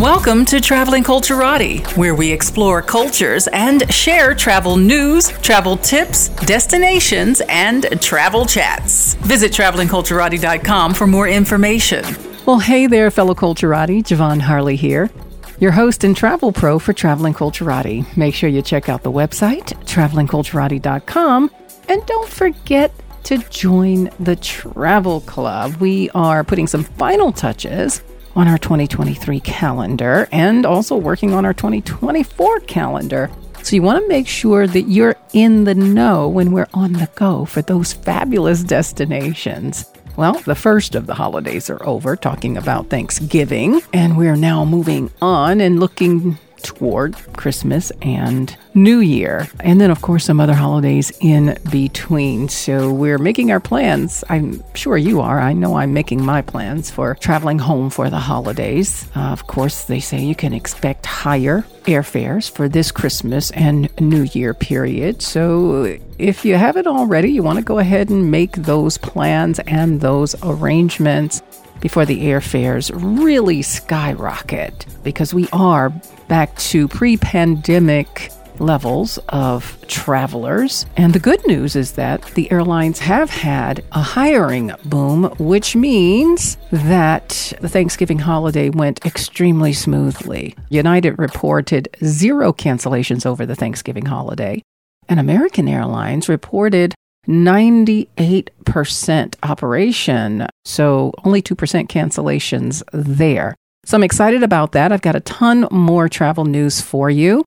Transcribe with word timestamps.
Welcome 0.00 0.46
to 0.46 0.62
Traveling 0.62 1.04
Culturati, 1.04 1.86
where 1.94 2.14
we 2.14 2.32
explore 2.32 2.80
cultures 2.80 3.48
and 3.48 3.92
share 3.92 4.34
travel 4.34 4.78
news, 4.78 5.28
travel 5.42 5.76
tips, 5.76 6.30
destinations, 6.46 7.42
and 7.50 8.00
travel 8.00 8.46
chats. 8.46 9.12
Visit 9.16 9.52
travelingculturati.com 9.52 10.94
for 10.94 11.06
more 11.06 11.28
information. 11.28 12.02
Well, 12.46 12.60
hey 12.60 12.86
there, 12.86 13.10
fellow 13.10 13.34
Culturati. 13.34 14.02
Javon 14.02 14.40
Harley 14.40 14.74
here, 14.74 15.10
your 15.58 15.72
host 15.72 16.02
and 16.02 16.16
travel 16.16 16.50
pro 16.50 16.78
for 16.78 16.94
Traveling 16.94 17.34
Culturati. 17.34 18.16
Make 18.16 18.34
sure 18.34 18.48
you 18.48 18.62
check 18.62 18.88
out 18.88 19.02
the 19.02 19.12
website, 19.12 19.74
travelingculturati.com, 19.84 21.50
and 21.90 22.06
don't 22.06 22.28
forget 22.30 22.90
to 23.24 23.36
join 23.50 24.08
the 24.18 24.36
travel 24.36 25.20
club. 25.20 25.74
We 25.74 26.08
are 26.14 26.42
putting 26.42 26.68
some 26.68 26.84
final 26.84 27.32
touches 27.32 28.02
on 28.36 28.48
our 28.48 28.58
2023 28.58 29.40
calendar 29.40 30.28
and 30.32 30.64
also 30.64 30.96
working 30.96 31.32
on 31.32 31.44
our 31.44 31.54
2024 31.54 32.60
calendar. 32.60 33.30
So 33.62 33.76
you 33.76 33.82
want 33.82 34.02
to 34.02 34.08
make 34.08 34.26
sure 34.26 34.66
that 34.66 34.82
you're 34.82 35.16
in 35.32 35.64
the 35.64 35.74
know 35.74 36.28
when 36.28 36.52
we're 36.52 36.68
on 36.72 36.94
the 36.94 37.08
go 37.14 37.44
for 37.44 37.62
those 37.62 37.92
fabulous 37.92 38.62
destinations. 38.62 39.84
Well, 40.16 40.34
the 40.40 40.54
first 40.54 40.94
of 40.94 41.06
the 41.06 41.14
holidays 41.14 41.70
are 41.70 41.82
over, 41.86 42.16
talking 42.16 42.56
about 42.56 42.88
Thanksgiving, 42.88 43.80
and 43.92 44.18
we're 44.18 44.36
now 44.36 44.64
moving 44.64 45.10
on 45.22 45.60
and 45.60 45.78
looking 45.78 46.38
toward 46.60 47.14
Christmas 47.36 47.90
and 48.02 48.56
New 48.74 49.00
Year. 49.00 49.48
And 49.60 49.80
then, 49.80 49.90
of 49.90 50.02
course, 50.02 50.24
some 50.24 50.40
other 50.40 50.54
holidays 50.54 51.12
in 51.20 51.56
between. 51.70 52.48
So 52.48 52.92
we're 52.92 53.18
making 53.18 53.50
our 53.50 53.60
plans. 53.60 54.22
I'm 54.28 54.62
sure 54.74 54.96
you 54.96 55.20
are. 55.20 55.40
I 55.40 55.52
know 55.52 55.76
I'm 55.76 55.92
making 55.92 56.24
my 56.24 56.42
plans 56.42 56.90
for 56.90 57.16
traveling 57.16 57.58
home 57.58 57.90
for 57.90 58.10
the 58.10 58.18
holidays. 58.18 59.08
Uh, 59.16 59.30
of 59.30 59.46
course, 59.46 59.84
they 59.84 60.00
say 60.00 60.20
you 60.20 60.34
can 60.34 60.52
expect 60.52 61.06
higher 61.06 61.64
airfares 61.84 62.50
for 62.50 62.68
this 62.68 62.92
Christmas 62.92 63.50
and 63.52 63.90
New 64.00 64.22
Year 64.32 64.54
period. 64.54 65.22
So 65.22 65.98
if 66.18 66.44
you 66.44 66.56
haven't 66.56 66.86
already, 66.86 67.30
you 67.30 67.42
want 67.42 67.58
to 67.58 67.64
go 67.64 67.78
ahead 67.78 68.10
and 68.10 68.30
make 68.30 68.52
those 68.52 68.98
plans 68.98 69.58
and 69.60 70.00
those 70.00 70.36
arrangements 70.42 71.42
before 71.80 72.04
the 72.04 72.24
airfares 72.24 72.90
really 72.94 73.62
skyrocket 73.62 74.86
because 75.02 75.32
we 75.32 75.48
are 75.52 75.92
back 76.30 76.56
to 76.56 76.86
pre 76.86 77.16
pandemic 77.16 78.30
levels 78.60 79.18
of 79.30 79.76
travelers. 79.88 80.86
And 80.96 81.12
the 81.12 81.18
good 81.18 81.44
news 81.46 81.74
is 81.74 81.92
that 81.92 82.22
the 82.34 82.50
airlines 82.52 83.00
have 83.00 83.30
had 83.30 83.82
a 83.90 84.00
hiring 84.00 84.70
boom, 84.84 85.24
which 85.38 85.74
means 85.74 86.56
that 86.70 87.52
the 87.60 87.68
Thanksgiving 87.68 88.20
holiday 88.20 88.70
went 88.70 89.04
extremely 89.04 89.72
smoothly. 89.72 90.54
United 90.68 91.18
reported 91.18 91.88
zero 92.04 92.52
cancellations 92.52 93.26
over 93.26 93.44
the 93.44 93.56
Thanksgiving 93.56 94.06
holiday, 94.06 94.62
and 95.08 95.18
American 95.18 95.66
Airlines 95.66 96.28
reported 96.28 96.94
98% 97.26 99.34
operation, 99.42 100.46
so 100.64 101.12
only 101.24 101.42
2% 101.42 101.88
cancellations 101.88 102.84
there. 102.92 103.56
So 103.84 103.96
I'm 103.96 104.02
excited 104.02 104.42
about 104.42 104.72
that. 104.72 104.92
I've 104.92 105.02
got 105.02 105.16
a 105.16 105.20
ton 105.20 105.66
more 105.70 106.08
travel 106.08 106.44
news 106.44 106.80
for 106.80 107.10
you. 107.10 107.44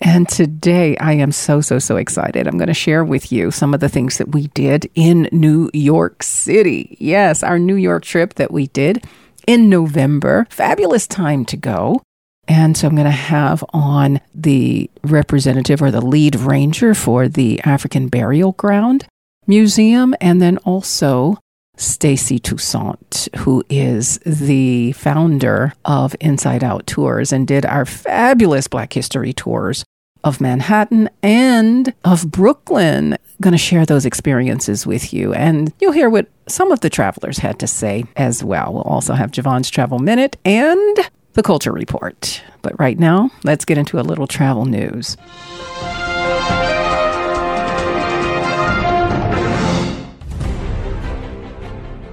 And 0.00 0.28
today 0.28 0.96
I 0.96 1.12
am 1.12 1.30
so, 1.30 1.60
so, 1.60 1.78
so 1.78 1.96
excited. 1.96 2.46
I'm 2.46 2.58
going 2.58 2.68
to 2.68 2.74
share 2.74 3.04
with 3.04 3.30
you 3.30 3.50
some 3.50 3.72
of 3.72 3.80
the 3.80 3.88
things 3.88 4.18
that 4.18 4.32
we 4.32 4.48
did 4.48 4.90
in 4.94 5.28
New 5.30 5.70
York 5.72 6.22
City. 6.22 6.96
Yes, 6.98 7.42
our 7.42 7.58
New 7.58 7.76
York 7.76 8.02
trip 8.04 8.34
that 8.34 8.50
we 8.50 8.66
did 8.68 9.04
in 9.46 9.68
November. 9.68 10.46
Fabulous 10.50 11.06
time 11.06 11.44
to 11.46 11.56
go. 11.56 12.02
And 12.48 12.76
so 12.76 12.88
I'm 12.88 12.96
going 12.96 13.04
to 13.04 13.12
have 13.12 13.64
on 13.72 14.20
the 14.34 14.90
representative 15.04 15.80
or 15.80 15.92
the 15.92 16.00
lead 16.00 16.34
ranger 16.34 16.94
for 16.94 17.28
the 17.28 17.60
African 17.60 18.08
Burial 18.08 18.52
Ground 18.52 19.06
Museum, 19.46 20.14
and 20.20 20.42
then 20.42 20.58
also 20.58 21.38
Stacy 21.82 22.38
Toussaint, 22.38 23.28
who 23.38 23.64
is 23.68 24.18
the 24.18 24.92
founder 24.92 25.74
of 25.84 26.14
Inside 26.20 26.62
Out 26.62 26.86
Tours 26.86 27.32
and 27.32 27.46
did 27.46 27.66
our 27.66 27.84
fabulous 27.84 28.68
Black 28.68 28.92
History 28.92 29.32
tours 29.32 29.84
of 30.24 30.40
Manhattan 30.40 31.10
and 31.22 31.92
of 32.04 32.30
Brooklyn. 32.30 33.18
Going 33.40 33.52
to 33.52 33.58
share 33.58 33.84
those 33.84 34.06
experiences 34.06 34.86
with 34.86 35.12
you, 35.12 35.34
and 35.34 35.72
you'll 35.80 35.92
hear 35.92 36.08
what 36.08 36.28
some 36.46 36.70
of 36.70 36.80
the 36.80 36.90
travelers 36.90 37.38
had 37.38 37.58
to 37.58 37.66
say 37.66 38.04
as 38.16 38.44
well. 38.44 38.72
We'll 38.72 38.82
also 38.82 39.14
have 39.14 39.32
Javon's 39.32 39.68
Travel 39.68 39.98
Minute 39.98 40.36
and 40.44 40.98
the 41.32 41.42
Culture 41.42 41.72
Report. 41.72 42.42
But 42.62 42.78
right 42.78 42.98
now, 42.98 43.30
let's 43.42 43.64
get 43.64 43.78
into 43.78 43.98
a 43.98 44.02
little 44.02 44.26
travel 44.28 44.64
news. 44.64 45.16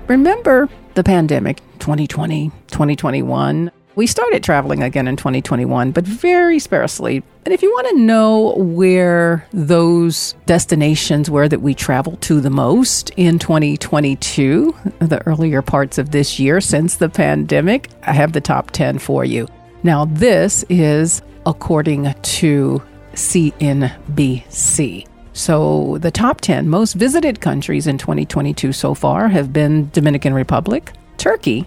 Remember 0.10 0.68
the 0.96 1.04
pandemic 1.04 1.58
2020, 1.78 2.50
2021? 2.70 3.72
We 3.96 4.08
started 4.08 4.44
traveling 4.44 4.82
again 4.82 5.08
in 5.08 5.16
2021, 5.16 5.92
but 5.92 6.04
very 6.04 6.58
sparsely. 6.58 7.22
And 7.46 7.54
if 7.54 7.62
you 7.62 7.70
want 7.70 7.90
to 7.90 8.02
know 8.02 8.56
where 8.56 9.46
those 9.54 10.34
destinations 10.48 11.30
were 11.30 11.48
that 11.48 11.62
we 11.62 11.76
traveled 11.76 12.22
to 12.24 12.42
the 12.42 12.50
most 12.50 13.12
in 13.18 13.38
2022, 13.38 14.76
the 14.98 15.22
earlier 15.28 15.62
parts 15.62 16.00
of 16.00 16.10
this 16.10 16.40
year 16.40 16.60
since 16.60 16.96
the 16.96 17.10
pandemic, 17.10 17.92
I 18.02 18.14
have 18.14 18.34
the 18.34 18.42
top 18.42 18.72
10 18.72 18.98
for 18.98 19.24
you. 19.24 19.48
Now, 19.84 20.06
this 20.06 20.66
is 20.70 21.22
according 21.46 22.12
to 22.20 22.82
CNBC. 23.14 25.06
So, 25.40 25.98
the 26.02 26.12
top 26.12 26.42
10 26.42 26.68
most 26.68 26.96
visited 26.96 27.40
countries 27.40 27.88
in 27.88 27.98
2022 27.98 28.74
so 28.74 28.94
far 28.94 29.30
have 29.30 29.54
been 29.54 29.90
Dominican 29.92 30.34
Republic, 30.34 30.92
Turkey, 31.16 31.66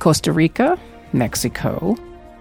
Costa 0.00 0.32
Rica, 0.32 0.76
Mexico, 1.12 1.96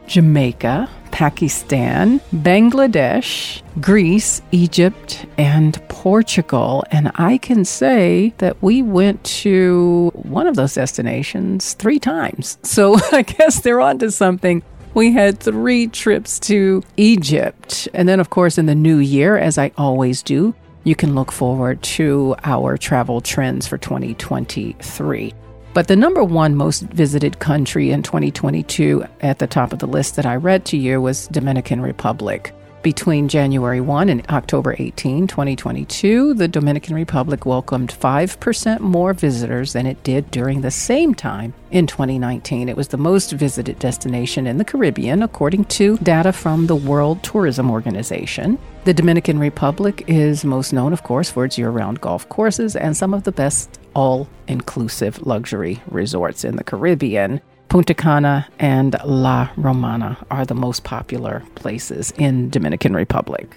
Jamaica, 0.07 0.89
Pakistan, 1.11 2.19
Bangladesh, 2.33 3.61
Greece, 3.79 4.41
Egypt, 4.51 5.23
and 5.37 5.79
Portugal. 5.87 6.83
And 6.89 7.11
I 7.13 7.37
can 7.37 7.63
say 7.63 8.33
that 8.39 8.59
we 8.63 8.81
went 8.81 9.23
to 9.43 10.11
one 10.15 10.47
of 10.47 10.55
those 10.55 10.73
destinations 10.73 11.73
three 11.73 11.99
times. 11.99 12.57
So 12.63 12.95
I 13.11 13.21
guess 13.21 13.61
they're 13.61 13.81
onto 13.81 14.09
something. 14.09 14.63
We 14.95 15.13
had 15.13 15.39
three 15.39 15.87
trips 15.87 16.39
to 16.39 16.81
Egypt. 16.97 17.87
And 17.93 18.09
then, 18.09 18.19
of 18.19 18.31
course, 18.31 18.57
in 18.57 18.65
the 18.65 18.75
new 18.75 18.97
year, 18.97 19.37
as 19.37 19.59
I 19.59 19.71
always 19.77 20.21
do, 20.23 20.53
you 20.83 20.95
can 20.95 21.15
look 21.15 21.31
forward 21.31 21.81
to 21.83 22.35
our 22.43 22.77
travel 22.77 23.21
trends 23.21 23.67
for 23.67 23.77
2023. 23.77 25.33
But 25.73 25.87
the 25.87 25.95
number 25.95 26.23
one 26.23 26.55
most 26.55 26.81
visited 26.83 27.39
country 27.39 27.91
in 27.91 28.03
2022 28.03 29.05
at 29.21 29.39
the 29.39 29.47
top 29.47 29.71
of 29.71 29.79
the 29.79 29.87
list 29.87 30.15
that 30.17 30.25
I 30.25 30.35
read 30.35 30.65
to 30.65 30.77
you 30.77 31.01
was 31.01 31.27
Dominican 31.27 31.81
Republic. 31.81 32.53
Between 32.81 33.27
January 33.27 33.79
1 33.79 34.09
and 34.09 34.27
October 34.31 34.75
18, 34.75 35.27
2022, 35.27 36.33
the 36.33 36.47
Dominican 36.47 36.95
Republic 36.95 37.45
welcomed 37.45 37.93
5% 37.93 38.79
more 38.79 39.13
visitors 39.13 39.73
than 39.73 39.85
it 39.85 40.03
did 40.03 40.31
during 40.31 40.61
the 40.61 40.71
same 40.71 41.13
time 41.13 41.53
in 41.69 41.85
2019. 41.85 42.67
It 42.67 42.75
was 42.75 42.87
the 42.87 42.97
most 42.97 43.33
visited 43.33 43.77
destination 43.77 44.47
in 44.47 44.57
the 44.57 44.65
Caribbean, 44.65 45.21
according 45.21 45.65
to 45.65 45.97
data 45.97 46.33
from 46.33 46.65
the 46.65 46.75
World 46.75 47.21
Tourism 47.21 47.69
Organization. 47.69 48.57
The 48.85 48.95
Dominican 48.95 49.37
Republic 49.37 50.03
is 50.07 50.43
most 50.43 50.73
known, 50.73 50.91
of 50.91 51.03
course, 51.03 51.29
for 51.29 51.45
its 51.45 51.59
year 51.59 51.69
round 51.69 52.01
golf 52.01 52.27
courses 52.29 52.75
and 52.75 52.97
some 52.97 53.13
of 53.13 53.25
the 53.25 53.31
best 53.31 53.79
all 53.93 54.27
inclusive 54.47 55.21
luxury 55.27 55.83
resorts 55.87 56.43
in 56.43 56.55
the 56.55 56.63
Caribbean. 56.63 57.41
Punta 57.71 57.93
Cana 57.93 58.45
and 58.59 58.97
La 59.05 59.49
Romana 59.55 60.17
are 60.29 60.43
the 60.43 60.53
most 60.53 60.83
popular 60.83 61.41
places 61.55 62.11
in 62.17 62.49
Dominican 62.49 62.93
Republic. 62.93 63.55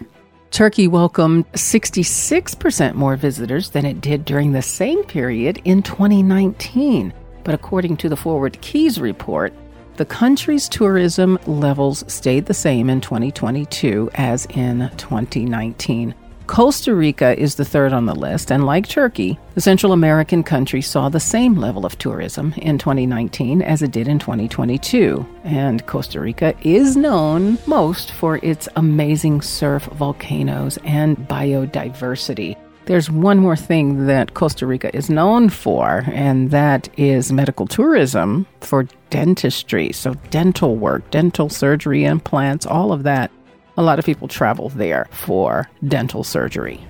Turkey 0.52 0.86
welcomed 0.86 1.50
66% 1.54 2.94
more 2.94 3.16
visitors 3.16 3.70
than 3.70 3.84
it 3.84 4.00
did 4.00 4.24
during 4.24 4.52
the 4.52 4.62
same 4.62 5.02
period 5.02 5.60
in 5.64 5.82
2019. 5.82 7.12
But 7.42 7.56
according 7.56 7.96
to 7.96 8.08
the 8.08 8.14
ForwardKeys 8.14 9.00
report, 9.00 9.52
the 9.96 10.04
country's 10.04 10.68
tourism 10.68 11.36
levels 11.48 12.04
stayed 12.06 12.46
the 12.46 12.54
same 12.54 12.88
in 12.88 13.00
2022 13.00 14.10
as 14.14 14.46
in 14.46 14.92
2019. 14.96 16.14
Costa 16.46 16.94
Rica 16.94 17.38
is 17.38 17.54
the 17.54 17.64
third 17.64 17.92
on 17.92 18.04
the 18.04 18.14
list, 18.14 18.52
and 18.52 18.66
like 18.66 18.86
Turkey, 18.86 19.38
the 19.54 19.60
Central 19.62 19.92
American 19.92 20.42
country 20.42 20.82
saw 20.82 21.08
the 21.08 21.18
same 21.18 21.54
level 21.54 21.86
of 21.86 21.96
tourism 21.98 22.52
in 22.58 22.76
2019 22.76 23.62
as 23.62 23.80
it 23.80 23.92
did 23.92 24.08
in 24.08 24.18
2022. 24.18 25.26
And 25.44 25.84
Costa 25.86 26.20
Rica 26.20 26.54
is 26.62 26.96
known 26.96 27.58
most 27.66 28.12
for 28.12 28.40
its 28.42 28.68
amazing 28.76 29.40
surf 29.40 29.84
volcanoes 29.84 30.78
and 30.84 31.16
biodiversity. 31.16 32.56
There's 32.86 33.10
one 33.10 33.38
more 33.38 33.56
thing 33.56 34.06
that 34.06 34.34
Costa 34.34 34.66
Rica 34.66 34.94
is 34.94 35.08
known 35.08 35.48
for, 35.48 36.04
and 36.08 36.50
that 36.50 36.90
is 36.98 37.32
medical 37.32 37.66
tourism 37.66 38.46
for 38.60 38.86
dentistry. 39.08 39.92
So, 39.92 40.12
dental 40.30 40.76
work, 40.76 41.10
dental 41.10 41.48
surgery, 41.48 42.04
implants, 42.04 42.66
all 42.66 42.92
of 42.92 43.04
that. 43.04 43.30
A 43.76 43.82
lot 43.82 43.98
of 43.98 44.04
people 44.04 44.28
travel 44.28 44.68
there 44.68 45.08
for 45.10 45.68
dental 45.86 46.22
surgery. 46.24 46.86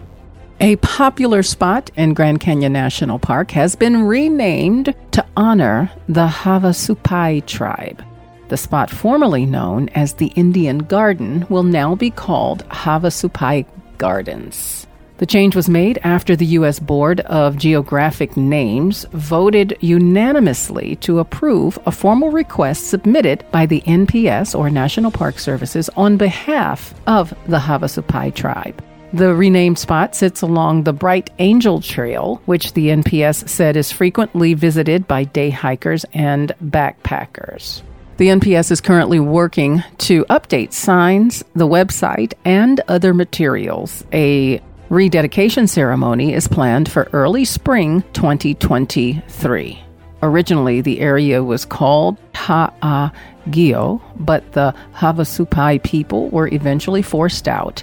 A 0.60 0.76
popular 0.76 1.42
spot 1.42 1.90
in 1.96 2.14
Grand 2.14 2.40
Canyon 2.40 2.72
National 2.72 3.18
Park 3.18 3.50
has 3.52 3.74
been 3.74 4.04
renamed 4.04 4.94
to 5.12 5.26
honor 5.36 5.90
the 6.08 6.26
Havasupai 6.26 7.44
tribe. 7.46 8.04
The 8.48 8.56
spot 8.56 8.90
formerly 8.90 9.46
known 9.46 9.88
as 9.90 10.14
the 10.14 10.28
Indian 10.36 10.78
Garden 10.78 11.46
will 11.48 11.62
now 11.62 11.94
be 11.94 12.10
called 12.10 12.66
Havasupai 12.68 13.66
Gardens. 13.98 14.83
The 15.16 15.26
change 15.26 15.54
was 15.54 15.68
made 15.68 16.00
after 16.02 16.34
the 16.34 16.46
U.S. 16.58 16.80
Board 16.80 17.20
of 17.20 17.56
Geographic 17.56 18.36
Names 18.36 19.06
voted 19.12 19.76
unanimously 19.80 20.96
to 20.96 21.20
approve 21.20 21.78
a 21.86 21.92
formal 21.92 22.30
request 22.30 22.88
submitted 22.88 23.44
by 23.52 23.64
the 23.66 23.80
NPS, 23.82 24.58
or 24.58 24.70
National 24.70 25.12
Park 25.12 25.38
Services, 25.38 25.88
on 25.90 26.16
behalf 26.16 26.94
of 27.06 27.32
the 27.46 27.60
Havasupai 27.60 28.34
tribe. 28.34 28.82
The 29.12 29.32
renamed 29.32 29.78
spot 29.78 30.16
sits 30.16 30.42
along 30.42 30.82
the 30.82 30.92
Bright 30.92 31.30
Angel 31.38 31.80
Trail, 31.80 32.42
which 32.46 32.72
the 32.72 32.88
NPS 32.88 33.48
said 33.48 33.76
is 33.76 33.92
frequently 33.92 34.54
visited 34.54 35.06
by 35.06 35.22
day 35.22 35.50
hikers 35.50 36.04
and 36.12 36.52
backpackers. 36.60 37.82
The 38.16 38.28
NPS 38.28 38.72
is 38.72 38.80
currently 38.80 39.20
working 39.20 39.84
to 39.98 40.24
update 40.24 40.72
signs, 40.72 41.44
the 41.54 41.68
website, 41.68 42.32
and 42.44 42.80
other 42.88 43.14
materials. 43.14 44.04
A 44.12 44.60
rededication 44.88 45.66
ceremony 45.66 46.32
is 46.32 46.48
planned 46.48 46.90
for 46.90 47.08
early 47.12 47.44
spring 47.44 48.02
2023. 48.12 49.82
Originally, 50.22 50.80
the 50.80 51.00
area 51.00 51.42
was 51.42 51.64
called 51.64 52.16
Ha'a 52.34 53.12
Gyoh, 53.48 54.00
but 54.16 54.52
the 54.52 54.74
Havasupai 54.94 55.82
people 55.82 56.28
were 56.30 56.48
eventually 56.48 57.02
forced 57.02 57.46
out 57.46 57.82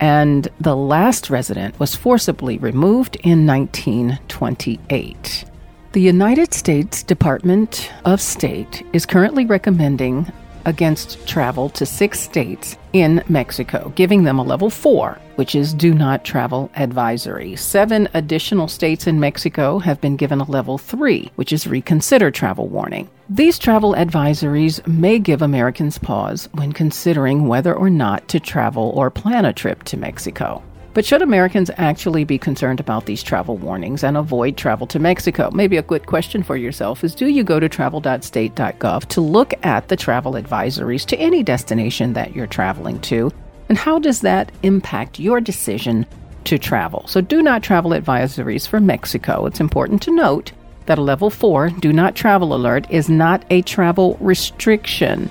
and 0.00 0.48
the 0.60 0.76
last 0.76 1.30
resident 1.30 1.78
was 1.80 1.94
forcibly 1.94 2.58
removed 2.58 3.16
in 3.22 3.46
1928. 3.46 5.44
The 5.92 6.00
United 6.00 6.52
States 6.52 7.02
Department 7.02 7.90
of 8.04 8.20
State 8.20 8.84
is 8.92 9.06
currently 9.06 9.46
recommending 9.46 10.30
against 10.64 11.26
travel 11.26 11.68
to 11.70 11.86
six 11.86 12.20
states 12.20 12.76
in 12.92 13.22
Mexico, 13.28 13.92
giving 13.96 14.24
them 14.24 14.38
a 14.38 14.42
level 14.42 14.70
four, 14.70 15.18
which 15.36 15.54
is 15.54 15.74
do 15.74 15.92
not 15.94 16.24
travel 16.24 16.70
advisory. 16.76 17.56
Seven 17.56 18.08
additional 18.14 18.68
states 18.68 19.06
in 19.06 19.20
Mexico 19.20 19.78
have 19.78 20.00
been 20.00 20.16
given 20.16 20.40
a 20.40 20.50
level 20.50 20.78
three, 20.78 21.30
which 21.34 21.52
is 21.52 21.66
reconsider 21.66 22.30
travel 22.30 22.68
warning. 22.68 23.08
These 23.28 23.58
travel 23.58 23.94
advisories 23.94 24.86
may 24.86 25.18
give 25.18 25.42
Americans 25.42 25.98
pause 25.98 26.48
when 26.52 26.72
considering 26.72 27.48
whether 27.48 27.74
or 27.74 27.90
not 27.90 28.28
to 28.28 28.40
travel 28.40 28.92
or 28.94 29.10
plan 29.10 29.44
a 29.44 29.52
trip 29.52 29.82
to 29.84 29.96
Mexico. 29.96 30.62
But 30.94 31.04
should 31.04 31.22
Americans 31.22 31.72
actually 31.76 32.22
be 32.22 32.38
concerned 32.38 32.78
about 32.78 33.06
these 33.06 33.24
travel 33.24 33.56
warnings 33.56 34.04
and 34.04 34.16
avoid 34.16 34.56
travel 34.56 34.86
to 34.86 35.00
Mexico? 35.00 35.50
Maybe 35.52 35.76
a 35.76 35.82
good 35.82 36.06
question 36.06 36.44
for 36.44 36.56
yourself 36.56 37.02
is 37.02 37.16
do 37.16 37.26
you 37.26 37.42
go 37.42 37.58
to 37.58 37.68
travel.state.gov 37.68 39.06
to 39.06 39.20
look 39.20 39.54
at 39.64 39.88
the 39.88 39.96
travel 39.96 40.34
advisories 40.34 41.04
to 41.06 41.18
any 41.18 41.42
destination 41.42 42.12
that 42.12 42.36
you're 42.36 42.46
traveling 42.46 43.00
to? 43.02 43.32
And 43.68 43.76
how 43.76 43.98
does 43.98 44.20
that 44.20 44.52
impact 44.62 45.18
your 45.18 45.40
decision 45.40 46.06
to 46.44 46.58
travel? 46.58 47.04
So, 47.08 47.20
do 47.20 47.42
not 47.42 47.64
travel 47.64 47.90
advisories 47.90 48.68
for 48.68 48.78
Mexico. 48.78 49.46
It's 49.46 49.60
important 49.60 50.00
to 50.02 50.14
note 50.14 50.52
that 50.86 50.98
a 50.98 51.02
level 51.02 51.30
4 51.30 51.70
do 51.70 51.92
not 51.92 52.14
travel 52.14 52.54
alert 52.54 52.86
is 52.88 53.08
not 53.08 53.44
a 53.50 53.62
travel 53.62 54.16
restriction. 54.20 55.28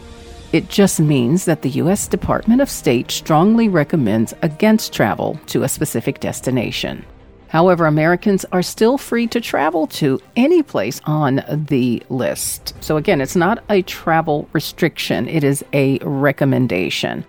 It 0.53 0.69
just 0.69 0.99
means 0.99 1.45
that 1.45 1.63
the 1.63 1.69
U.S. 1.81 2.07
Department 2.07 2.61
of 2.61 2.69
State 2.69 3.09
strongly 3.09 3.67
recommends 3.67 4.35
against 4.43 4.93
travel 4.93 5.39
to 5.47 5.63
a 5.63 5.67
specific 5.67 6.19
destination. 6.19 7.03
However, 7.47 7.87
Americans 7.87 8.45
are 8.51 8.61
still 8.61 8.99
free 8.99 9.25
to 9.27 9.41
travel 9.41 9.87
to 9.87 10.19
any 10.35 10.61
place 10.61 11.01
on 11.05 11.43
the 11.49 12.03
list. 12.09 12.75
So, 12.81 12.97
again, 12.97 13.19
it's 13.19 13.35
not 13.35 13.63
a 13.69 13.81
travel 13.81 14.47
restriction, 14.53 15.27
it 15.27 15.43
is 15.43 15.65
a 15.73 15.97
recommendation. 16.03 17.25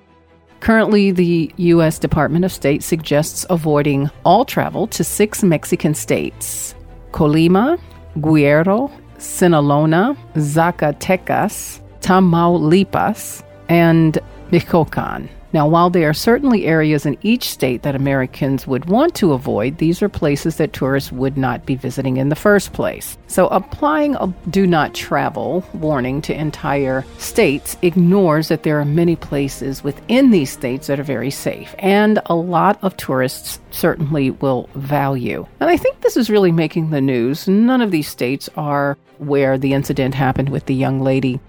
Currently, 0.60 1.12
the 1.12 1.50
U.S. 1.56 1.98
Department 1.98 2.44
of 2.44 2.52
State 2.52 2.82
suggests 2.82 3.46
avoiding 3.48 4.10
all 4.26 4.44
travel 4.44 4.86
to 4.88 5.02
six 5.02 5.42
Mexican 5.42 5.94
states 5.94 6.74
Colima, 7.12 7.80
Guerrero, 8.20 8.90
Sinaloa, 9.16 10.14
Zacatecas, 10.34 11.80
Tamaulipas, 12.04 13.42
and 13.70 14.18
Michoacan. 14.50 15.30
Now, 15.54 15.66
while 15.68 15.88
there 15.88 16.10
are 16.10 16.14
certainly 16.14 16.66
areas 16.66 17.06
in 17.06 17.16
each 17.22 17.48
state 17.48 17.82
that 17.82 17.94
Americans 17.94 18.66
would 18.66 18.86
want 18.86 19.14
to 19.14 19.32
avoid, 19.32 19.78
these 19.78 20.02
are 20.02 20.08
places 20.10 20.56
that 20.56 20.74
tourists 20.74 21.12
would 21.12 21.38
not 21.38 21.64
be 21.64 21.76
visiting 21.76 22.18
in 22.18 22.28
the 22.28 22.36
first 22.36 22.74
place. 22.74 23.16
So, 23.28 23.46
applying 23.46 24.16
a 24.16 24.26
do 24.50 24.66
not 24.66 24.94
travel 24.94 25.64
warning 25.72 26.20
to 26.22 26.38
entire 26.38 27.06
states 27.16 27.76
ignores 27.80 28.48
that 28.48 28.64
there 28.64 28.78
are 28.80 28.84
many 28.84 29.16
places 29.16 29.82
within 29.82 30.30
these 30.30 30.50
states 30.50 30.88
that 30.88 31.00
are 31.00 31.04
very 31.04 31.30
safe, 31.30 31.74
and 31.78 32.20
a 32.26 32.34
lot 32.34 32.78
of 32.82 32.98
tourists 32.98 33.60
certainly 33.70 34.32
will 34.32 34.68
value. 34.74 35.46
And 35.60 35.70
I 35.70 35.78
think 35.78 36.00
this 36.00 36.18
is 36.18 36.28
really 36.28 36.52
making 36.52 36.90
the 36.90 37.00
news. 37.00 37.48
None 37.48 37.80
of 37.80 37.92
these 37.92 38.08
states 38.08 38.50
are 38.56 38.98
where 39.18 39.56
the 39.56 39.72
incident 39.72 40.14
happened 40.14 40.50
with 40.50 40.66
the 40.66 40.74
young 40.74 41.00
lady. 41.00 41.40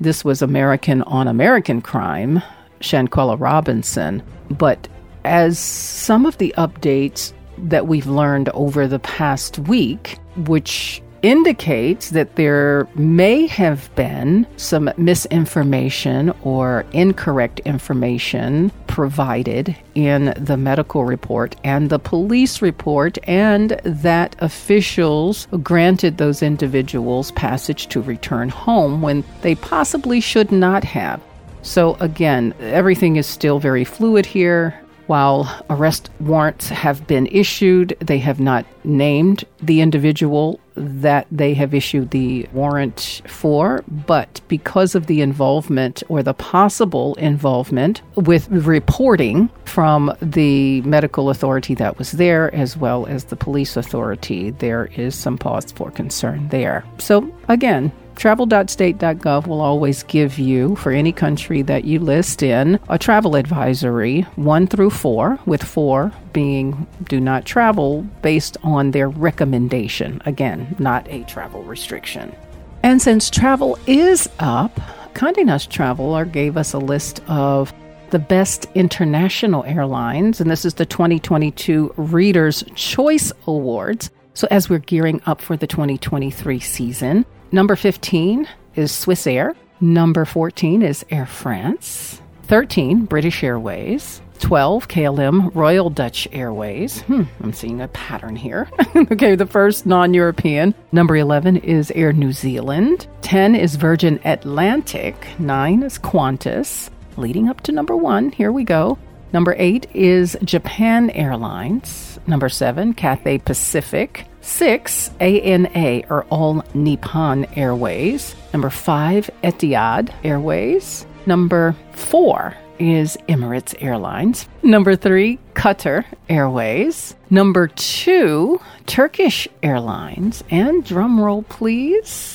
This 0.00 0.24
was 0.24 0.42
American 0.42 1.02
on 1.02 1.26
American 1.26 1.80
crime 1.80 2.42
Shanquella 2.80 3.38
Robinson. 3.38 4.22
But 4.50 4.88
as 5.24 5.58
some 5.58 6.26
of 6.26 6.38
the 6.38 6.54
updates 6.56 7.32
that 7.58 7.88
we've 7.88 8.06
learned 8.06 8.48
over 8.50 8.86
the 8.86 9.00
past 9.00 9.58
week, 9.58 10.18
which 10.46 11.02
indicates 11.22 12.10
that 12.10 12.36
there 12.36 12.88
may 12.94 13.46
have 13.48 13.92
been 13.96 14.46
some 14.56 14.88
misinformation 14.96 16.32
or 16.42 16.84
incorrect 16.92 17.58
information 17.60 18.70
provided 18.88 19.76
in 19.94 20.34
the 20.36 20.56
medical 20.56 21.04
report 21.04 21.54
and 21.62 21.90
the 21.90 22.00
police 22.00 22.60
report, 22.60 23.18
and 23.28 23.80
that 23.84 24.34
officials 24.40 25.46
granted 25.62 26.16
those 26.18 26.42
individuals 26.42 27.30
passage 27.32 27.86
to 27.88 28.02
return 28.02 28.48
home 28.48 29.00
when 29.00 29.22
they 29.42 29.54
possibly 29.54 30.20
should 30.20 30.50
not 30.50 30.82
have. 30.82 31.20
So, 31.62 31.96
again, 32.00 32.54
everything 32.60 33.16
is 33.16 33.26
still 33.26 33.58
very 33.58 33.84
fluid 33.84 34.26
here. 34.26 34.80
While 35.06 35.48
arrest 35.70 36.10
warrants 36.20 36.68
have 36.68 37.06
been 37.06 37.26
issued, 37.28 37.96
they 38.00 38.18
have 38.18 38.40
not 38.40 38.66
named 38.84 39.44
the 39.62 39.80
individual 39.80 40.60
that 40.78 41.26
they 41.30 41.54
have 41.54 41.74
issued 41.74 42.10
the 42.10 42.48
warrant 42.52 43.22
for, 43.26 43.84
but 44.06 44.40
because 44.48 44.94
of 44.94 45.06
the 45.06 45.20
involvement 45.20 46.02
or 46.08 46.22
the 46.22 46.34
possible 46.34 47.14
involvement 47.16 48.02
with 48.16 48.48
reporting 48.48 49.48
from 49.64 50.12
the 50.20 50.80
medical 50.82 51.30
authority 51.30 51.74
that 51.74 51.98
was 51.98 52.12
there, 52.12 52.54
as 52.54 52.76
well 52.76 53.06
as 53.06 53.24
the 53.24 53.36
police 53.36 53.76
authority, 53.76 54.50
there 54.50 54.86
is 54.96 55.14
some 55.14 55.38
pause 55.38 55.72
for 55.72 55.90
concern 55.90 56.48
there. 56.48 56.84
So, 56.98 57.32
again, 57.48 57.92
Travel.state.gov 58.18 59.46
will 59.46 59.60
always 59.60 60.02
give 60.02 60.40
you, 60.40 60.74
for 60.74 60.90
any 60.90 61.12
country 61.12 61.62
that 61.62 61.84
you 61.84 62.00
list 62.00 62.42
in, 62.42 62.80
a 62.88 62.98
travel 62.98 63.36
advisory, 63.36 64.22
one 64.34 64.66
through 64.66 64.90
four, 64.90 65.38
with 65.46 65.62
four 65.62 66.12
being 66.32 66.88
do 67.04 67.20
not 67.20 67.44
travel 67.44 68.02
based 68.20 68.56
on 68.64 68.90
their 68.90 69.08
recommendation. 69.08 70.20
Again, 70.26 70.74
not 70.80 71.06
a 71.08 71.22
travel 71.24 71.62
restriction. 71.62 72.34
And 72.82 73.00
since 73.00 73.30
travel 73.30 73.78
is 73.86 74.28
up, 74.40 74.74
Condé 75.14 75.44
Nast 75.44 75.70
Traveler 75.70 76.24
gave 76.24 76.56
us 76.56 76.72
a 76.72 76.78
list 76.78 77.20
of 77.28 77.72
the 78.10 78.18
best 78.18 78.66
international 78.74 79.62
airlines, 79.62 80.40
and 80.40 80.50
this 80.50 80.64
is 80.64 80.74
the 80.74 80.86
2022 80.86 81.94
Reader's 81.96 82.64
Choice 82.74 83.32
Awards. 83.46 84.10
So, 84.34 84.48
as 84.50 84.68
we're 84.68 84.78
gearing 84.78 85.20
up 85.26 85.40
for 85.40 85.56
the 85.56 85.66
2023 85.68 86.58
season, 86.58 87.24
Number 87.50 87.76
15 87.76 88.46
is 88.74 88.92
Swiss 88.92 89.26
Air. 89.26 89.54
Number 89.80 90.24
14 90.24 90.82
is 90.82 91.04
Air 91.10 91.24
France. 91.24 92.20
13, 92.44 93.06
British 93.06 93.42
Airways. 93.42 94.20
12, 94.40 94.86
KLM 94.88 95.54
Royal 95.54 95.90
Dutch 95.90 96.28
Airways. 96.30 97.00
Hmm, 97.02 97.24
I'm 97.42 97.52
seeing 97.52 97.80
a 97.80 97.88
pattern 97.88 98.36
here. 98.36 98.68
okay, 98.96 99.34
the 99.34 99.46
first 99.46 99.86
non 99.86 100.14
European. 100.14 100.74
Number 100.92 101.16
11 101.16 101.58
is 101.58 101.90
Air 101.92 102.12
New 102.12 102.32
Zealand. 102.32 103.06
10 103.22 103.54
is 103.54 103.76
Virgin 103.76 104.20
Atlantic. 104.24 105.26
9 105.38 105.82
is 105.82 105.98
Qantas. 105.98 106.90
Leading 107.16 107.48
up 107.48 107.62
to 107.62 107.72
number 107.72 107.96
1, 107.96 108.30
here 108.30 108.52
we 108.52 108.62
go. 108.62 108.98
Number 109.32 109.54
eight 109.58 109.86
is 109.94 110.38
Japan 110.42 111.10
Airlines. 111.10 112.18
Number 112.26 112.48
seven, 112.48 112.94
Cathay 112.94 113.38
Pacific. 113.38 114.24
Six, 114.48 115.10
ANA 115.20 116.02
or 116.08 116.24
All 116.30 116.64
Nippon 116.74 117.44
Airways. 117.54 118.34
Number 118.52 118.70
five, 118.70 119.30
Etihad 119.44 120.10
Airways. 120.24 121.06
Number 121.26 121.76
four 121.92 122.56
is 122.78 123.18
Emirates 123.28 123.74
Airlines. 123.80 124.48
Number 124.62 124.96
three, 124.96 125.38
Qatar 125.54 126.06
Airways. 126.30 127.14
Number 127.28 127.68
two, 127.68 128.58
Turkish 128.86 129.46
Airlines. 129.62 130.42
And 130.50 130.82
drumroll, 130.82 131.46
please. 131.48 132.34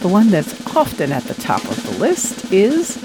The 0.00 0.08
one 0.08 0.28
that's 0.28 0.76
often 0.76 1.12
at 1.12 1.24
the 1.24 1.34
top 1.34 1.64
of 1.64 1.82
the 1.84 1.98
list 1.98 2.52
is 2.52 2.96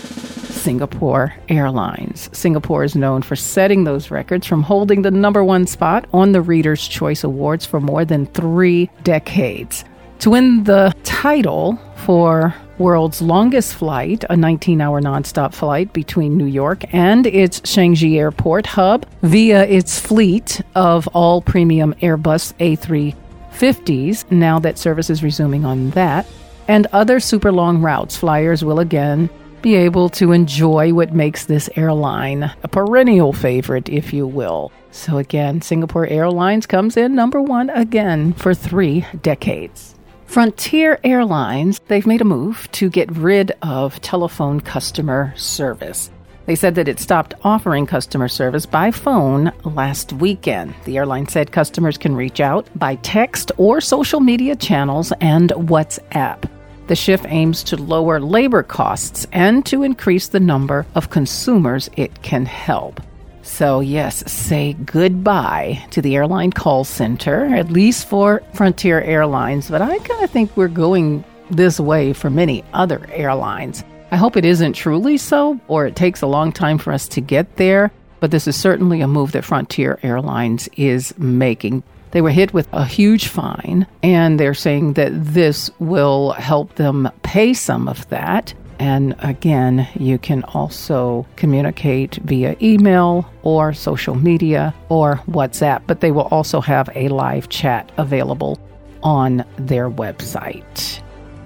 Singapore 0.60 1.34
Airlines. 1.48 2.30
Singapore 2.38 2.84
is 2.84 2.96
known 2.96 3.22
for 3.22 3.38
setting 3.38 3.86
those 3.86 4.12
records 4.12 4.46
from 4.46 4.62
holding 4.62 5.02
the 5.02 5.10
number 5.10 5.42
one 5.42 5.66
spot 5.66 6.06
on 6.14 6.34
the 6.34 6.42
Reader's 6.42 6.86
Choice 6.86 7.24
Awards 7.24 7.66
for 7.66 7.80
more 7.80 8.04
than 8.04 8.26
three 8.26 8.90
decades. 9.04 9.86
To 10.20 10.32
win 10.32 10.66
the 10.66 10.94
title 11.06 11.80
for 11.96 12.54
world's 12.78 13.22
longest 13.22 13.76
flight, 13.76 14.26
a 14.30 14.36
19 14.36 14.82
hour 14.82 15.02
nonstop 15.02 15.54
flight 15.54 15.94
between 15.94 16.36
New 16.36 16.46
York 16.46 16.94
and 16.94 17.26
its 17.26 17.62
Changi 17.62 18.18
Airport 18.18 18.66
hub 18.66 19.06
via 19.22 19.64
its 19.64 19.98
fleet 19.98 20.62
of 20.76 21.08
all 21.10 21.42
premium 21.42 21.94
Airbus 22.02 22.54
A350s, 22.60 24.30
now 24.30 24.60
that 24.60 24.78
service 24.78 25.10
is 25.10 25.24
resuming 25.24 25.64
on 25.64 25.92
that, 25.92 26.28
and 26.68 26.86
other 26.88 27.22
super 27.22 27.52
long 27.52 27.82
routes. 27.82 28.18
Flyers 28.18 28.64
will 28.64 28.80
again 28.80 29.30
be 29.62 29.76
able 29.76 30.10
to 30.10 30.32
enjoy 30.32 30.94
what 30.94 31.14
makes 31.14 31.46
this 31.46 31.70
airline 31.76 32.52
a 32.64 32.68
perennial 32.68 33.34
favorite, 33.34 33.90
if 33.90 34.14
you 34.14 34.26
will. 34.26 34.72
So, 34.92 35.18
again, 35.18 35.62
Singapore 35.62 36.08
Airlines 36.08 36.66
comes 36.66 36.98
in 36.98 37.16
number 37.16 37.42
one 37.42 37.70
again 37.70 38.34
for 38.34 38.54
three 38.54 39.06
decades. 39.22 39.96
Frontier 40.26 41.00
Airlines, 41.04 41.80
they've 41.88 42.06
made 42.06 42.22
a 42.22 42.26
move 42.26 42.70
to 42.74 42.90
get 42.90 43.12
rid 43.12 43.52
of 43.62 44.00
telephone 44.02 44.62
customer 44.62 45.34
service. 45.36 46.12
They 46.46 46.56
said 46.56 46.76
that 46.76 46.88
it 46.88 47.00
stopped 47.00 47.36
offering 47.44 47.86
customer 47.86 48.28
service 48.28 48.66
by 48.66 48.90
phone 48.90 49.52
last 49.64 50.14
weekend. 50.14 50.74
The 50.86 50.98
airline 50.98 51.28
said 51.28 51.52
customers 51.52 51.98
can 51.98 52.16
reach 52.16 52.40
out 52.40 52.68
by 52.76 52.96
text 52.96 53.52
or 53.58 53.80
social 53.82 54.20
media 54.20 54.56
channels 54.56 55.12
and 55.22 55.52
WhatsApp. 55.52 56.50
The 56.90 56.96
shift 56.96 57.28
aims 57.30 57.64
to 57.66 57.78
lower 57.78 58.20
labor 58.20 58.64
costs 58.64 59.28
and 59.32 59.64
to 59.68 59.84
increase 59.84 60.30
the 60.30 60.40
number 60.40 60.88
of 60.96 61.12
consumers 61.12 61.88
it 61.96 62.24
can 62.24 62.48
help. 62.48 63.00
So, 63.44 63.80
yes, 63.80 64.24
say 64.32 64.74
goodbye 64.74 65.86
to 65.92 66.02
the 66.02 66.16
airline 66.16 66.52
call 66.52 66.84
center, 66.84 67.46
at 67.46 67.72
least 67.72 68.08
for 68.08 68.42
Frontier 68.56 69.02
Airlines. 69.02 69.70
But 69.70 69.84
I 69.84 70.00
kind 70.00 70.24
of 70.24 70.32
think 70.32 70.58
we're 70.58 70.68
going 70.68 71.24
this 71.52 71.80
way 71.80 72.12
for 72.12 72.32
many 72.32 72.64
other 72.74 73.06
airlines. 73.12 73.84
I 74.10 74.16
hope 74.16 74.36
it 74.36 74.44
isn't 74.44 74.74
truly 74.74 75.18
so, 75.18 75.60
or 75.68 75.86
it 75.86 75.96
takes 75.96 76.24
a 76.24 76.28
long 76.28 76.52
time 76.52 76.80
for 76.80 76.92
us 76.92 77.08
to 77.10 77.22
get 77.22 77.58
there. 77.58 77.92
But 78.20 78.32
this 78.32 78.48
is 78.48 78.56
certainly 78.56 79.02
a 79.02 79.08
move 79.08 79.34
that 79.34 79.46
Frontier 79.46 80.00
Airlines 80.02 80.68
is 80.76 81.16
making. 81.20 81.84
They 82.12 82.22
were 82.22 82.32
hit 82.32 82.54
with 82.54 82.68
a 82.72 82.86
huge 82.86 83.28
fine, 83.28 83.86
and 84.02 84.40
they're 84.40 84.54
saying 84.54 84.94
that 84.94 85.12
this 85.14 85.70
will 85.80 86.32
help 86.32 86.76
them 86.76 87.10
pay 87.24 87.54
some 87.54 87.88
of 87.88 88.08
that. 88.10 88.54
And 88.80 89.14
again, 89.20 89.88
you 90.00 90.18
can 90.18 90.44
also 90.44 91.28
communicate 91.36 92.16
via 92.24 92.56
email 92.62 93.30
or 93.44 93.74
social 93.74 94.16
media 94.16 94.74
or 94.88 95.22
WhatsApp, 95.30 95.82
but 95.86 96.00
they 96.00 96.12
will 96.12 96.30
also 96.32 96.62
have 96.62 96.90
a 96.96 97.10
live 97.10 97.50
chat 97.50 97.92
available 97.98 98.58
on 99.04 99.44
their 99.58 99.90
website. 99.90 101.02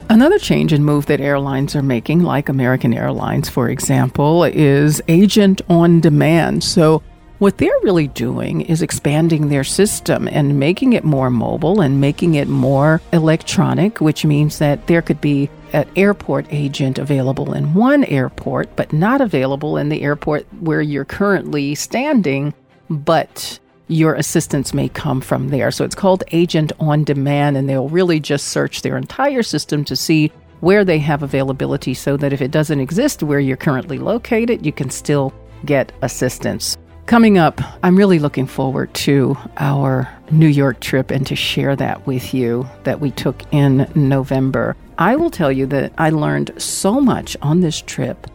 Another 0.10 0.38
change 0.38 0.74
and 0.74 0.86
move 0.86 1.08
that 1.08 1.22
airlines 1.22 1.76
are 1.76 1.82
making, 1.82 2.22
like 2.22 2.50
American 2.50 2.94
Airlines, 2.94 3.50
for 3.50 3.70
example, 3.70 4.44
is 4.44 5.02
agent 5.08 5.62
on 5.70 6.02
demand. 6.02 6.64
So 6.64 7.02
what 7.44 7.58
they're 7.58 7.80
really 7.84 8.08
doing 8.08 8.62
is 8.62 8.82
expanding 8.82 9.50
their 9.50 9.66
system 9.66 10.30
and 10.30 10.58
making 10.58 10.94
it 10.94 11.04
more 11.04 11.30
mobile 11.30 11.82
and 11.82 12.00
making 12.00 12.36
it 12.36 12.48
more 12.48 13.02
electronic, 13.12 14.00
which 14.00 14.24
means 14.24 14.60
that 14.60 14.88
there 14.88 15.02
could 15.02 15.20
be 15.20 15.50
an 15.74 15.86
airport 15.98 16.46
agent 16.52 16.98
available 16.98 17.52
in 17.52 17.74
one 17.74 18.06
airport, 18.06 18.74
but 18.78 18.94
not 18.94 19.20
available 19.20 19.76
in 19.76 19.90
the 19.90 20.04
airport 20.04 20.48
where 20.62 20.82
you're 20.82 21.04
currently 21.04 21.76
standing, 21.76 22.54
but 22.90 23.60
your 23.90 24.14
assistance 24.14 24.74
may 24.74 24.88
come 24.88 25.20
from 25.20 25.50
there. 25.50 25.70
So 25.70 25.84
it's 25.84 25.96
called 25.96 26.24
agent 26.32 26.72
on 26.80 27.04
demand, 27.04 27.58
and 27.58 27.68
they'll 27.68 27.90
really 27.90 28.22
just 28.22 28.48
search 28.48 28.84
their 28.84 28.96
entire 28.96 29.44
system 29.44 29.84
to 29.84 29.98
see 29.98 30.32
where 30.62 30.86
they 30.86 31.00
have 31.00 31.24
availability 31.24 31.94
so 31.94 32.16
that 32.16 32.32
if 32.32 32.42
it 32.42 32.52
doesn't 32.52 32.80
exist 32.80 33.22
where 33.22 33.42
you're 33.42 33.58
currently 33.58 33.98
located, 33.98 34.66
you 34.66 34.72
can 34.72 34.90
still 34.90 35.34
get 35.66 35.92
assistance. 36.02 36.78
Coming 37.06 37.38
up, 37.38 37.60
I'm 37.84 37.98
really 37.98 38.18
looking 38.18 38.48
forward 38.48 38.94
to 38.96 39.38
our 39.58 40.10
New 40.32 40.48
York 40.48 40.80
trip 40.80 41.12
and 41.12 41.28
to 41.28 41.36
share 41.36 41.76
that 41.76 42.08
with 42.08 42.34
you 42.34 42.68
that 42.86 43.02
we 43.02 43.12
took 43.12 43.44
in 43.54 43.92
November. 43.94 44.78
I 44.98 45.18
will 45.18 45.30
tell 45.30 45.52
you 45.52 45.66
that 45.68 45.92
I 45.98 46.12
learned 46.12 46.54
so 46.58 47.02
much 47.02 47.36
on 47.42 47.60
this 47.60 47.82
trip, 47.82 48.26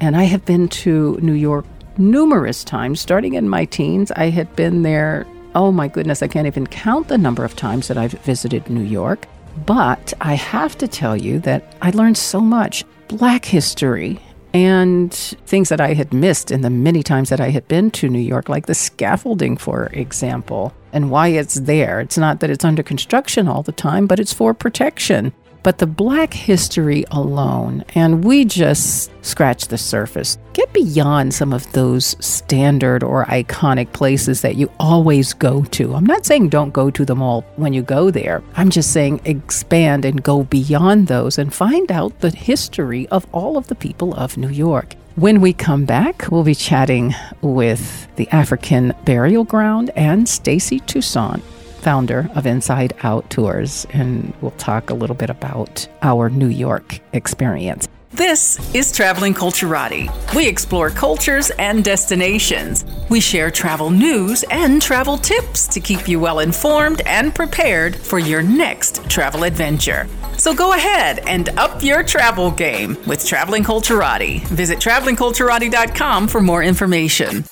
and 0.00 0.16
I 0.16 0.24
have 0.24 0.44
been 0.46 0.68
to 0.68 1.18
New 1.20 1.34
York 1.34 1.66
numerous 1.98 2.64
times. 2.64 2.98
Starting 2.98 3.34
in 3.34 3.48
my 3.48 3.66
teens, 3.66 4.10
I 4.12 4.30
had 4.30 4.56
been 4.56 4.82
there. 4.82 5.26
Oh 5.54 5.70
my 5.70 5.86
goodness, 5.86 6.22
I 6.22 6.26
can't 6.26 6.46
even 6.46 6.66
count 6.66 7.08
the 7.08 7.18
number 7.18 7.44
of 7.44 7.54
times 7.54 7.88
that 7.88 7.98
I've 7.98 8.12
visited 8.12 8.70
New 8.70 8.82
York. 8.82 9.26
But 9.66 10.14
I 10.22 10.34
have 10.34 10.78
to 10.78 10.88
tell 10.88 11.16
you 11.16 11.40
that 11.40 11.76
I 11.82 11.90
learned 11.90 12.16
so 12.16 12.40
much. 12.40 12.84
Black 13.06 13.44
history 13.44 14.18
and 14.54 15.12
things 15.12 15.68
that 15.68 15.80
I 15.80 15.94
had 15.94 16.14
missed 16.14 16.52
in 16.52 16.60
the 16.60 16.70
many 16.70 17.02
times 17.02 17.28
that 17.28 17.40
I 17.40 17.50
had 17.50 17.66
been 17.66 17.90
to 17.90 18.08
New 18.08 18.20
York, 18.20 18.48
like 18.48 18.66
the 18.66 18.74
scaffolding, 18.74 19.56
for 19.56 19.86
example, 19.86 20.72
and 20.92 21.10
why 21.10 21.28
it's 21.28 21.56
there. 21.56 22.00
It's 22.00 22.16
not 22.16 22.38
that 22.38 22.50
it's 22.50 22.64
under 22.64 22.84
construction 22.84 23.48
all 23.48 23.64
the 23.64 23.72
time, 23.72 24.06
but 24.06 24.20
it's 24.20 24.32
for 24.32 24.54
protection 24.54 25.32
but 25.64 25.78
the 25.78 25.86
black 25.86 26.32
history 26.32 27.04
alone, 27.10 27.84
and 27.94 28.22
we 28.22 28.44
just 28.44 29.10
scratch 29.24 29.66
the 29.68 29.78
surface. 29.78 30.38
Get 30.52 30.72
beyond 30.74 31.32
some 31.32 31.54
of 31.54 31.72
those 31.72 32.14
standard 32.24 33.02
or 33.02 33.24
iconic 33.24 33.92
places 33.94 34.42
that 34.42 34.56
you 34.56 34.70
always 34.78 35.32
go 35.32 35.64
to. 35.64 35.94
I'm 35.94 36.04
not 36.04 36.26
saying 36.26 36.50
don't 36.50 36.72
go 36.72 36.90
to 36.90 37.04
them 37.04 37.22
all 37.22 37.40
when 37.56 37.72
you 37.72 37.82
go 37.82 38.10
there. 38.10 38.42
I'm 38.56 38.68
just 38.68 38.92
saying 38.92 39.22
expand 39.24 40.04
and 40.04 40.22
go 40.22 40.44
beyond 40.44 41.08
those 41.08 41.38
and 41.38 41.52
find 41.52 41.90
out 41.90 42.20
the 42.20 42.30
history 42.30 43.08
of 43.08 43.26
all 43.32 43.56
of 43.56 43.66
the 43.68 43.74
people 43.74 44.14
of 44.14 44.36
New 44.36 44.50
York. 44.50 44.94
When 45.16 45.40
we 45.40 45.54
come 45.54 45.86
back, 45.86 46.30
we'll 46.30 46.42
be 46.42 46.54
chatting 46.54 47.14
with 47.40 48.14
the 48.16 48.28
African 48.28 48.92
Burial 49.04 49.44
Ground 49.44 49.90
and 49.96 50.28
Stacy 50.28 50.80
Toussaint 50.80 51.42
founder 51.84 52.30
of 52.34 52.46
Inside 52.46 52.94
Out 53.02 53.28
Tours, 53.28 53.86
and 53.90 54.32
we'll 54.40 54.52
talk 54.52 54.88
a 54.88 54.94
little 54.94 55.14
bit 55.14 55.28
about 55.28 55.86
our 56.00 56.30
New 56.30 56.48
York 56.48 56.98
experience. 57.12 57.86
This 58.10 58.74
is 58.74 58.90
Traveling 58.92 59.34
Culturati. 59.34 60.08
We 60.34 60.46
explore 60.46 60.88
cultures 60.88 61.50
and 61.58 61.84
destinations. 61.84 62.84
We 63.10 63.20
share 63.20 63.50
travel 63.50 63.90
news 63.90 64.44
and 64.50 64.80
travel 64.80 65.18
tips 65.18 65.66
to 65.66 65.80
keep 65.80 66.08
you 66.08 66.20
well 66.20 66.38
informed 66.38 67.02
and 67.06 67.34
prepared 67.34 67.96
for 67.96 68.20
your 68.20 68.40
next 68.40 69.04
travel 69.10 69.42
adventure. 69.42 70.06
So 70.38 70.54
go 70.54 70.74
ahead 70.74 71.18
and 71.26 71.48
up 71.58 71.82
your 71.82 72.02
travel 72.04 72.52
game 72.52 72.96
with 73.04 73.26
Traveling 73.26 73.64
Culturati. 73.64 74.46
Visit 74.46 74.78
travelingculturati.com 74.78 76.28
for 76.28 76.40
more 76.40 76.62
information. 76.62 77.44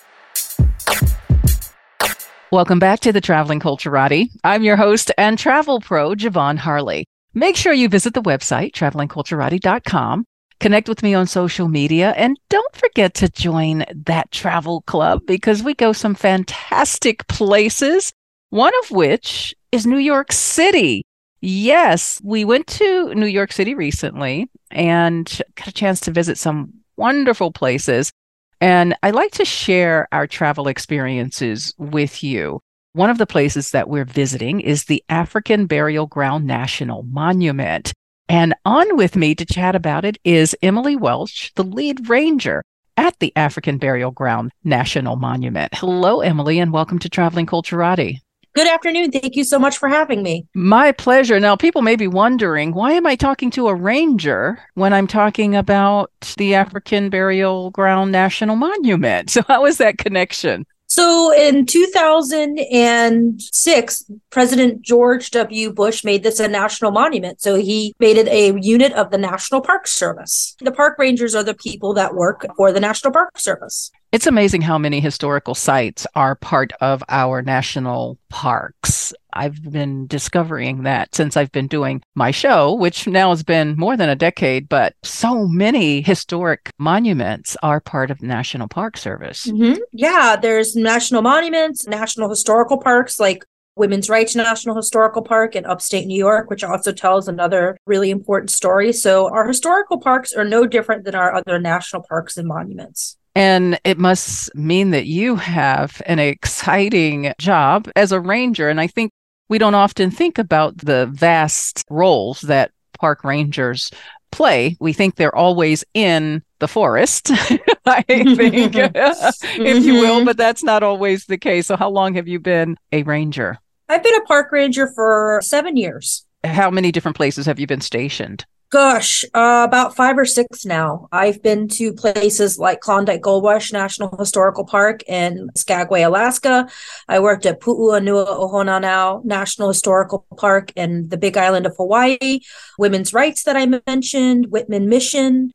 Welcome 2.52 2.80
back 2.80 3.00
to 3.00 3.14
the 3.14 3.20
Traveling 3.22 3.60
Culturati. 3.60 4.28
I'm 4.44 4.62
your 4.62 4.76
host 4.76 5.10
and 5.16 5.38
travel 5.38 5.80
pro, 5.80 6.10
Javon 6.10 6.58
Harley. 6.58 7.06
Make 7.32 7.56
sure 7.56 7.72
you 7.72 7.88
visit 7.88 8.12
the 8.12 8.20
website, 8.20 8.72
travelingculturati.com. 8.72 10.26
Connect 10.60 10.86
with 10.86 11.02
me 11.02 11.14
on 11.14 11.26
social 11.26 11.68
media 11.68 12.10
and 12.10 12.36
don't 12.50 12.76
forget 12.76 13.14
to 13.14 13.30
join 13.30 13.86
that 14.04 14.30
travel 14.32 14.82
club 14.82 15.22
because 15.26 15.62
we 15.62 15.72
go 15.72 15.94
some 15.94 16.14
fantastic 16.14 17.26
places, 17.26 18.12
one 18.50 18.74
of 18.82 18.90
which 18.90 19.54
is 19.72 19.86
New 19.86 19.96
York 19.96 20.30
City. 20.30 21.06
Yes, 21.40 22.20
we 22.22 22.44
went 22.44 22.66
to 22.66 23.14
New 23.14 23.24
York 23.24 23.52
City 23.52 23.74
recently 23.74 24.50
and 24.70 25.40
got 25.54 25.68
a 25.68 25.72
chance 25.72 26.00
to 26.00 26.10
visit 26.10 26.36
some 26.36 26.74
wonderful 26.98 27.50
places. 27.50 28.12
And 28.62 28.94
I 29.02 29.10
like 29.10 29.32
to 29.32 29.44
share 29.44 30.06
our 30.12 30.28
travel 30.28 30.68
experiences 30.68 31.74
with 31.78 32.22
you. 32.22 32.60
One 32.92 33.10
of 33.10 33.18
the 33.18 33.26
places 33.26 33.72
that 33.72 33.88
we're 33.88 34.04
visiting 34.04 34.60
is 34.60 34.84
the 34.84 35.02
African 35.08 35.66
Burial 35.66 36.06
Ground 36.06 36.46
National 36.46 37.02
Monument. 37.02 37.92
And 38.28 38.54
on 38.64 38.96
with 38.96 39.16
me 39.16 39.34
to 39.34 39.44
chat 39.44 39.74
about 39.74 40.04
it 40.04 40.16
is 40.22 40.54
Emily 40.62 40.94
Welch, 40.94 41.50
the 41.56 41.64
lead 41.64 42.08
ranger 42.08 42.62
at 42.96 43.18
the 43.18 43.32
African 43.34 43.78
Burial 43.78 44.12
Ground 44.12 44.52
National 44.62 45.16
Monument. 45.16 45.74
Hello, 45.74 46.20
Emily, 46.20 46.60
and 46.60 46.72
welcome 46.72 47.00
to 47.00 47.08
Traveling 47.08 47.46
Culturati. 47.46 48.20
Good 48.54 48.68
afternoon. 48.68 49.10
Thank 49.10 49.34
you 49.34 49.44
so 49.44 49.58
much 49.58 49.78
for 49.78 49.88
having 49.88 50.22
me. 50.22 50.46
My 50.54 50.92
pleasure. 50.92 51.40
Now, 51.40 51.56
people 51.56 51.80
may 51.80 51.96
be 51.96 52.06
wondering 52.06 52.74
why 52.74 52.92
am 52.92 53.06
I 53.06 53.16
talking 53.16 53.50
to 53.52 53.68
a 53.68 53.74
ranger 53.74 54.58
when 54.74 54.92
I'm 54.92 55.06
talking 55.06 55.56
about 55.56 56.10
the 56.36 56.54
African 56.54 57.08
Burial 57.08 57.70
Ground 57.70 58.12
National 58.12 58.56
Monument? 58.56 59.30
So, 59.32 59.40
how 59.48 59.64
is 59.64 59.78
that 59.78 59.96
connection? 59.96 60.66
So 60.94 61.32
in 61.32 61.64
2006, 61.64 64.10
President 64.28 64.82
George 64.82 65.30
W. 65.30 65.72
Bush 65.72 66.04
made 66.04 66.22
this 66.22 66.38
a 66.38 66.48
national 66.48 66.90
monument. 66.90 67.40
So 67.40 67.54
he 67.54 67.94
made 67.98 68.18
it 68.18 68.28
a 68.28 68.60
unit 68.60 68.92
of 68.92 69.10
the 69.10 69.16
National 69.16 69.62
Park 69.62 69.86
Service. 69.86 70.54
The 70.60 70.70
park 70.70 70.98
rangers 70.98 71.34
are 71.34 71.42
the 71.42 71.54
people 71.54 71.94
that 71.94 72.14
work 72.14 72.44
for 72.58 72.72
the 72.72 72.80
National 72.80 73.10
Park 73.10 73.38
Service. 73.38 73.90
It's 74.12 74.26
amazing 74.26 74.60
how 74.60 74.76
many 74.76 75.00
historical 75.00 75.54
sites 75.54 76.06
are 76.14 76.34
part 76.34 76.74
of 76.82 77.02
our 77.08 77.40
national 77.40 78.18
parks. 78.28 79.14
I've 79.32 79.62
been 79.72 80.06
discovering 80.06 80.82
that 80.82 81.14
since 81.14 81.34
I've 81.34 81.50
been 81.50 81.66
doing 81.66 82.02
my 82.14 82.30
show, 82.30 82.74
which 82.74 83.06
now 83.06 83.30
has 83.30 83.42
been 83.42 83.74
more 83.78 83.96
than 83.96 84.10
a 84.10 84.14
decade, 84.14 84.68
but 84.68 84.94
so 85.02 85.46
many 85.46 86.02
historic 86.02 86.68
monuments 86.78 87.56
are 87.62 87.80
part 87.80 88.10
of 88.10 88.20
National 88.20 88.68
Park 88.68 88.98
Service. 88.98 89.46
Mm-hmm. 89.46 89.80
Yeah, 89.92 90.36
there's 90.36 90.76
national 90.76 91.22
monuments, 91.22 91.86
national 91.86 92.28
historical 92.28 92.76
parks 92.76 93.18
like 93.18 93.46
Women's 93.76 94.10
Rights 94.10 94.36
National 94.36 94.76
Historical 94.76 95.22
Park 95.22 95.56
in 95.56 95.64
upstate 95.64 96.06
New 96.06 96.18
York, 96.18 96.50
which 96.50 96.62
also 96.62 96.92
tells 96.92 97.28
another 97.28 97.78
really 97.86 98.10
important 98.10 98.50
story. 98.50 98.92
So, 98.92 99.32
our 99.32 99.48
historical 99.48 99.98
parks 99.98 100.34
are 100.34 100.44
no 100.44 100.66
different 100.66 101.04
than 101.04 101.14
our 101.14 101.34
other 101.34 101.58
national 101.58 102.02
parks 102.02 102.36
and 102.36 102.46
monuments. 102.46 103.16
And 103.34 103.80
it 103.84 103.98
must 103.98 104.54
mean 104.54 104.90
that 104.90 105.06
you 105.06 105.36
have 105.36 106.02
an 106.06 106.18
exciting 106.18 107.32
job 107.38 107.88
as 107.96 108.12
a 108.12 108.20
ranger. 108.20 108.68
And 108.68 108.80
I 108.80 108.86
think 108.86 109.10
we 109.48 109.58
don't 109.58 109.74
often 109.74 110.10
think 110.10 110.38
about 110.38 110.76
the 110.78 111.06
vast 111.06 111.84
roles 111.88 112.42
that 112.42 112.72
park 112.98 113.24
rangers 113.24 113.90
play. 114.30 114.76
We 114.80 114.92
think 114.92 115.16
they're 115.16 115.34
always 115.34 115.84
in 115.94 116.42
the 116.58 116.68
forest, 116.68 117.30
I 117.86 118.02
think, 118.02 118.38
if 118.38 119.84
you 119.84 119.94
will, 119.94 120.16
mm-hmm. 120.16 120.24
but 120.24 120.36
that's 120.36 120.62
not 120.62 120.82
always 120.82 121.26
the 121.26 121.38
case. 121.38 121.66
So, 121.66 121.76
how 121.76 121.90
long 121.90 122.14
have 122.14 122.28
you 122.28 122.38
been 122.38 122.76
a 122.92 123.02
ranger? 123.02 123.58
I've 123.88 124.02
been 124.02 124.14
a 124.14 124.24
park 124.24 124.52
ranger 124.52 124.90
for 124.94 125.40
seven 125.42 125.76
years. 125.76 126.24
How 126.44 126.70
many 126.70 126.92
different 126.92 127.16
places 127.16 127.46
have 127.46 127.60
you 127.60 127.66
been 127.66 127.80
stationed? 127.80 128.46
Gosh, 128.72 129.22
uh, 129.34 129.66
about 129.68 129.94
five 129.94 130.16
or 130.16 130.24
six 130.24 130.64
now. 130.64 131.06
I've 131.12 131.42
been 131.42 131.68
to 131.68 131.92
places 131.92 132.58
like 132.58 132.80
Klondike 132.80 133.20
Gold 133.20 133.44
Rush 133.44 133.70
National 133.70 134.16
Historical 134.16 134.64
Park 134.64 135.02
in 135.06 135.50
Skagway, 135.54 136.00
Alaska. 136.00 136.66
I 137.06 137.20
worked 137.20 137.44
at 137.44 137.60
Pu'uhonua 137.60 138.24
o 138.26 138.48
Honaunau 138.48 139.26
National 139.26 139.68
Historical 139.68 140.24
Park 140.38 140.72
in 140.74 141.06
the 141.10 141.18
Big 141.18 141.36
Island 141.36 141.66
of 141.66 141.76
Hawaii, 141.76 142.40
Women's 142.78 143.12
Rights 143.12 143.42
that 143.42 143.58
I 143.58 143.66
mentioned, 143.86 144.46
Whitman 144.46 144.88
Mission, 144.88 145.52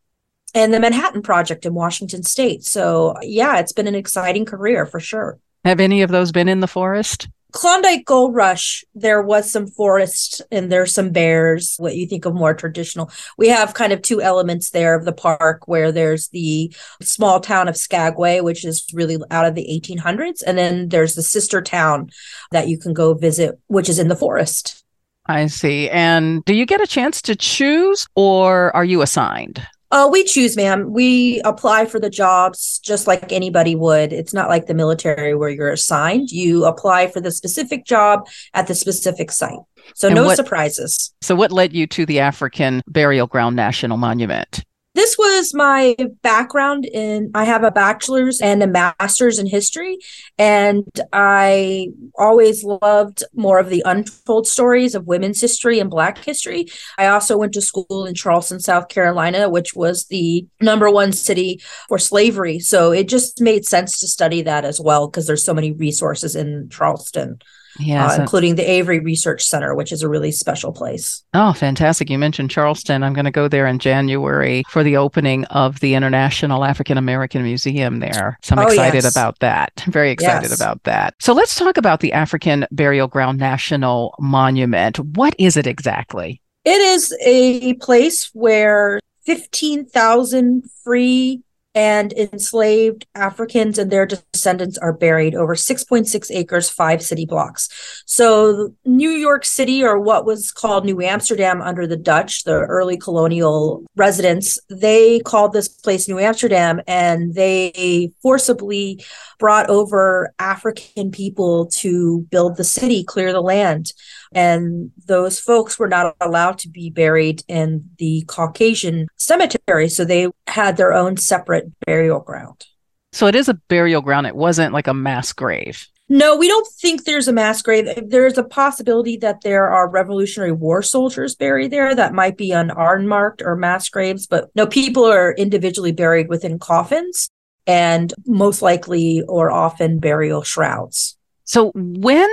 and 0.53 0.71
the 0.71 0.79
Manhattan 0.79 1.24
Project 1.24 1.65
in 1.65 1.74
Washington 1.74 2.21
State. 2.21 2.63
So, 2.65 3.15
yeah, 3.24 3.57
it's 3.57 3.74
been 3.74 3.88
an 3.88 3.95
exciting 3.95 4.45
career 4.45 4.86
for 4.86 5.00
sure. 5.00 5.39
Have 5.65 5.79
any 5.79 6.03
of 6.03 6.12
those 6.12 6.31
been 6.31 6.47
in 6.47 6.59
the 6.59 6.67
forest? 6.67 7.27
Klondike 7.54 8.06
Gold 8.06 8.36
Rush, 8.36 8.84
there 8.94 9.22
was 9.22 9.50
some 9.50 9.68
forest 9.68 10.42
and 10.51 10.72
there's 10.72 10.94
some 10.94 11.12
bears, 11.12 11.75
what 11.77 11.96
you 11.96 12.06
think 12.06 12.25
of 12.25 12.34
more 12.34 12.54
traditional. 12.54 13.10
We 13.38 13.48
have 13.48 13.74
kind 13.74 13.94
of 13.94 14.01
two 14.01 14.22
elements 14.22 14.72
there 14.72 14.96
of 14.96 15.06
the 15.06 15.13
park 15.13 15.68
where 15.68 15.92
there's 15.92 16.27
the 16.30 16.74
small 17.01 17.39
town 17.39 17.68
of 17.68 17.77
Skagway, 17.77 18.42
which 18.42 18.66
is 18.66 18.86
really 18.94 19.18
out 19.32 19.46
of 19.46 19.56
the 19.56 19.66
1800s. 19.66 20.44
And 20.46 20.58
then 20.58 20.89
there's 20.89 21.16
the 21.16 21.24
sister 21.24 21.62
town 21.62 22.10
that 22.51 22.68
you 22.68 22.77
can 22.77 22.94
go 22.94 23.13
visit, 23.13 23.58
which 23.68 23.88
is 23.89 23.98
in 23.98 24.10
the 24.10 24.16
forest. 24.16 24.84
I 25.25 25.48
see. 25.48 25.89
And 25.89 26.44
do 26.46 26.54
you 26.54 26.66
get 26.66 26.82
a 26.82 26.88
chance 26.88 27.22
to 27.24 27.36
choose 27.36 28.08
or 28.16 28.75
are 28.75 28.86
you 28.86 29.01
assigned? 29.01 29.66
Uh, 29.89 30.10
we 30.12 30.24
choose, 30.24 30.58
ma'am. 30.58 30.91
We 30.91 31.41
apply 31.41 31.86
for 31.86 32.00
the 32.00 32.10
jobs 32.10 32.79
just 32.79 33.08
like 33.08 33.31
anybody 33.31 33.75
would. 33.75 34.11
It's 34.11 34.33
not 34.33 34.50
like 34.50 34.66
the 34.66 34.74
military 34.74 35.33
where 35.33 35.50
you're 35.50 35.72
assigned. 35.72 36.29
You 36.29 36.66
apply 36.66 37.07
for 37.07 37.22
the 37.22 37.31
specific 37.31 37.85
job 37.85 38.27
at 38.53 38.68
the 38.68 38.75
specific 38.75 39.31
site. 39.31 39.59
So 39.96 40.07
and 40.07 40.16
no 40.16 40.25
what, 40.25 40.35
surprises. 40.35 41.14
So 41.22 41.35
what 41.35 41.51
led 41.51 41.74
you 41.74 41.88
to 41.88 42.05
the 42.05 42.20
African 42.20 42.81
Burial 42.88 43.27
Ground 43.27 43.55
National 43.55 43.98
Monument? 43.98 44.64
This 44.98 45.16
was 45.18 45.53
my 45.53 45.96
background 46.24 46.86
in 46.86 47.29
i 47.36 47.44
have 47.44 47.64
a 47.64 47.72
bachelor's 47.72 48.42
and 48.42 48.64
a 48.64 48.68
master's 48.68 49.38
in 49.38 49.46
history 49.46 49.98
and 50.38 50.86
i 51.14 51.88
always 52.18 52.64
loved 52.64 53.24
more 53.36 53.60
of 53.60 53.70
the 53.70 53.83
untold 53.86 54.48
stories 54.48 54.96
of 54.96 55.05
women's 55.05 55.40
history 55.40 55.79
and 55.79 55.90
black 55.90 56.18
history. 56.18 56.68
I 56.98 57.07
also 57.07 57.38
went 57.38 57.53
to 57.53 57.62
school 57.62 58.05
in 58.05 58.16
charleston 58.16 58.60
south 58.60 58.90
carolina 58.90 59.50
which 59.50 59.75
was 59.75 60.05
the 60.05 60.48
number 60.62 60.90
one 60.90 61.12
city 61.12 61.62
for 61.88 62.00
slavery. 62.00 62.60
So 62.60 62.92
it 62.92 63.07
just 63.07 63.42
made 63.42 63.66
sense 63.66 64.00
to 64.00 64.07
study 64.07 64.42
that 64.44 64.66
as 64.66 64.81
well 64.81 65.07
because 65.07 65.27
there's 65.27 65.46
so 65.46 65.53
many 65.53 65.72
resources 65.72 66.36
in 66.36 66.70
charleston 66.70 67.40
yeah, 67.79 68.07
uh, 68.07 68.22
including 68.22 68.55
the 68.55 68.70
Avery 68.70 69.00
Research 69.00 69.44
Center, 69.44 69.75
which 69.75 69.92
is 69.92 70.01
a 70.01 70.09
really 70.09 70.31
special 70.31 70.72
place. 70.72 71.24
Oh, 71.33 71.53
fantastic. 71.53 72.09
You 72.09 72.18
mentioned 72.18 72.51
Charleston. 72.51 73.03
I'm 73.03 73.13
going 73.13 73.25
to 73.25 73.31
go 73.31 73.48
there 73.48 73.68
in 73.68 73.79
January 73.79 74.63
for 74.70 74.83
the 74.83 74.98
opening 74.98 75.46
of 75.46 75.79
the 75.79 75.94
International 75.94 76.63
African 76.63 76.98
American 76.98 77.44
Museum 77.44 78.00
there. 78.00 78.37
So 78.44 78.55
I'm 78.55 78.59
oh, 78.59 78.68
excited 78.68 79.03
yes. 79.03 79.11
about 79.11 79.40
that. 79.40 79.83
Very 79.87 80.11
excited 80.11 80.50
yes. 80.50 80.59
about 80.59 80.83
that. 80.83 81.16
So 81.20 81.33
let's 81.33 81.55
talk 81.55 81.77
about 81.77 82.00
the 82.00 82.13
African 82.13 82.66
Burial 82.72 83.07
Ground 83.07 83.40
National 83.40 84.16
Monument. 84.20 85.00
What 85.00 85.35
is 85.37 85.57
it 85.57 85.68
exactly? 85.68 86.42
It 86.66 86.81
is 86.81 87.16
a 87.25 87.75
place 87.75 88.29
where 88.33 89.00
15,000 89.25 90.63
free 90.83 91.44
and 91.77 92.11
enslaved 92.13 93.05
Africans 93.13 93.77
and 93.77 93.92
their 93.92 94.07
descendants 94.07 94.79
are 94.79 94.92
buried 94.92 95.35
over 95.35 95.53
6.6 95.53 96.31
acres, 96.31 96.72
five 96.72 97.03
city 97.03 97.24
blocks. 97.24 97.70
So, 98.07 98.74
New 98.83 99.11
York 99.11 99.46
City, 99.46 99.83
or 99.83 100.00
what 100.00 100.25
was 100.25 100.51
called 100.51 100.85
New 100.85 101.03
Amsterdam 101.03 101.61
under 101.61 101.85
the 101.85 101.96
Dutch, 101.96 102.46
the 102.46 102.61
early 102.61 102.98
colonial 102.98 103.83
residents, 103.96 104.57
they 104.72 105.20
called 105.20 105.53
this 105.53 105.68
place 105.68 106.09
New 106.09 106.18
Amsterdam 106.18 106.81
and 106.87 107.35
they 107.35 108.11
forcibly 108.24 109.05
brought 109.37 109.70
over 109.70 110.33
African 110.40 111.11
people 111.11 111.68
to 111.68 112.22
build 112.31 112.57
the 112.57 112.63
city, 112.63 113.03
clear 113.03 113.31
the 113.31 113.42
land. 113.42 113.94
And 114.33 114.92
those 115.05 115.40
folks 115.40 115.79
were 115.79 115.87
not 115.87 116.16
allowed 116.22 116.57
to 116.59 116.70
be 116.70 116.90
buried 116.90 117.44
in 117.48 117.90
the 117.98 118.24
Caucasian 118.27 119.07
cemetery. 119.16 119.90
So 119.90 120.05
they 120.05 120.27
had 120.48 120.77
their 120.77 120.94
own 120.94 121.18
separate 121.18 121.72
burial 121.85 122.20
ground. 122.20 122.66
So 123.13 123.27
it 123.27 123.35
is 123.35 123.50
a 123.50 123.55
burial 123.70 124.01
ground. 124.01 124.27
It 124.27 124.35
wasn't 124.35 124.74
like 124.74 124.87
a 124.87 124.94
mass 124.94 125.33
grave. 125.33 125.87
No, 126.09 126.37
we 126.37 126.48
don't 126.48 126.68
think 126.79 127.03
there's 127.03 127.27
a 127.27 127.33
mass 127.33 127.61
grave. 127.61 127.87
There's 128.07 128.37
a 128.37 128.44
possibility 128.44 129.18
that 129.18 129.42
there 129.42 129.68
are 129.68 129.90
Revolutionary 129.90 130.53
War 130.53 130.81
soldiers 130.81 131.35
buried 131.35 131.72
there 131.72 131.94
that 131.94 132.13
might 132.13 132.37
be 132.37 132.51
unmarked 132.51 133.42
or 133.42 133.57
mass 133.57 133.90
graves, 133.90 134.25
but 134.25 134.50
no, 134.55 134.66
people 134.66 135.03
are 135.03 135.33
individually 135.33 135.92
buried 135.92 136.29
within 136.29 136.59
coffins 136.59 137.29
and 137.66 138.13
most 138.25 138.61
likely 138.61 139.22
or 139.24 139.51
often 139.51 140.00
burial 140.00 140.44
shrouds. 140.44 141.18
So 141.44 141.72
when 141.75 142.29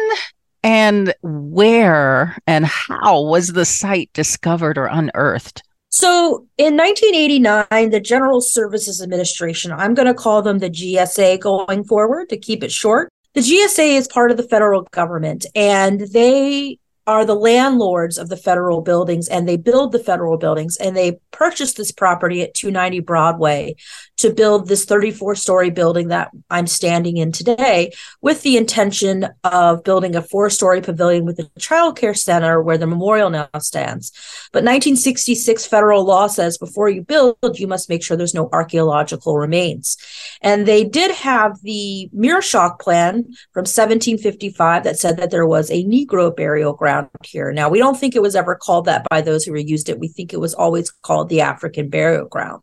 and 0.64 1.14
where 1.22 2.36
and 2.46 2.64
how 2.64 3.22
was 3.22 3.52
the 3.52 3.66
site 3.66 4.10
discovered 4.14 4.78
or 4.78 4.86
unearthed? 4.86 5.62
So 5.90 6.48
in 6.58 6.76
1989, 6.76 7.90
the 7.90 8.00
General 8.00 8.40
Services 8.40 9.00
Administration, 9.00 9.70
I'm 9.70 9.94
going 9.94 10.08
to 10.08 10.14
call 10.14 10.42
them 10.42 10.58
the 10.58 10.70
GSA 10.70 11.38
going 11.38 11.84
forward 11.84 12.30
to 12.30 12.36
keep 12.36 12.64
it 12.64 12.72
short. 12.72 13.10
The 13.34 13.42
GSA 13.42 13.96
is 13.96 14.08
part 14.08 14.32
of 14.32 14.36
the 14.36 14.42
federal 14.42 14.82
government 14.90 15.46
and 15.54 16.00
they 16.00 16.78
are 17.06 17.26
the 17.26 17.34
landlords 17.34 18.16
of 18.16 18.30
the 18.30 18.36
federal 18.36 18.80
buildings 18.80 19.28
and 19.28 19.46
they 19.46 19.58
build 19.58 19.92
the 19.92 19.98
federal 19.98 20.38
buildings 20.38 20.76
and 20.78 20.96
they 20.96 21.18
purchased 21.32 21.76
this 21.76 21.92
property 21.92 22.42
at 22.42 22.54
290 22.54 23.00
Broadway 23.00 23.76
to 24.16 24.32
build 24.32 24.68
this 24.68 24.86
34 24.86 25.34
story 25.34 25.70
building 25.70 26.08
that 26.08 26.30
I'm 26.50 26.66
standing 26.66 27.18
in 27.18 27.30
today 27.30 27.92
with 28.22 28.42
the 28.42 28.56
intention 28.56 29.28
of 29.42 29.84
building 29.84 30.16
a 30.16 30.22
four 30.22 30.48
story 30.48 30.80
pavilion 30.80 31.26
with 31.26 31.38
a 31.38 31.50
child 31.58 31.98
care 31.98 32.14
center 32.14 32.62
where 32.62 32.78
the 32.78 32.86
memorial 32.86 33.28
now 33.28 33.48
stands. 33.58 34.10
But 34.52 34.64
1966 34.64 35.66
federal 35.66 36.04
law 36.04 36.26
says 36.26 36.56
before 36.56 36.88
you 36.88 37.02
build, 37.02 37.36
you 37.58 37.66
must 37.66 37.90
make 37.90 38.02
sure 38.02 38.16
there's 38.16 38.34
no 38.34 38.48
archaeological 38.52 39.36
remains. 39.36 39.98
And 40.40 40.66
they 40.66 40.84
did 40.84 41.10
have 41.10 41.60
the 41.62 42.08
Maerschalck 42.14 42.78
plan 42.78 43.24
from 43.52 43.66
1755 43.66 44.84
that 44.84 44.98
said 44.98 45.18
that 45.18 45.30
there 45.30 45.46
was 45.46 45.70
a 45.70 45.84
Negro 45.84 46.34
burial 46.34 46.72
ground 46.72 46.93
here. 47.22 47.52
Now, 47.52 47.68
we 47.68 47.78
don't 47.78 47.98
think 47.98 48.14
it 48.14 48.22
was 48.22 48.36
ever 48.36 48.54
called 48.54 48.86
that 48.86 49.06
by 49.10 49.20
those 49.20 49.44
who 49.44 49.54
used 49.56 49.88
it. 49.88 49.98
We 49.98 50.08
think 50.08 50.32
it 50.32 50.40
was 50.40 50.54
always 50.54 50.90
called 50.90 51.28
the 51.28 51.40
African 51.40 51.88
burial 51.88 52.26
ground. 52.26 52.62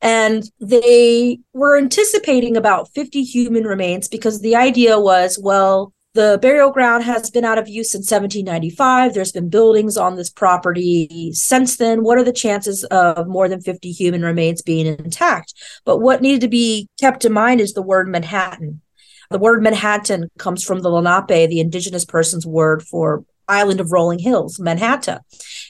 And 0.00 0.50
they 0.60 1.38
were 1.52 1.78
anticipating 1.78 2.56
about 2.56 2.88
50 2.92 3.22
human 3.22 3.64
remains 3.64 4.08
because 4.08 4.40
the 4.40 4.56
idea 4.56 4.98
was, 4.98 5.38
well, 5.40 5.92
the 6.14 6.38
burial 6.42 6.70
ground 6.70 7.04
has 7.04 7.30
been 7.30 7.44
out 7.44 7.56
of 7.56 7.68
use 7.68 7.92
since 7.92 8.10
1795. 8.10 9.14
There's 9.14 9.32
been 9.32 9.48
buildings 9.48 9.96
on 9.96 10.16
this 10.16 10.28
property 10.28 11.30
since 11.32 11.76
then. 11.76 12.02
What 12.02 12.18
are 12.18 12.24
the 12.24 12.32
chances 12.32 12.84
of 12.84 13.26
more 13.28 13.48
than 13.48 13.62
50 13.62 13.90
human 13.92 14.22
remains 14.22 14.60
being 14.60 14.86
intact? 14.86 15.54
But 15.86 15.98
what 15.98 16.20
needed 16.20 16.42
to 16.42 16.48
be 16.48 16.88
kept 17.00 17.24
in 17.24 17.32
mind 17.32 17.62
is 17.62 17.72
the 17.72 17.80
word 17.80 18.08
Manhattan. 18.08 18.82
The 19.30 19.38
word 19.38 19.62
Manhattan 19.62 20.28
comes 20.36 20.62
from 20.62 20.80
the 20.80 20.90
Lenape, 20.90 21.48
the 21.48 21.60
indigenous 21.60 22.04
person's 22.04 22.46
word 22.46 22.82
for 22.82 23.24
island 23.52 23.80
of 23.80 23.92
rolling 23.92 24.18
hills, 24.18 24.58
Manhattan. 24.58 25.18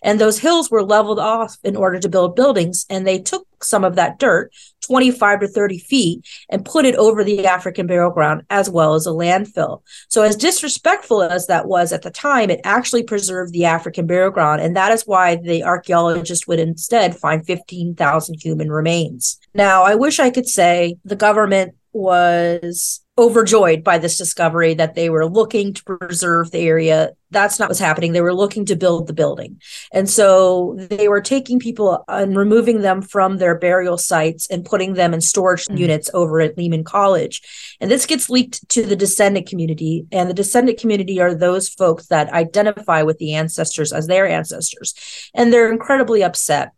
And 0.02 0.20
those 0.20 0.38
hills 0.38 0.70
were 0.70 0.82
leveled 0.82 1.18
off 1.18 1.56
in 1.62 1.76
order 1.76 1.98
to 2.00 2.08
build 2.08 2.36
buildings. 2.36 2.86
And 2.90 3.06
they 3.06 3.18
took 3.18 3.46
some 3.62 3.84
of 3.84 3.94
that 3.94 4.18
dirt, 4.18 4.52
25 4.80 5.40
to 5.40 5.48
30 5.48 5.78
feet, 5.78 6.26
and 6.48 6.64
put 6.64 6.84
it 6.84 6.96
over 6.96 7.22
the 7.22 7.46
African 7.46 7.86
burial 7.86 8.10
ground 8.10 8.42
as 8.50 8.68
well 8.68 8.94
as 8.94 9.06
a 9.06 9.10
landfill. 9.10 9.82
So, 10.08 10.22
as 10.22 10.36
disrespectful 10.36 11.22
as 11.22 11.46
that 11.46 11.66
was 11.66 11.92
at 11.92 12.02
the 12.02 12.10
time, 12.10 12.50
it 12.50 12.60
actually 12.64 13.04
preserved 13.04 13.52
the 13.52 13.64
African 13.64 14.06
burial 14.06 14.30
ground. 14.30 14.60
And 14.60 14.76
that 14.76 14.92
is 14.92 15.04
why 15.06 15.36
the 15.36 15.62
archaeologist 15.62 16.48
would 16.48 16.58
instead 16.58 17.16
find 17.16 17.46
15,000 17.46 18.34
human 18.42 18.70
remains. 18.70 19.38
Now, 19.54 19.84
I 19.84 19.94
wish 19.94 20.18
I 20.18 20.30
could 20.30 20.48
say 20.48 20.96
the 21.04 21.16
government 21.16 21.74
was 21.92 23.01
overjoyed 23.18 23.84
by 23.84 23.98
this 23.98 24.16
discovery 24.16 24.72
that 24.74 24.94
they 24.94 25.10
were 25.10 25.26
looking 25.26 25.74
to 25.74 25.84
preserve 25.84 26.50
the 26.50 26.60
area. 26.60 27.10
That's 27.30 27.58
not 27.58 27.68
what's 27.68 27.78
happening. 27.78 28.12
They 28.12 28.22
were 28.22 28.34
looking 28.34 28.64
to 28.66 28.76
build 28.76 29.06
the 29.06 29.12
building. 29.12 29.60
And 29.92 30.08
so 30.08 30.76
they 30.78 31.08
were 31.08 31.20
taking 31.20 31.58
people 31.58 32.04
and 32.08 32.36
removing 32.36 32.80
them 32.80 33.02
from 33.02 33.36
their 33.36 33.58
burial 33.58 33.98
sites 33.98 34.48
and 34.50 34.64
putting 34.64 34.94
them 34.94 35.12
in 35.12 35.20
storage 35.20 35.66
mm-hmm. 35.66 35.76
units 35.76 36.10
over 36.14 36.40
at 36.40 36.56
Lehman 36.56 36.84
College. 36.84 37.76
And 37.80 37.90
this 37.90 38.06
gets 38.06 38.30
leaked 38.30 38.66
to 38.70 38.82
the 38.82 38.96
descendant 38.96 39.46
community. 39.46 40.06
And 40.10 40.30
the 40.30 40.34
descendant 40.34 40.78
community 40.78 41.20
are 41.20 41.34
those 41.34 41.68
folks 41.68 42.06
that 42.06 42.32
identify 42.32 43.02
with 43.02 43.18
the 43.18 43.34
ancestors 43.34 43.92
as 43.92 44.06
their 44.06 44.26
ancestors. 44.26 44.94
And 45.34 45.52
they're 45.52 45.70
incredibly 45.70 46.22
upset 46.22 46.72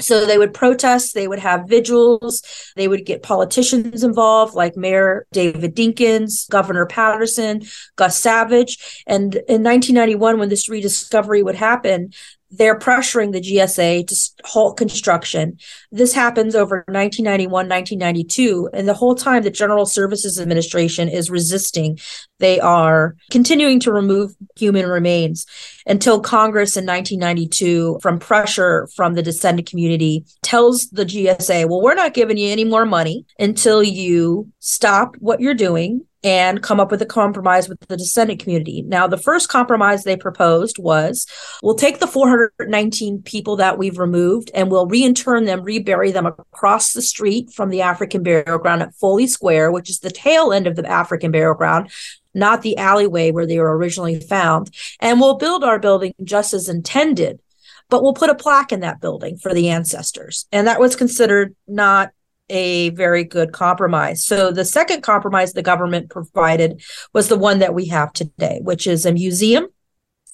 so 0.00 0.24
they 0.24 0.38
would 0.38 0.54
protest, 0.54 1.14
they 1.14 1.28
would 1.28 1.38
have 1.38 1.68
vigils, 1.68 2.42
they 2.76 2.88
would 2.88 3.04
get 3.04 3.22
politicians 3.22 4.02
involved 4.02 4.54
like 4.54 4.76
Mayor 4.76 5.26
David 5.32 5.74
Dinkins, 5.76 6.48
Governor 6.50 6.86
Paterson, 6.86 7.62
Gus 7.96 8.18
Savage. 8.18 9.02
And 9.06 9.34
in 9.34 9.62
1991, 9.62 10.38
when 10.38 10.48
this 10.48 10.68
rediscovery 10.68 11.42
would 11.42 11.54
happen, 11.54 12.12
they're 12.50 12.78
pressuring 12.78 13.32
the 13.32 13.40
GSA 13.40 14.06
to 14.08 14.16
halt 14.44 14.76
construction. 14.76 15.58
This 15.92 16.12
happens 16.12 16.54
over 16.54 16.84
1991, 16.88 17.68
1992. 17.68 18.70
And 18.72 18.88
the 18.88 18.94
whole 18.94 19.14
time, 19.14 19.42
the 19.42 19.50
General 19.50 19.86
Services 19.86 20.40
Administration 20.40 21.08
is 21.08 21.30
resisting. 21.30 21.98
They 22.38 22.58
are 22.60 23.16
continuing 23.30 23.80
to 23.80 23.92
remove 23.92 24.34
human 24.56 24.86
remains 24.86 25.46
until 25.86 26.20
Congress 26.20 26.76
in 26.76 26.86
1992, 26.86 27.98
from 28.02 28.18
pressure 28.18 28.88
from 28.94 29.14
the 29.14 29.22
descendant 29.22 29.68
community, 29.68 30.24
tells 30.42 30.88
the 30.90 31.06
GSA, 31.06 31.68
well, 31.68 31.82
we're 31.82 31.94
not 31.94 32.14
giving 32.14 32.36
you 32.36 32.50
any 32.50 32.64
more 32.64 32.84
money 32.84 33.26
until 33.38 33.82
you 33.82 34.50
stop 34.58 35.14
what 35.18 35.40
you're 35.40 35.54
doing 35.54 36.04
and 36.22 36.62
come 36.62 36.80
up 36.80 36.90
with 36.90 37.00
a 37.00 37.06
compromise 37.06 37.68
with 37.68 37.80
the 37.88 37.96
descendant 37.96 38.40
community. 38.40 38.82
Now, 38.82 39.06
the 39.06 39.16
first 39.16 39.48
compromise 39.48 40.04
they 40.04 40.16
proposed 40.16 40.78
was 40.78 41.26
we'll 41.62 41.74
take 41.74 41.98
the 41.98 42.06
419 42.06 43.22
people 43.22 43.56
that 43.56 43.78
we've 43.78 43.98
removed 43.98 44.50
and 44.54 44.70
we'll 44.70 44.88
reintern 44.88 45.46
them, 45.46 45.62
rebury 45.62 46.12
them 46.12 46.26
across 46.26 46.92
the 46.92 47.02
street 47.02 47.50
from 47.50 47.70
the 47.70 47.82
African 47.82 48.22
burial 48.22 48.58
ground 48.58 48.82
at 48.82 48.94
Foley 48.94 49.26
Square, 49.26 49.72
which 49.72 49.88
is 49.88 50.00
the 50.00 50.10
tail 50.10 50.52
end 50.52 50.66
of 50.66 50.76
the 50.76 50.86
African 50.86 51.30
burial 51.30 51.54
ground, 51.54 51.90
not 52.34 52.62
the 52.62 52.76
alleyway 52.76 53.30
where 53.30 53.46
they 53.46 53.58
were 53.58 53.76
originally 53.76 54.20
found. 54.20 54.70
And 55.00 55.20
we'll 55.20 55.38
build 55.38 55.64
our 55.64 55.78
building 55.78 56.12
just 56.22 56.52
as 56.52 56.68
intended. 56.68 57.40
But 57.88 58.04
we'll 58.04 58.14
put 58.14 58.30
a 58.30 58.36
plaque 58.36 58.70
in 58.70 58.80
that 58.80 59.00
building 59.00 59.36
for 59.36 59.52
the 59.52 59.70
ancestors. 59.70 60.46
And 60.52 60.68
that 60.68 60.78
was 60.78 60.94
considered 60.94 61.56
not 61.66 62.12
a 62.50 62.90
very 62.90 63.24
good 63.24 63.52
compromise. 63.52 64.24
So 64.24 64.50
the 64.50 64.64
second 64.64 65.02
compromise 65.02 65.52
the 65.52 65.62
government 65.62 66.10
provided 66.10 66.82
was 67.14 67.28
the 67.28 67.38
one 67.38 67.60
that 67.60 67.74
we 67.74 67.86
have 67.86 68.12
today, 68.12 68.60
which 68.62 68.86
is 68.86 69.06
a 69.06 69.12
museum, 69.12 69.68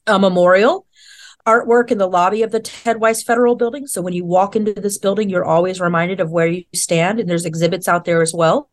a 0.06 0.18
memorial, 0.18 0.86
artwork 1.46 1.90
in 1.90 1.98
the 1.98 2.08
lobby 2.08 2.42
of 2.42 2.50
the 2.50 2.60
Ted 2.60 3.00
Weiss 3.00 3.22
Federal 3.22 3.54
Building. 3.54 3.86
So 3.86 4.02
when 4.02 4.12
you 4.12 4.24
walk 4.24 4.56
into 4.56 4.74
this 4.74 4.98
building, 4.98 5.30
you're 5.30 5.44
always 5.44 5.80
reminded 5.80 6.20
of 6.20 6.30
where 6.30 6.46
you 6.46 6.64
stand, 6.74 7.20
and 7.20 7.28
there's 7.28 7.44
exhibits 7.44 7.88
out 7.88 8.04
there 8.04 8.20
as 8.20 8.34
well. 8.34 8.68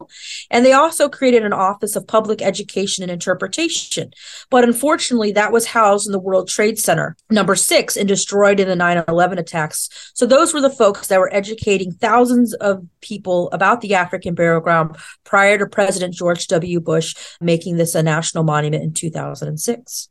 And 0.49 0.65
they 0.65 0.73
also 0.73 1.07
created 1.07 1.45
an 1.45 1.53
Office 1.53 1.95
of 1.95 2.07
Public 2.07 2.41
Education 2.41 3.03
and 3.03 3.11
Interpretation. 3.11 4.11
But 4.49 4.63
unfortunately, 4.63 5.31
that 5.33 5.51
was 5.51 5.67
housed 5.67 6.07
in 6.07 6.11
the 6.11 6.19
World 6.19 6.49
Trade 6.49 6.79
Center, 6.79 7.15
number 7.29 7.55
six, 7.55 7.95
and 7.95 8.07
destroyed 8.07 8.59
in 8.59 8.67
the 8.67 8.75
9 8.75 9.03
11 9.07 9.37
attacks. 9.37 9.89
So 10.13 10.25
those 10.25 10.53
were 10.53 10.61
the 10.61 10.69
folks 10.69 11.07
that 11.07 11.19
were 11.19 11.33
educating 11.33 11.91
thousands 11.91 12.53
of 12.55 12.85
people 13.01 13.49
about 13.51 13.81
the 13.81 13.93
African 13.95 14.33
burial 14.33 14.61
ground 14.61 14.95
prior 15.23 15.57
to 15.57 15.67
President 15.67 16.13
George 16.13 16.47
W. 16.47 16.79
Bush 16.79 17.15
making 17.39 17.77
this 17.77 17.95
a 17.95 18.03
national 18.03 18.43
monument 18.43 18.83
in 18.83 18.93
2006. 18.93 20.09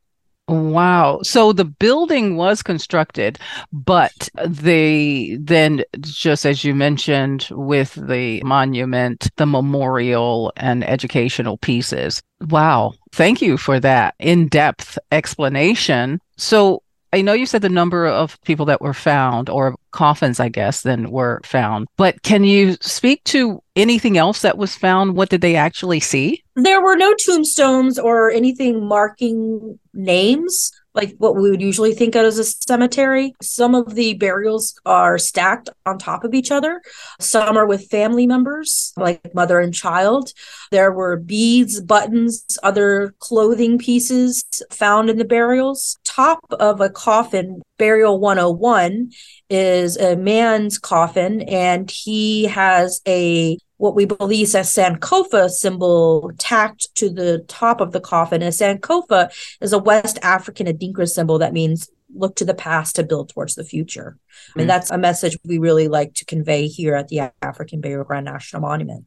Wow. 0.48 1.20
So 1.22 1.52
the 1.52 1.64
building 1.64 2.36
was 2.36 2.62
constructed, 2.62 3.38
but 3.72 4.28
they 4.46 5.38
then, 5.40 5.84
just 6.00 6.44
as 6.44 6.64
you 6.64 6.74
mentioned, 6.74 7.48
with 7.52 7.94
the 7.94 8.42
monument, 8.42 9.30
the 9.36 9.46
memorial, 9.46 10.52
and 10.56 10.84
educational 10.84 11.58
pieces. 11.58 12.22
Wow. 12.48 12.94
Thank 13.12 13.40
you 13.40 13.56
for 13.56 13.78
that 13.80 14.14
in 14.18 14.48
depth 14.48 14.98
explanation. 15.12 16.20
So 16.36 16.81
I 17.12 17.20
know 17.20 17.34
you 17.34 17.46
said 17.46 17.62
the 17.62 17.68
number 17.68 18.06
of 18.06 18.40
people 18.42 18.66
that 18.66 18.80
were 18.80 18.94
found, 18.94 19.50
or 19.50 19.76
coffins, 19.90 20.40
I 20.40 20.48
guess, 20.48 20.82
then 20.82 21.10
were 21.10 21.40
found. 21.44 21.88
But 21.96 22.22
can 22.22 22.44
you 22.44 22.76
speak 22.80 23.22
to 23.24 23.62
anything 23.76 24.16
else 24.16 24.42
that 24.42 24.56
was 24.56 24.74
found? 24.74 25.14
What 25.14 25.28
did 25.28 25.42
they 25.42 25.54
actually 25.54 26.00
see? 26.00 26.42
There 26.56 26.82
were 26.82 26.96
no 26.96 27.14
tombstones 27.14 27.98
or 27.98 28.30
anything 28.30 28.86
marking 28.86 29.78
names 29.92 30.72
like 30.94 31.14
what 31.18 31.36
we 31.36 31.50
would 31.50 31.62
usually 31.62 31.94
think 31.94 32.14
of 32.14 32.24
as 32.24 32.38
a 32.38 32.44
cemetery. 32.44 33.34
Some 33.40 33.74
of 33.74 33.94
the 33.94 34.14
burials 34.14 34.78
are 34.84 35.18
stacked 35.18 35.70
on 35.86 35.98
top 35.98 36.24
of 36.24 36.34
each 36.34 36.50
other. 36.50 36.82
Some 37.20 37.56
are 37.56 37.66
with 37.66 37.90
family 37.90 38.26
members, 38.26 38.92
like 38.96 39.34
mother 39.34 39.60
and 39.60 39.72
child. 39.72 40.32
There 40.70 40.92
were 40.92 41.16
beads, 41.16 41.80
buttons, 41.80 42.44
other 42.62 43.14
clothing 43.18 43.78
pieces 43.78 44.44
found 44.70 45.08
in 45.10 45.18
the 45.18 45.24
burials. 45.24 45.98
Top 46.04 46.40
of 46.50 46.80
a 46.80 46.90
coffin, 46.90 47.62
burial 47.78 48.20
101, 48.20 49.10
is 49.48 49.96
a 49.96 50.16
man's 50.16 50.78
coffin, 50.78 51.42
and 51.42 51.90
he 51.90 52.44
has 52.44 53.00
a 53.06 53.58
what 53.82 53.96
we 53.96 54.04
believe 54.04 54.44
is 54.44 54.54
a 54.54 54.60
Sankofa 54.60 55.50
symbol 55.50 56.30
tacked 56.38 56.94
to 56.94 57.10
the 57.10 57.44
top 57.48 57.80
of 57.80 57.90
the 57.90 57.98
coffin. 57.98 58.40
A 58.40 58.50
Sankofa 58.50 59.28
is 59.60 59.72
a 59.72 59.78
West 59.78 60.20
African 60.22 60.68
Adinkra 60.68 61.08
symbol 61.08 61.40
that 61.40 61.52
means 61.52 61.90
look 62.14 62.36
to 62.36 62.44
the 62.44 62.54
past 62.54 62.94
to 62.94 63.02
build 63.02 63.30
towards 63.30 63.56
the 63.56 63.64
future. 63.64 64.16
Mm-hmm. 64.50 64.60
And 64.60 64.70
that's 64.70 64.92
a 64.92 64.98
message 64.98 65.36
we 65.44 65.58
really 65.58 65.88
like 65.88 66.14
to 66.14 66.24
convey 66.24 66.68
here 66.68 66.94
at 66.94 67.08
the 67.08 67.32
African 67.42 67.80
Burial 67.80 68.04
Ground 68.04 68.26
National 68.26 68.62
Monument. 68.62 69.04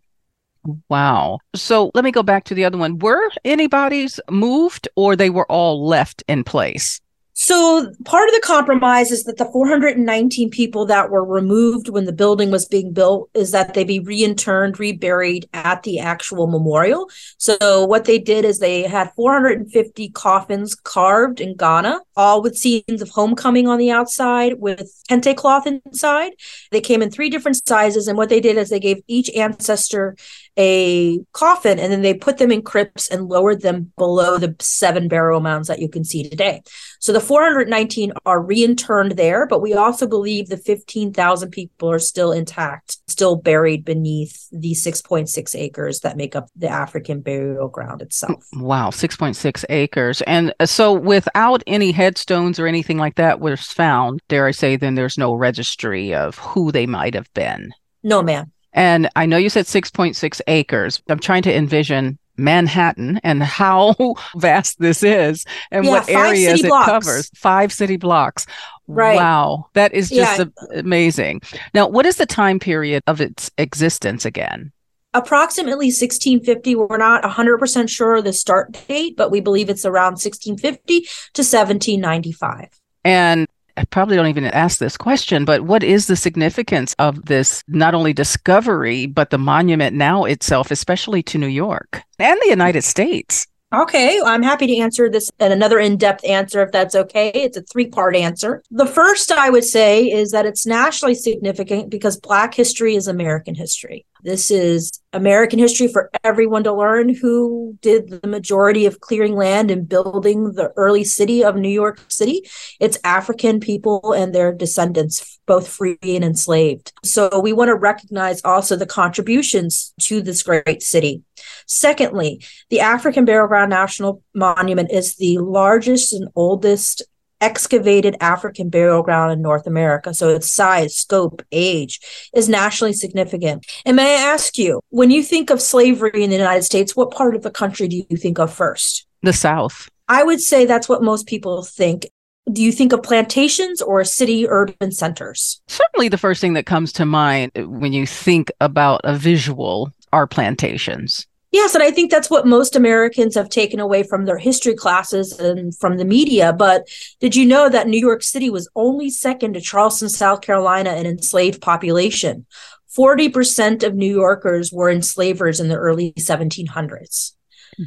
Wow. 0.90 1.40
So 1.56 1.90
let 1.94 2.04
me 2.04 2.12
go 2.12 2.24
back 2.24 2.44
to 2.46 2.54
the 2.54 2.66
other 2.66 2.78
one. 2.78 3.00
Were 3.00 3.30
anybody's 3.46 4.20
moved 4.30 4.90
or 4.98 5.16
they 5.16 5.30
were 5.30 5.50
all 5.50 5.88
left 5.88 6.22
in 6.28 6.44
place? 6.44 7.00
So 7.38 7.92
part 8.06 8.30
of 8.30 8.34
the 8.34 8.42
compromise 8.42 9.12
is 9.12 9.26
that 9.26 9.36
the 9.36 9.44
419 9.44 10.50
people 10.50 10.86
that 10.86 11.10
were 11.10 11.26
removed 11.26 11.90
when 11.90 12.06
the 12.06 12.14
building 12.14 12.50
was 12.50 12.66
being 12.66 12.94
built 12.94 13.30
is 13.34 13.52
that 13.52 13.74
they 13.74 13.84
be 13.84 14.00
reinterned, 14.00 14.80
reburied 14.80 15.50
at 15.54 15.84
the 15.84 16.00
actual 16.00 16.48
memorial. 16.48 17.10
So 17.38 17.86
what 17.86 18.06
they 18.06 18.20
did 18.20 18.46
is 18.46 18.60
they 18.60 18.84
had 18.84 19.12
450 19.18 20.10
coffins 20.12 20.76
carved 20.76 21.42
in 21.42 21.58
Ghana, 21.58 22.00
all 22.16 22.42
with 22.42 22.56
scenes 22.56 23.02
of 23.02 23.10
homecoming 23.10 23.68
on 23.68 23.80
the 23.80 23.92
outside 23.92 24.62
with 24.62 24.90
kente 25.10 25.36
cloth 25.36 25.68
inside. 25.68 26.32
They 26.72 26.80
came 26.80 27.02
in 27.02 27.12
three 27.12 27.30
different 27.30 27.62
sizes, 27.68 28.08
and 28.08 28.18
what 28.18 28.30
they 28.30 28.40
did 28.40 28.58
is 28.58 28.70
they 28.70 28.80
gave 28.80 29.04
each 29.08 29.30
ancestor 29.36 30.16
a 30.58 31.20
coffin 31.34 31.80
and 31.80 31.92
then 31.92 32.02
they 32.02 32.14
put 32.14 32.38
them 32.38 32.52
in 32.52 32.62
crypts 32.62 33.10
and 33.10 33.28
lowered 33.28 33.62
them 33.62 33.92
below 33.98 34.38
the 34.38 34.56
seven 34.60 35.08
burial 35.08 35.42
mounds 35.42 35.68
that 35.68 35.80
you 35.80 35.90
can 35.90 36.04
see 36.04 36.28
today. 36.28 36.62
So 37.00 37.12
the 37.12 37.20
419 37.20 38.14
are 38.26 38.42
reinterned 38.42 39.16
there, 39.16 39.46
but 39.48 39.62
we 39.62 39.74
also 39.74 40.08
believe 40.08 40.48
the 40.48 40.58
15,000 40.58 41.50
people 41.52 41.92
are 41.92 42.00
still 42.00 42.32
intact, 42.32 42.98
still 43.08 43.36
buried 43.36 43.84
beneath 43.84 44.48
the 44.52 44.72
6.6 44.72 45.56
acres 45.56 46.00
that 46.02 46.18
make 46.18 46.36
up 46.36 46.50
the 46.56 46.70
African 46.70 47.22
burial 47.22 47.68
ground 47.68 48.02
itself. 48.02 48.46
Wow, 48.54 48.90
6.6 48.90 49.66
acres. 49.70 50.22
And 50.22 50.54
uh, 50.60 50.66
so 50.66 50.94
without 50.94 51.64
any 51.68 51.92
headstones 51.92 52.60
or 52.60 52.68
anything 52.68 52.98
like 52.98 53.16
that 53.16 53.40
was 53.40 53.62
found, 53.62 54.22
dare 54.30 54.48
I 54.48 54.52
say, 54.52 54.78
then 54.78 54.96
there's 54.96 55.18
no 55.18 55.34
registry 55.34 56.14
of 56.14 56.38
who 56.38 56.72
they 56.72 56.86
might 56.86 57.14
have 57.14 57.32
been. 57.34 57.72
No, 58.04 58.22
ma'am. 58.22 58.52
And 58.76 59.10
I 59.16 59.26
know 59.26 59.38
you 59.38 59.50
said 59.50 59.66
6.6 59.66 60.42
acres. 60.48 61.02
I'm 61.10 61.18
trying 61.20 61.42
to 61.44 61.56
envision 61.56 62.20
Manhattan 62.38 63.20
and 63.24 63.42
how 63.42 63.96
vast 64.36 64.78
this 64.80 65.02
is 65.02 65.46
and 65.72 65.86
Yeah, 65.86 65.92
what 65.92 66.10
areas 66.10 66.64
it 66.64 66.68
blocks. 66.68 66.86
covers. 66.86 67.32
Five 67.34 67.72
city 67.74 67.96
blocks. 67.96 68.46
Right. 68.88 69.16
Wow. 69.16 69.68
That 69.74 69.94
is 69.94 70.10
just 70.10 70.40
Yeah. 70.40 70.46
amazing. 70.76 71.42
Now, 71.74 71.88
what 71.88 72.06
is 72.06 72.18
the 72.18 72.26
time 72.28 72.60
period 72.60 73.02
of 73.08 73.20
its 73.22 73.50
existence 73.58 74.26
again? 74.26 74.72
approximately 75.14 75.86
1650 75.86 76.76
we're 76.76 76.98
not 76.98 77.24
100% 77.24 77.88
sure 77.90 78.16
of 78.16 78.26
the 78.26 78.34
start 78.34 78.78
date 78.90 79.16
but 79.16 79.32
we 79.32 79.40
believe 79.40 79.70
it's 79.70 79.86
around 79.86 80.20
1650 80.20 81.00
to 81.34 81.42
1795 81.42 82.68
And 83.06 83.48
I 83.78 83.84
probably 83.86 84.16
don't 84.16 84.28
even 84.28 84.46
ask 84.46 84.80
this 84.80 84.96
question, 84.96 85.44
but 85.44 85.62
what 85.62 85.84
is 85.84 86.08
the 86.08 86.16
significance 86.16 86.96
of 86.98 87.26
this 87.26 87.64
not 87.68 87.94
only 87.94 88.14
discovery, 88.14 89.06
but 89.06 89.32
the 89.32 89.38
monument 89.38 89.96
now 89.96 90.24
itself, 90.24 90.72
especially 90.72 91.22
to 91.24 91.38
New 91.38 91.48
York 91.48 92.04
and 92.18 92.40
the 92.42 92.50
United 92.50 92.84
States? 92.84 93.48
Okay, 93.74 94.22
I'm 94.24 94.44
happy 94.44 94.68
to 94.68 94.78
answer 94.78 95.10
this 95.10 95.30
and 95.40 95.52
another 95.52 95.80
in 95.80 95.98
depth 95.98 96.24
answer 96.24 96.62
if 96.62 96.72
that's 96.72 96.94
okay. 96.94 97.32
It's 97.34 97.58
a 97.58 97.64
three 97.64 97.88
part 97.88 98.16
answer. 98.16 98.62
The 98.70 98.86
first 98.86 99.32
I 99.32 99.50
would 99.50 99.64
say 99.64 100.06
is 100.06 100.32
that 100.32 100.46
it's 100.46 100.68
nationally 100.68 101.16
significant 101.16 101.90
because 101.90 102.18
Black 102.18 102.54
history 102.54 102.96
is 102.96 103.08
American 103.08 103.56
history. 103.56 104.06
This 104.24 104.50
is 104.50 104.92
American 105.14 105.60
history 105.60 105.88
for 105.88 106.10
everyone 106.24 106.64
to 106.64 106.74
learn 106.74 107.14
who 107.14 107.78
did 107.82 108.10
the 108.10 108.28
majority 108.28 108.86
of 108.86 109.00
clearing 109.00 109.36
land 109.36 109.70
and 109.70 109.90
building 109.90 110.54
the 110.54 110.72
early 110.78 111.04
city 111.04 111.44
of 111.44 111.56
New 111.56 111.70
York 111.70 112.00
City. 112.08 112.42
It's 112.80 112.98
African 113.04 113.60
people 113.60 114.14
and 114.14 114.34
their 114.34 114.54
descendants, 114.54 115.40
both 115.46 115.68
free 115.68 115.98
and 116.02 116.24
enslaved. 116.24 116.94
So 117.04 117.40
we 117.40 117.54
want 117.54 117.70
to 117.70 117.76
recognize 117.76 118.42
also 118.44 118.76
the 118.76 118.86
contributions 118.86 119.94
to 120.02 120.22
this 120.22 120.44
great 120.44 120.82
city. 120.82 121.24
Secondly, 121.68 122.44
the 122.70 122.80
African 122.80 123.26
Burial 123.26 123.48
Ground 123.48 123.70
National 123.70 124.22
Monument 124.34 124.92
is 124.92 125.16
the 125.16 125.38
largest 125.40 126.14
and 126.14 126.28
oldest 126.36 127.04
excavated 127.42 128.16
African 128.22 128.70
burial 128.70 129.04
ground 129.04 129.32
in 129.32 129.42
North 129.42 129.68
America. 129.68 130.14
So 130.14 130.30
its 130.30 130.52
size, 130.52 130.96
scope, 130.96 131.42
age 131.52 132.00
is 132.34 132.50
nationally 132.50 132.94
significant. 132.94 133.66
And 133.86 133.96
may 133.96 134.16
I 134.16 134.22
ask 134.34 134.58
you, 134.58 134.82
when 134.90 135.12
you 135.12 135.22
think 135.22 135.50
of 135.50 135.62
slavery 135.62 136.24
in 136.24 136.30
the 136.30 136.38
United 136.38 136.64
States, 136.64 136.96
what 136.96 137.12
part 137.12 137.36
of 137.36 137.44
the 137.44 137.52
country 137.52 137.88
do 137.88 138.04
you 138.10 138.18
think 138.18 138.40
of 138.40 138.54
first? 138.54 139.06
The 139.22 139.34
South. 139.34 139.90
I 140.08 140.24
would 140.24 140.42
say 140.42 140.66
that's 140.66 140.90
what 140.90 141.04
most 141.04 141.28
people 141.28 141.64
think. 141.64 142.08
Do 142.52 142.62
you 142.62 142.72
think 142.72 142.94
of 142.94 143.02
plantations 143.02 143.82
or 143.82 144.04
city 144.04 144.48
urban 144.48 144.92
centers? 144.92 145.62
Certainly, 145.68 146.10
the 146.10 146.18
first 146.18 146.42
thing 146.42 146.54
that 146.54 146.68
comes 146.68 146.94
to 146.94 147.06
mind 147.06 147.52
when 147.56 147.92
you 147.92 148.06
think 148.06 148.52
about 148.62 149.02
a 149.04 149.18
visual 149.18 149.92
are 150.14 150.28
plantations. 150.28 151.26
Yes, 151.56 151.74
and 151.74 151.82
I 151.82 151.90
think 151.90 152.12
that's 152.12 152.30
what 152.30 152.46
most 152.46 152.76
Americans 152.76 153.34
have 153.36 153.48
taken 153.48 153.80
away 153.80 154.04
from 154.04 154.26
their 154.26 154.38
history 154.38 154.74
classes 154.76 155.32
and 155.40 155.74
from 155.78 155.96
the 155.96 156.04
media. 156.04 156.52
But 156.52 156.90
did 157.22 157.34
you 157.34 157.46
know 157.46 157.70
that 157.70 157.88
New 157.88 157.98
York 157.98 158.24
City 158.24 158.50
was 158.50 158.68
only 158.76 159.10
second 159.10 159.54
to 159.54 159.62
Charleston, 159.62 160.10
South 160.10 160.42
Carolina, 160.42 160.94
in 160.96 161.06
enslaved 161.06 161.62
population? 161.62 162.46
40% 162.94 163.84
of 163.84 163.96
New 163.96 164.14
Yorkers 164.14 164.74
were 164.74 164.92
enslavers 164.92 165.62
in 165.62 165.70
the 165.70 165.78
early 165.78 166.12
1700s. 166.20 167.32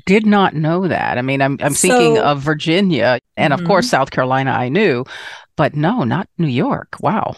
Did 0.06 0.24
not 0.24 0.54
know 0.54 0.88
that. 0.88 1.18
I 1.18 1.22
mean, 1.22 1.42
I'm 1.42 1.58
I'm 1.60 1.74
thinking 1.74 2.16
of 2.16 2.40
Virginia 2.40 3.18
and 3.36 3.52
of 3.52 3.60
Mhm. 3.60 3.66
course 3.66 3.90
South 3.90 4.10
Carolina 4.10 4.52
I 4.52 4.70
knew, 4.70 5.04
but 5.56 5.76
no, 5.76 6.04
not 6.04 6.26
New 6.38 6.48
York. 6.48 6.96
Wow. 7.00 7.36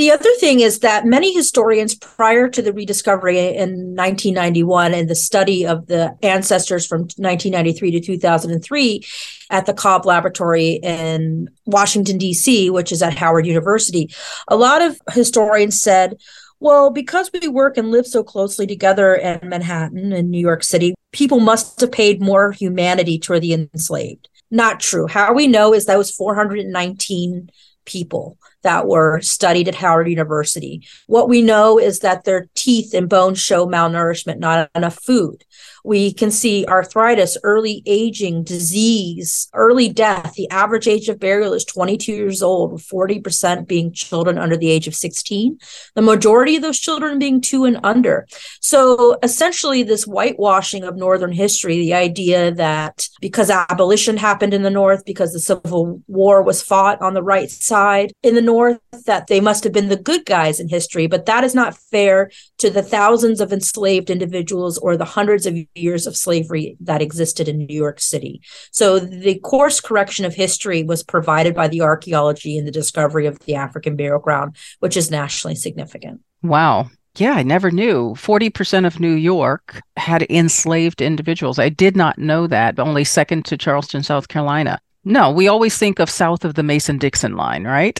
The 0.00 0.12
other 0.12 0.30
thing 0.36 0.60
is 0.60 0.78
that 0.78 1.04
many 1.04 1.34
historians 1.34 1.94
prior 1.94 2.48
to 2.48 2.62
the 2.62 2.72
rediscovery 2.72 3.38
in 3.38 3.94
1991 3.94 4.94
and 4.94 5.10
the 5.10 5.14
study 5.14 5.66
of 5.66 5.88
the 5.88 6.16
ancestors 6.22 6.86
from 6.86 7.00
1993 7.00 7.90
to 7.90 8.00
2003 8.00 9.02
at 9.50 9.66
the 9.66 9.74
Cobb 9.74 10.06
Laboratory 10.06 10.80
in 10.82 11.50
Washington, 11.66 12.16
D.C., 12.16 12.70
which 12.70 12.92
is 12.92 13.02
at 13.02 13.14
Howard 13.18 13.44
University, 13.44 14.08
a 14.48 14.56
lot 14.56 14.80
of 14.80 14.98
historians 15.12 15.82
said, 15.82 16.16
well, 16.60 16.88
because 16.88 17.30
we 17.34 17.46
work 17.48 17.76
and 17.76 17.90
live 17.90 18.06
so 18.06 18.24
closely 18.24 18.66
together 18.66 19.14
in 19.14 19.50
Manhattan 19.50 20.14
and 20.14 20.30
New 20.30 20.40
York 20.40 20.64
City, 20.64 20.94
people 21.12 21.40
must 21.40 21.78
have 21.82 21.92
paid 21.92 22.22
more 22.22 22.52
humanity 22.52 23.18
toward 23.18 23.42
the 23.42 23.52
enslaved. 23.52 24.30
Not 24.50 24.80
true. 24.80 25.06
How 25.06 25.34
we 25.34 25.46
know 25.46 25.74
is 25.74 25.84
that 25.84 25.98
was 25.98 26.10
419 26.10 27.50
people 27.84 28.38
that 28.62 28.86
were 28.86 29.20
studied 29.20 29.68
at 29.68 29.74
Howard 29.74 30.08
University. 30.08 30.86
What 31.06 31.28
we 31.28 31.42
know 31.42 31.78
is 31.78 32.00
that 32.00 32.24
their 32.24 32.48
teeth 32.54 32.94
and 32.94 33.08
bones 33.08 33.40
show 33.40 33.66
malnourishment, 33.66 34.38
not 34.38 34.70
enough 34.74 34.98
food. 35.02 35.44
We 35.84 36.12
can 36.12 36.30
see 36.30 36.66
arthritis, 36.66 37.36
early 37.42 37.82
aging, 37.86 38.44
disease, 38.44 39.48
early 39.54 39.88
death. 39.88 40.34
The 40.34 40.48
average 40.50 40.88
age 40.88 41.08
of 41.08 41.18
burial 41.18 41.52
is 41.52 41.64
22 41.64 42.12
years 42.12 42.42
old, 42.42 42.72
with 42.72 42.86
40% 42.86 43.66
being 43.66 43.92
children 43.92 44.38
under 44.38 44.56
the 44.56 44.70
age 44.70 44.86
of 44.86 44.94
16. 44.94 45.58
The 45.94 46.02
majority 46.02 46.56
of 46.56 46.62
those 46.62 46.78
children 46.78 47.18
being 47.18 47.40
two 47.40 47.64
and 47.64 47.78
under. 47.82 48.26
So 48.60 49.18
essentially, 49.22 49.82
this 49.82 50.04
whitewashing 50.04 50.84
of 50.84 50.96
Northern 50.96 51.32
history, 51.32 51.78
the 51.78 51.94
idea 51.94 52.52
that 52.52 53.08
because 53.20 53.50
abolition 53.50 54.16
happened 54.16 54.54
in 54.54 54.62
the 54.62 54.70
North, 54.70 55.04
because 55.04 55.32
the 55.32 55.40
Civil 55.40 56.02
War 56.06 56.42
was 56.42 56.62
fought 56.62 57.00
on 57.00 57.14
the 57.14 57.22
right 57.22 57.50
side 57.50 58.12
in 58.22 58.34
the 58.34 58.42
North, 58.42 58.78
that 59.06 59.26
they 59.26 59.40
must 59.40 59.64
have 59.64 59.72
been 59.72 59.88
the 59.88 59.96
good 59.96 60.26
guys 60.26 60.60
in 60.60 60.68
history. 60.68 61.06
But 61.06 61.26
that 61.26 61.44
is 61.44 61.54
not 61.54 61.76
fair 61.76 62.30
to 62.60 62.70
the 62.70 62.82
thousands 62.82 63.40
of 63.40 63.52
enslaved 63.52 64.10
individuals 64.10 64.78
or 64.78 64.96
the 64.96 65.04
hundreds 65.04 65.46
of 65.46 65.56
years 65.74 66.06
of 66.06 66.16
slavery 66.16 66.76
that 66.80 67.02
existed 67.02 67.48
in 67.48 67.58
New 67.58 67.74
York 67.74 68.00
City. 68.00 68.42
So 68.70 68.98
the 68.98 69.38
course 69.40 69.80
correction 69.80 70.24
of 70.26 70.34
history 70.34 70.82
was 70.82 71.02
provided 71.02 71.54
by 71.54 71.68
the 71.68 71.80
archaeology 71.80 72.58
and 72.58 72.66
the 72.66 72.72
discovery 72.72 73.26
of 73.26 73.38
the 73.40 73.54
African 73.54 73.96
burial 73.96 74.18
ground, 74.18 74.56
which 74.80 74.96
is 74.96 75.10
nationally 75.10 75.56
significant. 75.56 76.20
Wow. 76.42 76.90
Yeah, 77.16 77.32
I 77.32 77.42
never 77.42 77.70
knew. 77.70 78.14
40% 78.14 78.86
of 78.86 79.00
New 79.00 79.14
York 79.14 79.80
had 79.96 80.30
enslaved 80.30 81.02
individuals. 81.02 81.58
I 81.58 81.70
did 81.70 81.96
not 81.96 82.18
know 82.18 82.46
that, 82.46 82.78
only 82.78 83.04
second 83.04 83.46
to 83.46 83.56
Charleston, 83.56 84.02
South 84.02 84.28
Carolina. 84.28 84.80
No, 85.04 85.30
we 85.30 85.48
always 85.48 85.78
think 85.78 85.98
of 85.98 86.10
south 86.10 86.44
of 86.44 86.54
the 86.54 86.62
Mason 86.62 86.98
Dixon 86.98 87.34
line, 87.34 87.64
right? 87.64 87.98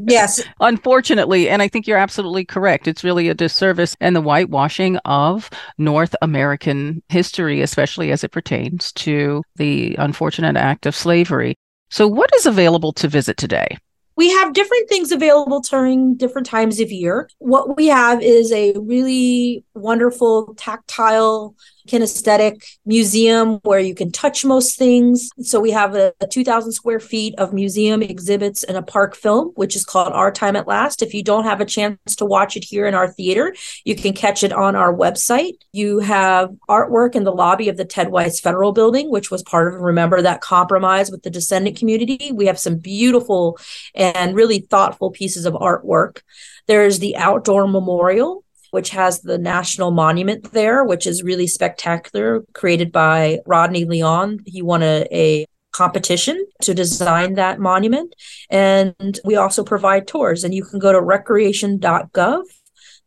Yes, 0.00 0.42
Unfortunately, 0.60 1.48
and 1.48 1.62
I 1.62 1.68
think 1.68 1.86
you're 1.86 1.98
absolutely 1.98 2.44
correct. 2.44 2.88
It's 2.88 3.04
really 3.04 3.28
a 3.28 3.34
disservice 3.34 3.96
and 4.00 4.16
the 4.16 4.20
whitewashing 4.20 4.96
of 5.04 5.48
North 5.78 6.16
American 6.20 7.02
history, 7.08 7.60
especially 7.60 8.10
as 8.10 8.24
it 8.24 8.32
pertains 8.32 8.92
to 8.94 9.42
the 9.56 9.94
unfortunate 9.96 10.56
act 10.56 10.86
of 10.86 10.96
slavery. 10.96 11.54
So, 11.90 12.08
what 12.08 12.30
is 12.34 12.46
available 12.46 12.92
to 12.94 13.08
visit 13.08 13.36
today? 13.36 13.78
we 14.18 14.28
have 14.30 14.52
different 14.52 14.88
things 14.88 15.12
available 15.12 15.60
during 15.60 16.16
different 16.16 16.48
times 16.48 16.80
of 16.80 16.90
year. 16.90 17.30
What 17.38 17.76
we 17.76 17.86
have 17.86 18.20
is 18.20 18.50
a 18.50 18.72
really 18.72 19.64
wonderful 19.74 20.56
tactile 20.56 21.54
kinesthetic 21.88 22.64
museum 22.86 23.60
where 23.64 23.80
you 23.80 23.94
can 23.94 24.12
touch 24.12 24.44
most 24.44 24.78
things. 24.78 25.30
So 25.40 25.60
we 25.60 25.70
have 25.70 25.94
a, 25.94 26.12
a 26.20 26.26
2,000 26.26 26.72
square 26.72 27.00
feet 27.00 27.34
of 27.38 27.52
museum 27.52 28.02
exhibits 28.02 28.64
and 28.64 28.76
a 28.76 28.82
park 28.82 29.16
film, 29.16 29.52
which 29.54 29.74
is 29.74 29.84
called 29.84 30.12
Our 30.12 30.30
Time 30.30 30.56
at 30.56 30.68
Last. 30.68 31.02
If 31.02 31.14
you 31.14 31.22
don't 31.22 31.44
have 31.44 31.60
a 31.60 31.64
chance 31.64 32.16
to 32.16 32.24
watch 32.24 32.56
it 32.56 32.64
here 32.64 32.86
in 32.86 32.94
our 32.94 33.08
theater, 33.08 33.54
you 33.84 33.96
can 33.96 34.12
catch 34.12 34.42
it 34.42 34.52
on 34.52 34.76
our 34.76 34.94
website. 34.94 35.54
You 35.72 36.00
have 36.00 36.50
artwork 36.68 37.14
in 37.14 37.24
the 37.24 37.32
lobby 37.32 37.68
of 37.68 37.76
the 37.76 37.84
Ted 37.84 38.10
Weiss 38.10 38.40
Federal 38.40 38.72
Building, 38.72 39.10
which 39.10 39.30
was 39.30 39.42
part 39.42 39.74
of 39.74 39.80
Remember 39.80 40.22
That 40.22 40.40
Compromise 40.40 41.10
with 41.10 41.22
the 41.22 41.30
descendant 41.30 41.76
community. 41.76 42.30
We 42.32 42.46
have 42.46 42.58
some 42.58 42.78
beautiful 42.78 43.58
and 43.94 44.36
really 44.36 44.60
thoughtful 44.60 45.10
pieces 45.10 45.46
of 45.46 45.54
artwork. 45.54 46.20
There's 46.66 46.98
the 46.98 47.16
outdoor 47.16 47.66
memorial, 47.66 48.44
which 48.70 48.90
has 48.90 49.20
the 49.20 49.38
national 49.38 49.90
monument 49.90 50.52
there, 50.52 50.84
which 50.84 51.06
is 51.06 51.22
really 51.22 51.46
spectacular, 51.46 52.42
created 52.52 52.92
by 52.92 53.38
Rodney 53.46 53.84
Leon. 53.84 54.40
He 54.46 54.62
won 54.62 54.82
a, 54.82 55.06
a 55.12 55.46
competition 55.72 56.44
to 56.62 56.74
design 56.74 57.34
that 57.34 57.60
monument. 57.60 58.14
And 58.50 59.20
we 59.24 59.36
also 59.36 59.62
provide 59.62 60.06
tours, 60.06 60.44
and 60.44 60.54
you 60.54 60.64
can 60.64 60.78
go 60.78 60.92
to 60.92 61.00
recreation.gov 61.00 62.42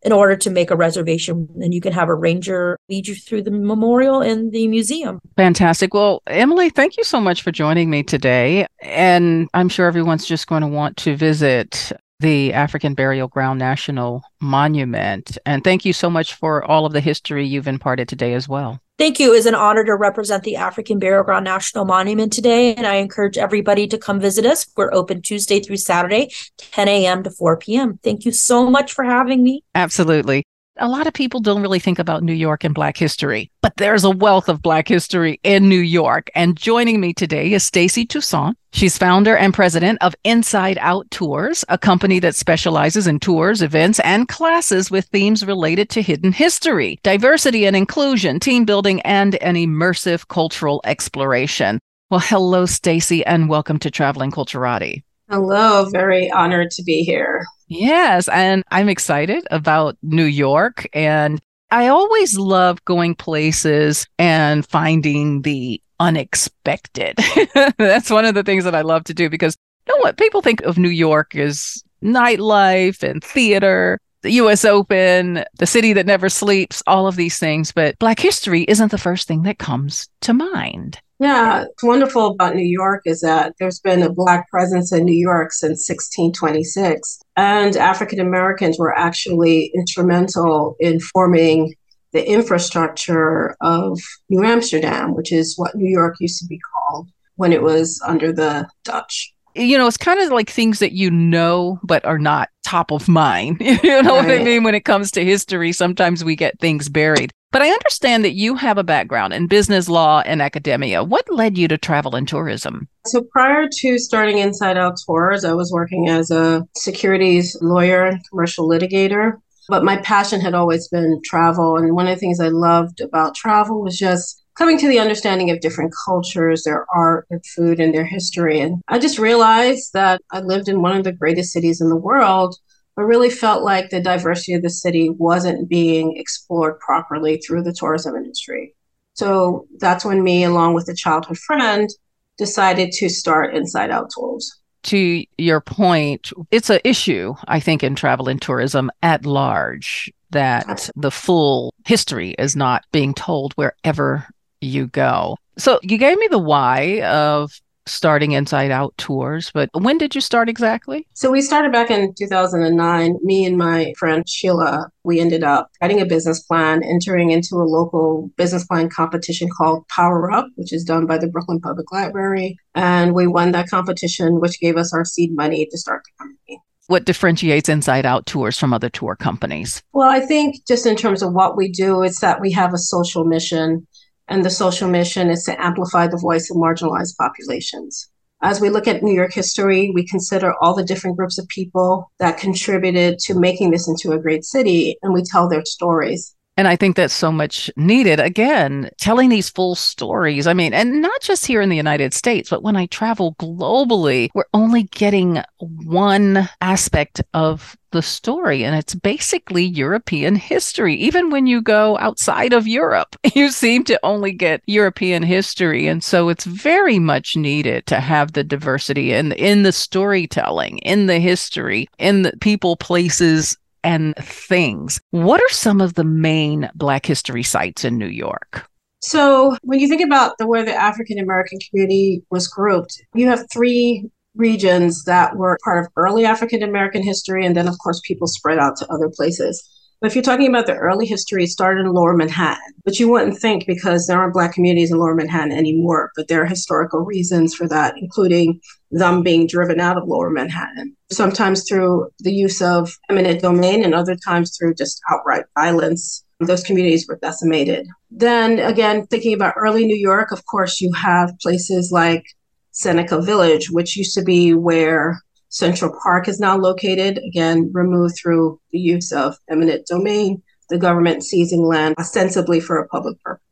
in 0.03 0.11
order 0.11 0.35
to 0.35 0.49
make 0.49 0.71
a 0.71 0.75
reservation 0.75 1.47
and 1.61 1.73
you 1.73 1.81
can 1.81 1.93
have 1.93 2.09
a 2.09 2.15
ranger 2.15 2.77
lead 2.89 3.07
you 3.07 3.15
through 3.15 3.43
the 3.43 3.51
memorial 3.51 4.21
and 4.21 4.51
the 4.51 4.67
museum. 4.67 5.19
Fantastic. 5.37 5.93
Well, 5.93 6.23
Emily, 6.27 6.69
thank 6.69 6.97
you 6.97 7.03
so 7.03 7.19
much 7.19 7.43
for 7.43 7.51
joining 7.51 7.89
me 7.89 8.01
today. 8.01 8.65
And 8.81 9.47
I'm 9.53 9.69
sure 9.69 9.85
everyone's 9.85 10.25
just 10.25 10.47
going 10.47 10.61
to 10.61 10.67
want 10.67 10.97
to 10.97 11.15
visit 11.15 11.91
the 12.21 12.53
African 12.53 12.93
Burial 12.93 13.27
Ground 13.27 13.59
National 13.59 14.23
Monument. 14.39 15.37
And 15.45 15.63
thank 15.63 15.83
you 15.83 15.91
so 15.91 16.09
much 16.09 16.35
for 16.35 16.63
all 16.63 16.85
of 16.85 16.93
the 16.93 17.01
history 17.01 17.45
you've 17.45 17.67
imparted 17.67 18.07
today 18.07 18.33
as 18.33 18.47
well. 18.47 18.79
Thank 18.97 19.19
you. 19.19 19.33
It's 19.33 19.47
an 19.47 19.55
honor 19.55 19.83
to 19.83 19.95
represent 19.95 20.43
the 20.43 20.57
African 20.57 20.99
Burial 20.99 21.23
Ground 21.23 21.45
National 21.45 21.85
Monument 21.85 22.31
today, 22.31 22.75
and 22.75 22.85
I 22.85 22.95
encourage 22.95 23.35
everybody 23.35 23.87
to 23.87 23.97
come 23.97 24.19
visit 24.19 24.45
us. 24.45 24.67
We're 24.77 24.93
open 24.93 25.23
Tuesday 25.23 25.59
through 25.59 25.77
Saturday, 25.77 26.31
10 26.59 26.87
a.m. 26.87 27.23
to 27.23 27.31
4 27.31 27.57
p.m. 27.57 27.99
Thank 28.03 28.25
you 28.25 28.31
so 28.31 28.69
much 28.69 28.93
for 28.93 29.03
having 29.03 29.41
me. 29.41 29.63
Absolutely. 29.73 30.43
A 30.77 30.87
lot 30.87 31.05
of 31.05 31.13
people 31.13 31.41
don't 31.41 31.61
really 31.61 31.79
think 31.79 31.99
about 31.99 32.23
New 32.23 32.33
York 32.33 32.63
and 32.63 32.73
Black 32.73 32.95
history, 32.95 33.51
but 33.61 33.75
there's 33.77 34.03
a 34.03 34.09
wealth 34.09 34.47
of 34.47 34.61
Black 34.61 34.87
history 34.87 35.39
in 35.43 35.67
New 35.67 35.79
York. 35.79 36.29
And 36.33 36.55
joining 36.55 37.01
me 37.01 37.13
today 37.13 37.53
is 37.53 37.63
Stacy 37.65 38.05
Toussaint. 38.05 38.55
She's 38.71 38.97
founder 38.97 39.35
and 39.35 39.53
president 39.53 39.97
of 40.01 40.15
Inside 40.23 40.77
Out 40.79 41.11
Tours, 41.11 41.65
a 41.67 41.77
company 41.77 42.19
that 42.19 42.35
specializes 42.35 43.05
in 43.05 43.19
tours, 43.19 43.61
events, 43.61 43.99
and 43.99 44.29
classes 44.29 44.89
with 44.89 45.05
themes 45.07 45.45
related 45.45 45.89
to 45.89 46.01
hidden 46.01 46.31
history, 46.31 46.99
diversity 47.03 47.65
and 47.65 47.75
inclusion, 47.75 48.39
team 48.39 48.63
building, 48.63 49.01
and 49.01 49.35
an 49.35 49.55
immersive 49.55 50.29
cultural 50.29 50.81
exploration. 50.85 51.79
Well, 52.09 52.21
hello, 52.21 52.65
Stacy, 52.65 53.25
and 53.25 53.49
welcome 53.49 53.77
to 53.79 53.91
Traveling 53.91 54.31
Culturati. 54.31 55.03
Hello, 55.29 55.85
very 55.89 56.31
honored 56.31 56.71
to 56.71 56.83
be 56.83 57.03
here. 57.03 57.45
Yes, 57.71 58.27
and 58.27 58.65
I'm 58.69 58.89
excited 58.89 59.47
about 59.49 59.97
New 60.01 60.25
York. 60.25 60.89
And 60.91 61.39
I 61.71 61.87
always 61.87 62.37
love 62.37 62.83
going 62.83 63.15
places 63.15 64.05
and 64.19 64.67
finding 64.67 65.43
the 65.43 65.81
unexpected. 65.97 67.17
That's 67.77 68.09
one 68.09 68.25
of 68.25 68.35
the 68.35 68.43
things 68.43 68.65
that 68.65 68.75
I 68.75 68.81
love 68.81 69.05
to 69.05 69.13
do 69.13 69.29
because 69.29 69.55
you 69.87 69.95
know 69.95 70.01
what? 70.01 70.17
People 70.17 70.41
think 70.41 70.59
of 70.63 70.77
New 70.77 70.89
York 70.89 71.33
as 71.33 71.81
nightlife 72.03 73.03
and 73.03 73.23
theater, 73.23 74.01
the 74.21 74.31
US 74.31 74.65
Open, 74.65 75.45
the 75.57 75.65
city 75.65 75.93
that 75.93 76.05
never 76.05 76.27
sleeps, 76.27 76.83
all 76.87 77.07
of 77.07 77.15
these 77.15 77.39
things. 77.39 77.71
But 77.71 77.97
Black 77.99 78.19
history 78.19 78.63
isn't 78.63 78.91
the 78.91 78.97
first 78.97 79.29
thing 79.29 79.43
that 79.43 79.59
comes 79.59 80.09
to 80.21 80.33
mind. 80.33 80.99
Yeah, 81.21 81.65
what's 81.65 81.83
wonderful 81.83 82.27
about 82.29 82.55
New 82.55 82.65
York 82.65 83.03
is 83.05 83.21
that 83.21 83.53
there's 83.59 83.79
been 83.79 84.01
a 84.01 84.11
Black 84.11 84.49
presence 84.49 84.91
in 84.91 85.05
New 85.05 85.13
York 85.13 85.53
since 85.53 85.87
1626. 85.87 87.21
And 87.37 87.77
African 87.77 88.19
Americans 88.19 88.79
were 88.79 88.97
actually 88.97 89.71
instrumental 89.75 90.75
in 90.79 90.99
forming 90.99 91.75
the 92.11 92.27
infrastructure 92.27 93.55
of 93.61 93.99
New 94.29 94.43
Amsterdam, 94.43 95.13
which 95.13 95.31
is 95.31 95.53
what 95.59 95.75
New 95.75 95.87
York 95.87 96.15
used 96.19 96.39
to 96.39 96.47
be 96.47 96.59
called 96.73 97.07
when 97.35 97.53
it 97.53 97.61
was 97.61 98.01
under 98.03 98.33
the 98.33 98.67
Dutch. 98.83 99.31
You 99.53 99.77
know, 99.77 99.85
it's 99.85 99.97
kind 99.97 100.19
of 100.19 100.31
like 100.31 100.49
things 100.49 100.79
that 100.79 100.93
you 100.93 101.11
know, 101.11 101.79
but 101.83 102.03
are 102.03 102.17
not 102.17 102.49
top 102.65 102.91
of 102.91 103.07
mind. 103.07 103.57
you 103.61 103.77
know 103.83 104.17
right. 104.17 104.25
what 104.25 104.31
I 104.31 104.43
mean? 104.43 104.63
When 104.63 104.73
it 104.73 104.85
comes 104.85 105.11
to 105.11 105.23
history, 105.23 105.71
sometimes 105.71 106.23
we 106.23 106.35
get 106.35 106.59
things 106.59 106.89
buried. 106.89 107.31
But 107.51 107.61
I 107.61 107.69
understand 107.69 108.23
that 108.23 108.33
you 108.33 108.55
have 108.55 108.77
a 108.77 108.83
background 108.83 109.33
in 109.33 109.47
business 109.47 109.89
law 109.89 110.21
and 110.25 110.41
academia. 110.41 111.03
What 111.03 111.29
led 111.29 111.57
you 111.57 111.67
to 111.67 111.77
travel 111.77 112.15
and 112.15 112.25
tourism? 112.25 112.87
So, 113.05 113.23
prior 113.23 113.67
to 113.69 113.99
starting 113.99 114.37
Inside 114.37 114.77
Out 114.77 114.97
Tours, 115.05 115.43
I 115.43 115.53
was 115.53 115.71
working 115.71 116.07
as 116.07 116.31
a 116.31 116.65
securities 116.77 117.57
lawyer 117.61 118.05
and 118.05 118.21
commercial 118.29 118.69
litigator. 118.69 119.33
But 119.67 119.83
my 119.83 119.97
passion 119.97 120.39
had 120.39 120.53
always 120.53 120.87
been 120.87 121.21
travel. 121.25 121.77
And 121.77 121.93
one 121.93 122.07
of 122.07 122.15
the 122.15 122.19
things 122.19 122.39
I 122.39 122.47
loved 122.47 123.01
about 123.01 123.35
travel 123.35 123.81
was 123.81 123.97
just 123.97 124.43
coming 124.57 124.77
to 124.77 124.87
the 124.87 124.99
understanding 124.99 125.49
of 125.49 125.59
different 125.59 125.93
cultures, 126.05 126.63
their 126.63 126.85
art, 126.93 127.25
their 127.29 127.41
food, 127.55 127.79
and 127.79 127.93
their 127.93 128.05
history. 128.05 128.59
And 128.59 128.81
I 128.87 128.99
just 128.99 129.19
realized 129.19 129.91
that 129.93 130.21
I 130.31 130.39
lived 130.39 130.67
in 130.67 130.81
one 130.81 130.95
of 130.97 131.03
the 131.03 131.11
greatest 131.11 131.51
cities 131.51 131.81
in 131.81 131.89
the 131.89 131.95
world 131.95 132.55
but 132.95 133.03
really 133.03 133.29
felt 133.29 133.63
like 133.63 133.89
the 133.89 134.01
diversity 134.01 134.53
of 134.53 134.61
the 134.61 134.69
city 134.69 135.09
wasn't 135.09 135.69
being 135.69 136.17
explored 136.17 136.79
properly 136.79 137.37
through 137.37 137.63
the 137.63 137.73
tourism 137.73 138.15
industry. 138.15 138.75
So 139.13 139.67
that's 139.79 140.05
when 140.05 140.23
me, 140.23 140.43
along 140.43 140.73
with 140.73 140.87
a 140.89 140.95
childhood 140.95 141.37
friend, 141.37 141.89
decided 142.37 142.91
to 142.93 143.09
start 143.09 143.55
Inside 143.55 143.91
Out 143.91 144.09
Tours. 144.15 144.51
To 144.83 145.23
your 145.37 145.61
point, 145.61 146.31
it's 146.49 146.69
an 146.69 146.79
issue, 146.83 147.35
I 147.47 147.59
think, 147.59 147.83
in 147.83 147.95
travel 147.95 148.27
and 148.27 148.41
tourism 148.41 148.89
at 149.03 149.25
large 149.25 150.11
that 150.31 150.89
the 150.95 151.11
full 151.11 151.73
history 151.85 152.35
is 152.39 152.55
not 152.55 152.83
being 152.91 153.13
told 153.13 153.53
wherever 153.53 154.25
you 154.59 154.87
go. 154.87 155.37
So 155.57 155.79
you 155.83 155.97
gave 155.97 156.17
me 156.17 156.27
the 156.31 156.39
why 156.39 157.01
of 157.01 157.51
starting 157.85 158.31
Inside 158.31 158.71
Out 158.71 158.95
tours, 158.97 159.51
but 159.53 159.69
when 159.73 159.97
did 159.97 160.15
you 160.15 160.21
start 160.21 160.49
exactly? 160.49 161.07
So 161.13 161.31
we 161.31 161.41
started 161.41 161.71
back 161.71 161.89
in 161.89 162.13
2009. 162.13 163.17
Me 163.23 163.45
and 163.45 163.57
my 163.57 163.93
friend 163.97 164.27
Sheila, 164.27 164.89
we 165.03 165.19
ended 165.19 165.43
up 165.43 165.69
writing 165.81 166.01
a 166.01 166.05
business 166.05 166.41
plan, 166.41 166.83
entering 166.83 167.31
into 167.31 167.55
a 167.55 167.63
local 167.63 168.29
business 168.37 168.65
plan 168.65 168.89
competition 168.89 169.49
called 169.49 169.87
Power 169.87 170.31
Up, 170.31 170.47
which 170.55 170.73
is 170.73 170.83
done 170.83 171.05
by 171.05 171.17
the 171.17 171.27
Brooklyn 171.27 171.59
Public 171.59 171.91
Library. 171.91 172.57
And 172.75 173.13
we 173.13 173.27
won 173.27 173.51
that 173.51 173.69
competition, 173.69 174.39
which 174.39 174.59
gave 174.59 174.77
us 174.77 174.93
our 174.93 175.05
seed 175.05 175.35
money 175.35 175.67
to 175.69 175.77
start 175.77 176.03
the 176.05 176.23
company 176.23 176.61
what 176.91 177.05
differentiates 177.05 177.69
Inside 177.69 178.05
Out 178.05 178.25
Tours 178.25 178.59
from 178.59 178.73
other 178.73 178.89
tour 178.89 179.15
companies? 179.15 179.81
Well, 179.93 180.09
I 180.09 180.19
think 180.19 180.67
just 180.67 180.85
in 180.85 180.97
terms 180.97 181.23
of 181.23 181.31
what 181.31 181.55
we 181.55 181.71
do, 181.71 182.03
it's 182.03 182.19
that 182.19 182.41
we 182.41 182.51
have 182.51 182.73
a 182.73 182.77
social 182.77 183.23
mission 183.23 183.87
and 184.31 184.45
the 184.45 184.49
social 184.49 184.87
mission 184.87 185.29
is 185.29 185.43
to 185.43 185.61
amplify 185.61 186.07
the 186.07 186.17
voice 186.17 186.49
of 186.49 186.55
marginalized 186.55 187.17
populations. 187.17 188.09
As 188.41 188.61
we 188.61 188.69
look 188.69 188.87
at 188.87 189.03
New 189.03 189.13
York 189.13 189.33
history, 189.33 189.91
we 189.93 190.07
consider 190.07 190.53
all 190.61 190.73
the 190.73 190.85
different 190.85 191.17
groups 191.17 191.37
of 191.37 191.47
people 191.49 192.09
that 192.17 192.39
contributed 192.39 193.19
to 193.19 193.37
making 193.37 193.71
this 193.71 193.89
into 193.89 194.13
a 194.13 194.19
great 194.19 194.45
city, 194.45 194.95
and 195.03 195.13
we 195.13 195.21
tell 195.21 195.49
their 195.49 195.65
stories. 195.65 196.33
And 196.61 196.67
I 196.67 196.75
think 196.75 196.95
that's 196.95 197.11
so 197.11 197.31
much 197.31 197.71
needed. 197.75 198.19
Again, 198.19 198.91
telling 198.99 199.29
these 199.29 199.49
full 199.49 199.73
stories. 199.73 200.45
I 200.45 200.53
mean, 200.53 200.75
and 200.75 201.01
not 201.01 201.19
just 201.19 201.47
here 201.47 201.59
in 201.59 201.69
the 201.69 201.75
United 201.75 202.13
States, 202.13 202.51
but 202.51 202.61
when 202.61 202.75
I 202.75 202.85
travel 202.85 203.33
globally, 203.39 204.29
we're 204.35 204.43
only 204.53 204.83
getting 204.83 205.41
one 205.57 206.47
aspect 206.61 207.23
of 207.33 207.75
the 207.91 208.03
story. 208.03 208.63
And 208.63 208.75
it's 208.75 208.93
basically 208.93 209.63
European 209.63 210.35
history. 210.35 210.95
Even 210.95 211.31
when 211.31 211.47
you 211.47 211.63
go 211.63 211.97
outside 211.97 212.53
of 212.53 212.67
Europe, 212.67 213.15
you 213.33 213.49
seem 213.49 213.83
to 213.85 213.99
only 214.03 214.31
get 214.31 214.61
European 214.67 215.23
history. 215.23 215.87
And 215.87 216.03
so 216.03 216.29
it's 216.29 216.45
very 216.45 216.99
much 216.99 217.35
needed 217.35 217.87
to 217.87 217.99
have 217.99 218.33
the 218.33 218.43
diversity 218.43 219.13
in, 219.13 219.31
in 219.31 219.63
the 219.63 219.71
storytelling, 219.71 220.77
in 220.79 221.07
the 221.07 221.19
history, 221.19 221.87
in 221.97 222.21
the 222.21 222.33
people, 222.39 222.75
places, 222.75 223.57
and 223.83 224.15
things. 224.17 224.99
What 225.11 225.41
are 225.41 225.49
some 225.49 225.81
of 225.81 225.95
the 225.95 226.03
main 226.03 226.69
Black 226.75 227.05
history 227.05 227.43
sites 227.43 227.83
in 227.83 227.97
New 227.97 228.07
York? 228.07 228.67
So, 229.03 229.57
when 229.63 229.79
you 229.79 229.87
think 229.87 230.01
about 230.01 230.37
the 230.37 230.47
way 230.47 230.63
the 230.63 230.75
African 230.75 231.17
American 231.17 231.59
community 231.69 232.23
was 232.29 232.47
grouped, 232.47 233.01
you 233.15 233.27
have 233.27 233.47
three 233.51 234.09
regions 234.35 235.03
that 235.05 235.35
were 235.35 235.57
part 235.63 235.83
of 235.83 235.91
early 235.95 236.25
African 236.25 236.61
American 236.61 237.03
history, 237.03 237.45
and 237.45 237.55
then, 237.55 237.67
of 237.67 237.75
course, 237.83 237.99
people 238.05 238.27
spread 238.27 238.59
out 238.59 238.77
to 238.77 238.87
other 238.91 239.09
places. 239.09 239.67
But 240.01 240.07
if 240.07 240.15
you're 240.15 240.23
talking 240.23 240.47
about 240.47 240.65
the 240.65 240.75
early 240.75 241.05
history, 241.05 241.43
it 241.43 241.49
started 241.49 241.81
in 241.81 241.93
Lower 241.93 242.15
Manhattan, 242.15 242.73
but 242.83 242.99
you 242.99 243.07
wouldn't 243.07 243.37
think 243.37 243.67
because 243.67 244.07
there 244.07 244.17
aren't 244.17 244.33
Black 244.33 244.51
communities 244.51 244.91
in 244.91 244.97
Lower 244.97 245.13
Manhattan 245.13 245.51
anymore. 245.51 246.11
But 246.15 246.27
there 246.27 246.41
are 246.41 246.47
historical 246.47 247.01
reasons 247.01 247.53
for 247.53 247.67
that, 247.67 247.93
including 247.97 248.59
them 248.89 249.21
being 249.21 249.45
driven 249.45 249.79
out 249.79 249.97
of 249.97 250.07
Lower 250.07 250.31
Manhattan, 250.31 250.97
sometimes 251.11 251.69
through 251.69 252.09
the 252.17 252.33
use 252.33 252.63
of 252.63 252.97
eminent 253.11 253.43
domain, 253.43 253.83
and 253.83 253.93
other 253.93 254.15
times 254.15 254.57
through 254.57 254.73
just 254.73 254.99
outright 255.11 255.45
violence. 255.53 256.25
Those 256.39 256.63
communities 256.63 257.07
were 257.07 257.19
decimated. 257.21 257.87
Then 258.09 258.57
again, 258.57 259.05
thinking 259.05 259.35
about 259.35 259.53
early 259.55 259.85
New 259.85 259.95
York, 259.95 260.31
of 260.31 260.43
course, 260.47 260.81
you 260.81 260.91
have 260.93 261.37
places 261.39 261.91
like 261.91 262.23
Seneca 262.71 263.21
Village, 263.21 263.69
which 263.69 263.95
used 263.95 264.15
to 264.15 264.23
be 264.23 264.55
where 264.55 265.21
Central 265.51 265.95
Park 266.01 266.27
is 266.27 266.39
now 266.39 266.57
located, 266.57 267.19
again, 267.19 267.69
removed 267.73 268.15
through 268.21 268.59
the 268.71 268.79
use 268.79 269.11
of 269.11 269.37
eminent 269.49 269.85
domain, 269.85 270.41
the 270.69 270.77
government 270.77 271.23
seizing 271.23 271.63
land 271.63 271.95
ostensibly 271.99 272.59
for 272.59 272.77
a 272.77 272.87
public 272.87 273.21
purpose. 273.21 273.43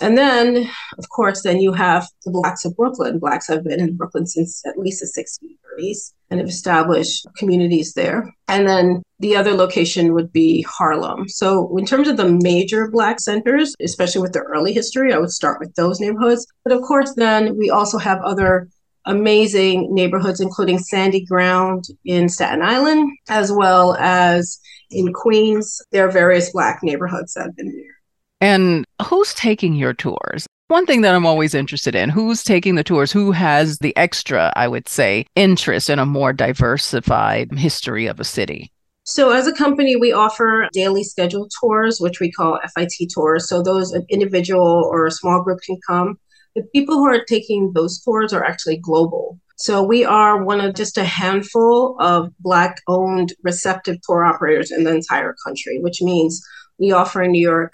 And 0.00 0.18
then, 0.18 0.68
of 0.98 1.08
course, 1.08 1.42
then 1.42 1.60
you 1.60 1.72
have 1.72 2.08
the 2.24 2.32
Blacks 2.32 2.64
of 2.64 2.76
Brooklyn. 2.76 3.20
Blacks 3.20 3.46
have 3.46 3.62
been 3.62 3.80
in 3.80 3.96
Brooklyn 3.96 4.26
since 4.26 4.60
at 4.66 4.76
least 4.76 5.00
the 5.00 5.22
1630s 5.22 6.12
and 6.30 6.40
have 6.40 6.48
established 6.48 7.26
communities 7.36 7.94
there. 7.94 8.28
And 8.48 8.66
then 8.66 9.02
the 9.20 9.36
other 9.36 9.52
location 9.52 10.12
would 10.12 10.32
be 10.32 10.62
Harlem. 10.62 11.28
So, 11.28 11.76
in 11.78 11.86
terms 11.86 12.08
of 12.08 12.16
the 12.16 12.38
major 12.42 12.90
Black 12.90 13.20
centers, 13.20 13.74
especially 13.80 14.20
with 14.20 14.32
the 14.32 14.40
early 14.40 14.72
history, 14.72 15.12
I 15.12 15.18
would 15.18 15.30
start 15.30 15.60
with 15.60 15.72
those 15.76 16.00
neighborhoods. 16.00 16.44
But 16.64 16.74
of 16.74 16.82
course, 16.82 17.14
then 17.14 17.56
we 17.56 17.70
also 17.70 17.98
have 17.98 18.20
other 18.22 18.68
amazing 19.06 19.94
neighborhoods, 19.94 20.40
including 20.40 20.78
Sandy 20.78 21.24
Ground 21.24 21.84
in 22.04 22.28
Staten 22.28 22.62
Island, 22.62 23.10
as 23.28 23.52
well 23.52 23.96
as 23.98 24.58
in 24.90 25.12
Queens. 25.12 25.80
There 25.90 26.06
are 26.06 26.12
various 26.12 26.50
Black 26.52 26.82
neighborhoods 26.82 27.34
that 27.34 27.44
have 27.44 27.56
been 27.56 27.72
there. 27.72 27.94
And 28.40 28.84
who's 29.02 29.34
taking 29.34 29.74
your 29.74 29.94
tours? 29.94 30.46
One 30.68 30.86
thing 30.86 31.02
that 31.02 31.14
I'm 31.14 31.26
always 31.26 31.54
interested 31.54 31.94
in 31.94 32.08
who's 32.08 32.42
taking 32.42 32.74
the 32.74 32.84
tours? 32.84 33.12
Who 33.12 33.32
has 33.32 33.78
the 33.78 33.96
extra, 33.96 34.52
I 34.56 34.66
would 34.66 34.88
say, 34.88 35.26
interest 35.36 35.90
in 35.90 35.98
a 35.98 36.06
more 36.06 36.32
diversified 36.32 37.52
history 37.52 38.06
of 38.06 38.18
a 38.18 38.24
city? 38.24 38.70
So, 39.04 39.32
as 39.32 39.46
a 39.46 39.52
company, 39.52 39.96
we 39.96 40.12
offer 40.12 40.66
daily 40.72 41.04
scheduled 41.04 41.52
tours, 41.60 42.00
which 42.00 42.20
we 42.20 42.32
call 42.32 42.58
FIT 42.74 43.10
tours. 43.14 43.46
So, 43.46 43.62
those 43.62 43.92
an 43.92 44.06
individual 44.08 44.88
or 44.90 45.04
a 45.04 45.10
small 45.10 45.42
group 45.42 45.60
can 45.60 45.78
come 45.86 46.18
the 46.54 46.62
people 46.74 46.96
who 46.96 47.06
are 47.06 47.24
taking 47.24 47.72
those 47.72 48.00
tours 48.00 48.32
are 48.32 48.44
actually 48.44 48.76
global. 48.76 49.38
So 49.56 49.82
we 49.82 50.04
are 50.04 50.44
one 50.44 50.60
of 50.60 50.74
just 50.74 50.98
a 50.98 51.04
handful 51.04 51.96
of 52.00 52.32
Black 52.40 52.76
owned 52.88 53.32
receptive 53.42 53.98
tour 54.02 54.24
operators 54.24 54.70
in 54.70 54.84
the 54.84 54.94
entire 54.94 55.34
country, 55.44 55.78
which 55.80 56.02
means 56.02 56.44
We 56.78 56.90
offer 56.90 57.22
in 57.22 57.30
New 57.30 57.40
York 57.40 57.72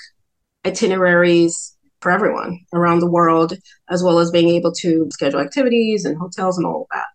itineraries 0.66 1.74
for 2.00 2.12
everyone 2.12 2.60
around 2.74 2.98
the 2.98 3.10
world, 3.10 3.56
as 3.88 4.02
well 4.02 4.18
as 4.18 4.30
being 4.30 4.48
able 4.48 4.72
to 4.72 5.08
schedule 5.10 5.40
activities 5.40 6.04
and 6.04 6.18
hotels 6.18 6.58
and 6.58 6.66
all 6.66 6.82
of 6.82 6.88
that. 6.92 7.06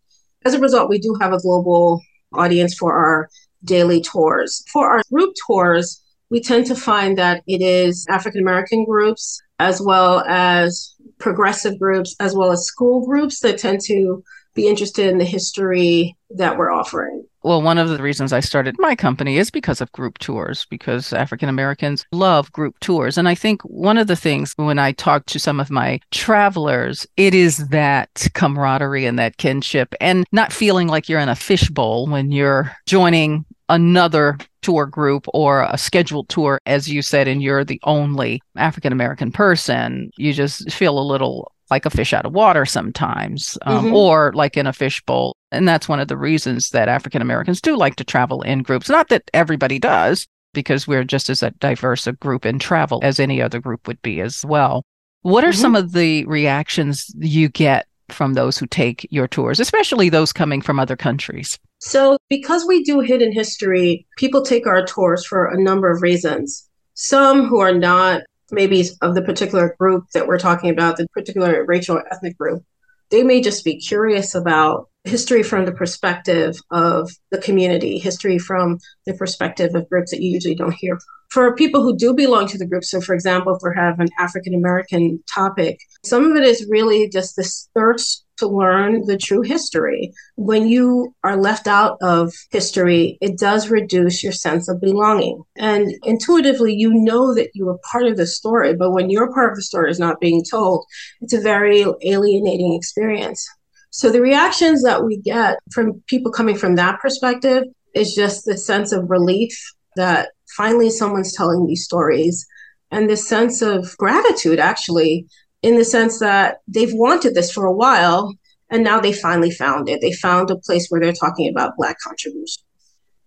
As 0.45 0.53
a 0.53 0.59
result, 0.59 0.89
we 0.89 0.99
do 0.99 1.15
have 1.21 1.33
a 1.33 1.39
global 1.39 2.01
audience 2.33 2.75
for 2.75 2.93
our 2.93 3.29
daily 3.63 4.01
tours. 4.01 4.63
For 4.71 4.89
our 4.89 5.01
group 5.11 5.35
tours, 5.45 6.01
we 6.29 6.41
tend 6.41 6.65
to 6.67 6.75
find 6.75 7.17
that 7.17 7.43
it 7.47 7.61
is 7.61 8.05
African 8.09 8.41
American 8.41 8.85
groups 8.85 9.41
as 9.59 9.81
well 9.81 10.23
as 10.27 10.94
progressive 11.19 11.79
groups, 11.79 12.15
as 12.19 12.35
well 12.35 12.51
as 12.51 12.65
school 12.65 13.05
groups 13.05 13.39
that 13.39 13.57
tend 13.57 13.81
to 13.85 14.23
be 14.53 14.67
interested 14.67 15.07
in 15.07 15.17
the 15.17 15.25
history 15.25 16.15
that 16.31 16.57
we're 16.57 16.71
offering. 16.71 17.25
Well, 17.43 17.61
one 17.61 17.77
of 17.77 17.89
the 17.89 18.01
reasons 18.01 18.33
I 18.33 18.39
started 18.39 18.75
my 18.79 18.95
company 18.95 19.37
is 19.37 19.51
because 19.51 19.79
of 19.79 19.91
group 19.91 20.17
tours, 20.17 20.65
because 20.69 21.13
African 21.13 21.47
Americans 21.47 22.03
love 22.11 22.51
group 22.51 22.79
tours. 22.79 23.19
And 23.19 23.27
I 23.27 23.35
think 23.35 23.61
one 23.63 23.99
of 23.99 24.07
the 24.07 24.15
things 24.15 24.53
when 24.55 24.79
I 24.79 24.93
talk 24.93 25.27
to 25.27 25.37
some 25.37 25.59
of 25.59 25.69
my 25.69 25.99
travelers, 26.09 27.05
it 27.17 27.35
is 27.35 27.67
that 27.67 28.27
camaraderie 28.33 29.05
and 29.05 29.19
that 29.19 29.37
kinship 29.37 29.93
and 30.01 30.25
not 30.31 30.51
feeling 30.51 30.87
like 30.87 31.07
you're 31.07 31.19
in 31.19 31.29
a 31.29 31.35
fishbowl 31.35 32.07
when 32.07 32.31
you're 32.31 32.71
joining 32.87 33.45
another 33.69 34.37
tour 34.61 34.85
group 34.85 35.25
or 35.33 35.63
a 35.63 35.77
scheduled 35.77 36.29
tour, 36.29 36.59
as 36.65 36.89
you 36.89 37.01
said, 37.01 37.27
and 37.27 37.41
you're 37.41 37.63
the 37.63 37.79
only 37.83 38.41
African 38.55 38.91
American 38.91 39.31
person, 39.31 40.11
you 40.17 40.33
just 40.33 40.71
feel 40.71 40.97
a 40.99 41.01
little 41.01 41.51
like 41.71 41.85
a 41.85 41.89
fish 41.89 42.13
out 42.13 42.25
of 42.25 42.33
water 42.33 42.65
sometimes, 42.65 43.57
um, 43.63 43.85
mm-hmm. 43.85 43.95
or 43.95 44.31
like 44.33 44.55
in 44.55 44.67
a 44.67 44.73
fishbowl. 44.73 45.35
And 45.51 45.67
that's 45.67 45.89
one 45.89 45.99
of 45.99 46.07
the 46.07 46.17
reasons 46.17 46.69
that 46.69 46.87
African 46.87 47.21
Americans 47.21 47.59
do 47.59 47.75
like 47.75 47.95
to 47.95 48.03
travel 48.03 48.41
in 48.43 48.61
groups. 48.61 48.89
Not 48.89 49.09
that 49.09 49.29
everybody 49.33 49.79
does, 49.79 50.27
because 50.53 50.87
we're 50.87 51.03
just 51.03 51.29
as 51.29 51.43
a 51.43 51.51
diverse 51.51 52.07
a 52.07 52.13
group 52.13 52.45
in 52.45 52.57
travel 52.57 52.99
as 53.03 53.19
any 53.19 53.41
other 53.41 53.59
group 53.59 53.87
would 53.87 54.01
be 54.01 54.21
as 54.21 54.43
well. 54.45 54.83
What 55.21 55.43
are 55.43 55.49
mm-hmm. 55.49 55.61
some 55.61 55.75
of 55.75 55.91
the 55.91 56.25
reactions 56.25 57.13
you 57.19 57.49
get 57.49 57.87
from 58.09 58.33
those 58.33 58.57
who 58.57 58.67
take 58.67 59.07
your 59.11 59.27
tours, 59.27 59.59
especially 59.59 60.09
those 60.09 60.33
coming 60.33 60.61
from 60.61 60.79
other 60.79 60.95
countries? 60.95 61.59
So, 61.85 62.17
because 62.29 62.65
we 62.65 62.83
do 62.83 62.99
hidden 62.99 63.31
history, 63.31 64.07
people 64.17 64.41
take 64.41 64.65
our 64.65 64.83
tours 64.87 65.23
for 65.23 65.45
a 65.45 65.61
number 65.61 65.91
of 65.91 66.01
reasons. 66.01 66.67
Some 66.95 67.45
who 67.45 67.59
are 67.59 67.75
not 67.75 68.23
maybe 68.49 68.89
of 69.03 69.13
the 69.13 69.21
particular 69.21 69.75
group 69.79 70.05
that 70.15 70.27
we're 70.27 70.39
talking 70.39 70.71
about, 70.71 70.97
the 70.97 71.05
particular 71.13 71.63
racial 71.63 72.01
ethnic 72.09 72.39
group, 72.39 72.63
they 73.11 73.21
may 73.21 73.39
just 73.39 73.63
be 73.63 73.77
curious 73.77 74.33
about 74.33 74.89
history 75.03 75.43
from 75.43 75.65
the 75.65 75.71
perspective 75.71 76.57
of 76.71 77.11
the 77.29 77.37
community, 77.37 77.99
history 77.99 78.39
from 78.39 78.79
the 79.05 79.13
perspective 79.13 79.75
of 79.75 79.87
groups 79.87 80.09
that 80.09 80.21
you 80.21 80.31
usually 80.31 80.55
don't 80.55 80.73
hear. 80.73 80.97
For 81.29 81.55
people 81.55 81.83
who 81.83 81.95
do 81.95 82.15
belong 82.15 82.47
to 82.47 82.57
the 82.57 82.65
group, 82.65 82.83
so 82.83 82.99
for 82.99 83.13
example, 83.13 83.55
if 83.55 83.61
we 83.61 83.69
have 83.75 83.99
an 83.99 84.09
African 84.17 84.55
American 84.55 85.23
topic, 85.31 85.77
some 86.03 86.31
of 86.31 86.35
it 86.35 86.43
is 86.43 86.65
really 86.67 87.09
just 87.09 87.35
this 87.35 87.69
thirst 87.75 88.24
to 88.37 88.47
learn 88.47 89.05
the 89.05 89.17
true 89.17 89.41
history. 89.41 90.11
When 90.35 90.67
you 90.67 91.13
are 91.23 91.37
left 91.37 91.67
out 91.67 91.97
of 92.01 92.33
history, 92.51 93.17
it 93.21 93.37
does 93.37 93.69
reduce 93.69 94.23
your 94.23 94.33
sense 94.33 94.67
of 94.67 94.81
belonging. 94.81 95.43
And 95.55 95.93
intuitively, 96.03 96.73
you 96.73 96.93
know 96.93 97.33
that 97.33 97.51
you 97.53 97.69
are 97.69 97.79
part 97.91 98.05
of 98.07 98.17
the 98.17 98.27
story, 98.27 98.75
but 98.75 98.91
when 98.91 99.09
your 99.09 99.33
part 99.33 99.51
of 99.51 99.55
the 99.55 99.61
story 99.63 99.91
is 99.91 99.99
not 99.99 100.19
being 100.19 100.43
told, 100.43 100.85
it's 101.21 101.33
a 101.33 101.41
very 101.41 101.85
alienating 102.03 102.73
experience. 102.73 103.47
So 103.91 104.11
the 104.11 104.21
reactions 104.21 104.83
that 104.83 105.05
we 105.05 105.17
get 105.17 105.57
from 105.71 106.03
people 106.07 106.31
coming 106.31 106.57
from 106.57 106.75
that 106.75 106.99
perspective 106.99 107.63
is 107.93 108.13
just 108.13 108.45
the 108.45 108.57
sense 108.57 108.91
of 108.91 109.09
relief 109.09 109.57
that 109.95 110.29
finally 110.57 110.89
someone's 110.89 111.33
telling 111.33 111.65
these 111.65 111.85
stories 111.85 112.45
and 112.91 113.09
this 113.09 113.27
sense 113.27 113.61
of 113.61 113.95
gratitude 113.97 114.59
actually 114.59 115.27
in 115.65 115.77
the 115.77 115.83
sense 115.83 116.19
that 116.19 116.61
they've 116.67 116.93
wanted 116.93 117.33
this 117.33 117.51
for 117.51 117.65
a 117.65 117.71
while 117.71 118.31
and 118.69 118.83
now 118.83 118.99
they 118.99 119.11
finally 119.11 119.49
found 119.49 119.89
it 119.89 119.99
they 119.99 120.13
found 120.13 120.51
a 120.51 120.57
place 120.57 120.87
where 120.89 121.01
they're 121.01 121.11
talking 121.11 121.49
about 121.49 121.75
black 121.75 121.97
contribution 121.99 122.61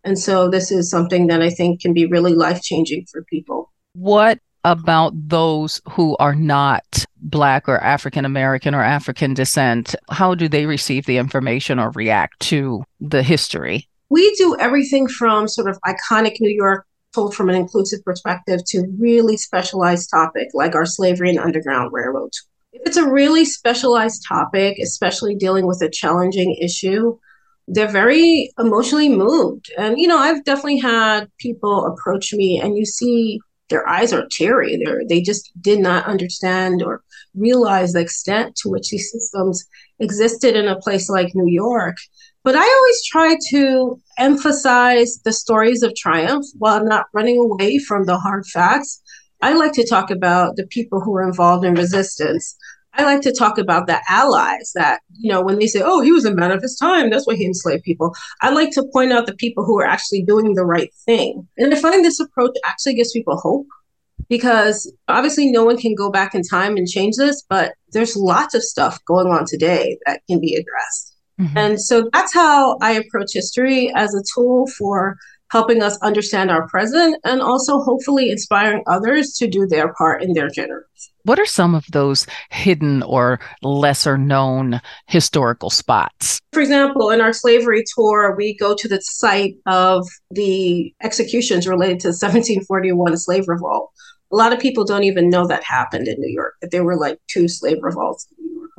and 0.05 0.17
so 0.17 0.49
this 0.49 0.71
is 0.71 0.89
something 0.89 1.27
that 1.27 1.43
i 1.43 1.51
think 1.51 1.81
can 1.81 1.93
be 1.93 2.07
really 2.07 2.35
life 2.35 2.63
changing 2.63 3.05
for 3.11 3.25
people 3.25 3.73
what 3.95 4.39
about 4.65 5.13
those 5.29 5.81
who 5.89 6.17
are 6.19 6.35
not 6.35 7.05
Black 7.17 7.69
or 7.69 7.79
African 7.79 8.25
American 8.25 8.75
or 8.75 8.83
African 8.83 9.33
descent? 9.33 9.95
How 10.11 10.35
do 10.35 10.49
they 10.49 10.67
receive 10.67 11.07
the 11.07 11.17
information 11.17 11.79
or 11.79 11.91
react 11.93 12.41
to 12.41 12.83
the 13.01 13.23
history? 13.23 13.89
We 14.11 14.35
do 14.35 14.57
everything 14.59 15.09
from 15.09 15.49
sort 15.49 15.71
of 15.71 15.79
iconic 15.87 16.37
New 16.41 16.51
York 16.51 16.87
told 17.15 17.35
from 17.35 17.49
an 17.49 17.55
inclusive 17.55 18.05
perspective 18.05 18.61
to 18.67 18.87
really 18.99 19.37
specialized 19.37 20.11
topic 20.11 20.49
like 20.55 20.75
our 20.75 20.87
slavery 20.87 21.31
and 21.31 21.39
underground 21.39 21.93
railroad. 21.93 22.31
If 22.73 22.83
it's 22.87 22.97
a 22.97 23.09
really 23.09 23.45
specialized 23.45 24.25
topic, 24.29 24.79
especially 24.79 25.35
dealing 25.35 25.67
with 25.67 25.83
a 25.83 25.91
challenging 25.91 26.57
issue, 26.61 27.19
they're 27.67 27.89
very 27.89 28.53
emotionally 28.59 29.09
moved. 29.09 29.71
And, 29.77 29.99
you 29.99 30.07
know, 30.07 30.19
I've 30.19 30.45
definitely 30.45 30.79
had 30.79 31.31
people 31.39 31.87
approach 31.87 32.33
me 32.33 32.61
and 32.61 32.77
you 32.77 32.85
see 32.85 33.41
their 33.69 33.87
eyes 33.89 34.13
are 34.13 34.27
teary. 34.31 34.81
They're, 34.83 35.03
they 35.07 35.21
just 35.21 35.51
did 35.61 35.79
not 35.79 36.07
understand 36.07 36.83
or 36.83 37.03
realize 37.35 37.93
the 37.93 38.01
extent 38.01 38.57
to 38.57 38.71
which 38.71 38.89
these 38.89 39.11
systems 39.11 39.67
existed 39.99 40.57
in 40.57 40.69
a 40.69 40.81
place 40.81 41.09
like 41.09 41.35
New 41.35 41.51
York. 41.51 41.97
But 42.45 42.57
I 42.57 42.63
always 42.63 43.05
try 43.05 43.37
to 43.51 44.01
emphasize 44.19 45.21
the 45.25 45.33
stories 45.33 45.83
of 45.83 45.95
triumph 45.95 46.45
while 46.59 46.85
not 46.85 47.07
running 47.15 47.39
away 47.39 47.79
from 47.79 48.05
the 48.05 48.19
hard 48.19 48.47
facts. 48.47 49.01
I 49.41 49.55
like 49.55 49.73
to 49.75 49.87
talk 49.87 50.11
about 50.11 50.57
the 50.57 50.67
people 50.67 51.01
who 51.01 51.13
were 51.13 51.27
involved 51.27 51.65
in 51.65 51.75
resistance. 51.75 52.57
I 52.95 53.05
like 53.05 53.21
to 53.23 53.33
talk 53.33 53.59
about 53.59 53.87
the 53.87 54.01
allies 54.09 54.73
that, 54.75 55.01
you 55.13 55.31
know, 55.31 55.41
when 55.41 55.59
they 55.59 55.69
say, 55.69 55.83
oh, 55.85 56.01
he 56.01 56.11
was 56.11 56.25
a 56.25 56.35
man 56.35 56.51
of 56.51 56.63
his 56.63 56.77
time, 56.77 57.11
that's 57.11 57.27
why 57.27 57.37
he 57.37 57.45
enslaved 57.45 57.85
people. 57.85 58.15
I 58.43 58.51
like 58.51 58.73
to 58.73 58.85
point 58.93 59.13
out 59.13 59.27
the 59.27 59.37
people 59.37 59.65
who 59.65 59.79
are 59.79 59.87
actually 59.87 60.23
doing 60.23 60.55
the 60.55 60.65
right 60.65 60.93
thing. 61.07 61.47
And 61.57 61.73
I 61.73 61.79
find 61.79 62.05
this 62.05 62.19
approach 62.19 62.57
actually 62.67 62.95
gives 62.95 63.13
people 63.13 63.37
hope 63.37 63.67
because 64.29 64.93
obviously 65.07 65.51
no 65.51 65.65
one 65.65 65.79
can 65.79 65.95
go 65.95 66.11
back 66.11 66.35
in 66.35 66.43
time 66.43 66.77
and 66.77 66.89
change 66.89 67.17
this, 67.17 67.45
but 67.49 67.75
there's 67.93 68.17
lots 68.17 68.55
of 68.55 68.63
stuff 68.63 68.99
going 69.07 69.29
on 69.29 69.45
today 69.47 69.99
that 70.07 70.23
can 70.29 70.41
be 70.41 70.55
addressed. 70.55 71.08
Mm-hmm. 71.41 71.57
And 71.57 71.81
so 71.81 72.09
that's 72.13 72.35
how 72.35 72.77
I 72.81 72.93
approach 72.93 73.33
history 73.33 73.93
as 73.95 74.15
a 74.15 74.23
tool 74.35 74.67
for 74.79 75.17
helping 75.51 75.83
us 75.83 75.99
understand 76.03 76.51
our 76.51 76.69
present 76.69 77.17
and 77.25 77.41
also 77.41 77.81
hopefully 77.81 78.31
inspiring 78.31 78.83
others 78.87 79.33
to 79.35 79.47
do 79.47 79.67
their 79.67 79.93
part 79.95 80.23
in 80.23 80.35
their 80.35 80.49
generation. 80.49 80.85
What 81.25 81.39
are 81.39 81.47
some 81.47 81.75
of 81.75 81.85
those 81.91 82.27
hidden 82.51 83.03
or 83.03 83.41
lesser 83.63 84.17
known 84.17 84.81
historical 85.07 85.71
spots? 85.71 86.41
For 86.53 86.61
example, 86.61 87.11
in 87.11 87.21
our 87.21 87.33
slavery 87.33 87.85
tour, 87.95 88.35
we 88.37 88.57
go 88.57 88.75
to 88.75 88.89
the 88.89 89.01
site 89.01 89.55
of 89.67 90.07
the 90.31 90.95
executions 91.03 91.67
related 91.67 92.01
to 92.01 92.09
the 92.09 92.13
1741 92.13 93.17
slave 93.17 93.45
revolt. 93.47 93.91
A 94.31 94.37
lot 94.37 94.53
of 94.53 94.59
people 94.59 94.85
don't 94.85 95.05
even 95.05 95.31
know 95.31 95.47
that 95.47 95.65
happened 95.65 96.09
in 96.09 96.17
New 96.19 96.33
York, 96.33 96.55
that 96.61 96.71
there 96.71 96.85
were 96.85 96.97
like 96.97 97.19
two 97.29 97.49
slave 97.49 97.79
revolts 97.81 98.27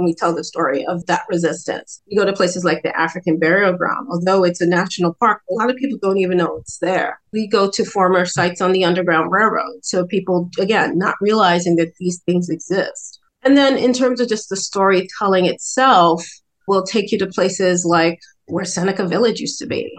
we 0.06 0.14
tell 0.14 0.34
the 0.34 0.44
story 0.44 0.86
of 0.86 1.06
that 1.08 1.24
resistance. 1.30 2.02
You 2.08 2.20
go 2.20 2.26
to 2.26 2.34
places 2.34 2.64
like 2.64 2.84
the 2.84 2.98
African 2.98 3.38
Burial 3.38 3.74
Ground, 3.74 4.08
although 4.12 4.44
it's 4.44 4.62
a 4.62 4.68
national 4.68 5.14
park, 5.16 5.42
a 5.50 5.54
lot 5.54 5.70
of 5.70 5.78
people 5.78 5.98
don't 6.02 6.18
even 6.18 6.38
know 6.38 6.58
it's 6.58 6.80
there. 6.80 7.20
We 7.34 7.48
go 7.48 7.70
to 7.70 7.86
former 7.86 8.26
sites 8.26 8.62
on 8.62 8.72
the 8.72 8.86
Underground 8.86 9.32
Railroad. 9.32 9.84
So 9.84 10.06
people, 10.06 10.50
again, 10.60 10.98
not 10.98 11.16
realizing 11.22 11.76
that 11.78 11.94
these 12.00 12.22
things 12.26 12.50
exist. 12.50 13.20
And 13.44 13.58
then 13.58 13.78
in 13.78 13.94
terms 13.94 14.20
of 14.20 14.28
just 14.28 14.50
the 14.50 14.58
storytelling 14.58 15.46
itself, 15.46 16.26
we'll 16.68 16.84
take 16.84 17.12
you 17.12 17.18
to 17.20 17.28
places 17.28 17.86
like 17.86 18.20
where 18.46 18.66
Seneca 18.66 19.08
Village 19.08 19.40
used 19.40 19.60
to 19.60 19.68
be, 19.68 19.98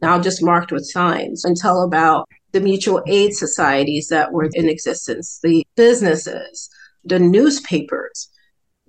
now 0.00 0.20
just 0.20 0.42
marked 0.42 0.72
with 0.72 0.84
signs, 0.84 1.44
and 1.44 1.56
tell 1.56 1.82
about 1.82 2.28
the 2.52 2.60
mutual 2.60 3.02
aid 3.06 3.32
societies 3.32 4.08
that 4.08 4.32
were 4.32 4.48
in 4.52 4.68
existence, 4.68 5.38
the 5.42 5.66
businesses, 5.76 6.68
the 7.04 7.18
newspapers, 7.18 8.28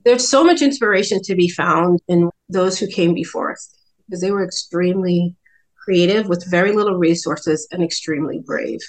there's 0.05 0.27
so 0.27 0.43
much 0.43 0.61
inspiration 0.61 1.21
to 1.23 1.35
be 1.35 1.49
found 1.49 1.99
in 2.07 2.29
those 2.49 2.77
who 2.77 2.87
came 2.87 3.13
before 3.13 3.51
us 3.51 3.73
because 4.05 4.21
they 4.21 4.31
were 4.31 4.43
extremely 4.43 5.35
creative 5.83 6.27
with 6.27 6.49
very 6.49 6.71
little 6.71 6.97
resources 6.97 7.67
and 7.71 7.83
extremely 7.83 8.39
brave. 8.39 8.79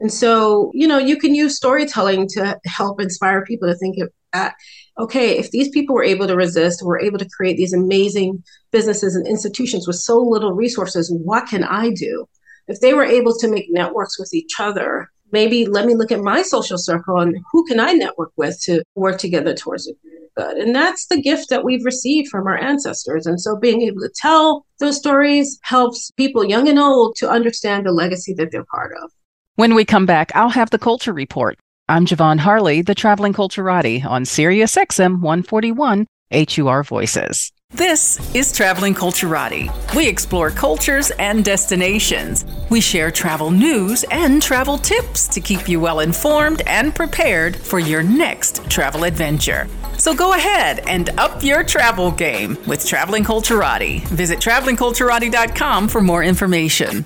And 0.00 0.12
so, 0.12 0.70
you 0.74 0.86
know, 0.86 0.98
you 0.98 1.16
can 1.16 1.34
use 1.34 1.56
storytelling 1.56 2.28
to 2.28 2.58
help 2.66 3.00
inspire 3.00 3.44
people 3.44 3.68
to 3.68 3.76
think 3.76 3.96
that, 4.32 4.54
okay, 4.98 5.36
if 5.38 5.50
these 5.50 5.68
people 5.70 5.94
were 5.94 6.04
able 6.04 6.28
to 6.28 6.36
resist, 6.36 6.84
were 6.84 7.00
able 7.00 7.18
to 7.18 7.28
create 7.28 7.56
these 7.56 7.72
amazing 7.72 8.42
businesses 8.70 9.16
and 9.16 9.26
institutions 9.26 9.86
with 9.86 9.96
so 9.96 10.18
little 10.18 10.52
resources, 10.52 11.12
what 11.12 11.48
can 11.48 11.64
I 11.64 11.90
do? 11.90 12.28
If 12.68 12.80
they 12.80 12.94
were 12.94 13.04
able 13.04 13.36
to 13.38 13.48
make 13.48 13.66
networks 13.70 14.18
with 14.18 14.32
each 14.34 14.60
other, 14.60 15.10
maybe 15.32 15.66
let 15.66 15.86
me 15.86 15.94
look 15.94 16.12
at 16.12 16.20
my 16.20 16.42
social 16.42 16.78
circle 16.78 17.18
and 17.18 17.36
who 17.52 17.64
can 17.66 17.80
I 17.80 17.92
network 17.92 18.32
with 18.36 18.60
to 18.62 18.82
work 18.94 19.18
together 19.18 19.54
towards 19.54 19.88
a 19.88 19.92
good. 20.38 20.56
And 20.56 20.74
that's 20.74 21.06
the 21.06 21.20
gift 21.20 21.50
that 21.50 21.64
we've 21.64 21.84
received 21.84 22.28
from 22.28 22.46
our 22.46 22.56
ancestors. 22.56 23.26
And 23.26 23.40
so 23.40 23.56
being 23.56 23.82
able 23.82 24.00
to 24.00 24.12
tell 24.14 24.64
those 24.78 24.96
stories 24.96 25.58
helps 25.62 26.10
people 26.12 26.44
young 26.44 26.68
and 26.68 26.78
old 26.78 27.16
to 27.16 27.28
understand 27.28 27.86
the 27.86 27.92
legacy 27.92 28.34
that 28.34 28.50
they're 28.50 28.64
part 28.64 28.92
of. 29.02 29.10
When 29.56 29.74
we 29.74 29.84
come 29.84 30.06
back, 30.06 30.30
I'll 30.34 30.50
have 30.50 30.70
the 30.70 30.78
Culture 30.78 31.12
Report. 31.12 31.58
I'm 31.88 32.06
Javon 32.06 32.38
Harley, 32.38 32.82
the 32.82 32.94
Traveling 32.94 33.32
Culturati 33.32 34.04
on 34.04 34.24
Sirius 34.24 34.76
XM 34.76 35.20
141 35.20 36.06
HUR 36.30 36.82
Voices. 36.84 37.50
This 37.74 38.18
is 38.34 38.50
Traveling 38.50 38.94
Culturati. 38.94 39.70
We 39.94 40.08
explore 40.08 40.50
cultures 40.50 41.10
and 41.18 41.44
destinations. 41.44 42.46
We 42.70 42.80
share 42.80 43.10
travel 43.10 43.50
news 43.50 44.06
and 44.10 44.40
travel 44.42 44.78
tips 44.78 45.28
to 45.28 45.40
keep 45.42 45.68
you 45.68 45.78
well 45.78 46.00
informed 46.00 46.62
and 46.66 46.94
prepared 46.94 47.54
for 47.54 47.78
your 47.78 48.02
next 48.02 48.68
travel 48.70 49.04
adventure. 49.04 49.68
So 49.98 50.14
go 50.14 50.32
ahead 50.32 50.80
and 50.88 51.10
up 51.20 51.44
your 51.44 51.62
travel 51.62 52.10
game 52.10 52.56
with 52.66 52.86
Traveling 52.86 53.22
Culturati. 53.22 54.00
Visit 54.08 54.38
travelingculturati.com 54.38 55.88
for 55.88 56.00
more 56.00 56.24
information. 56.24 57.04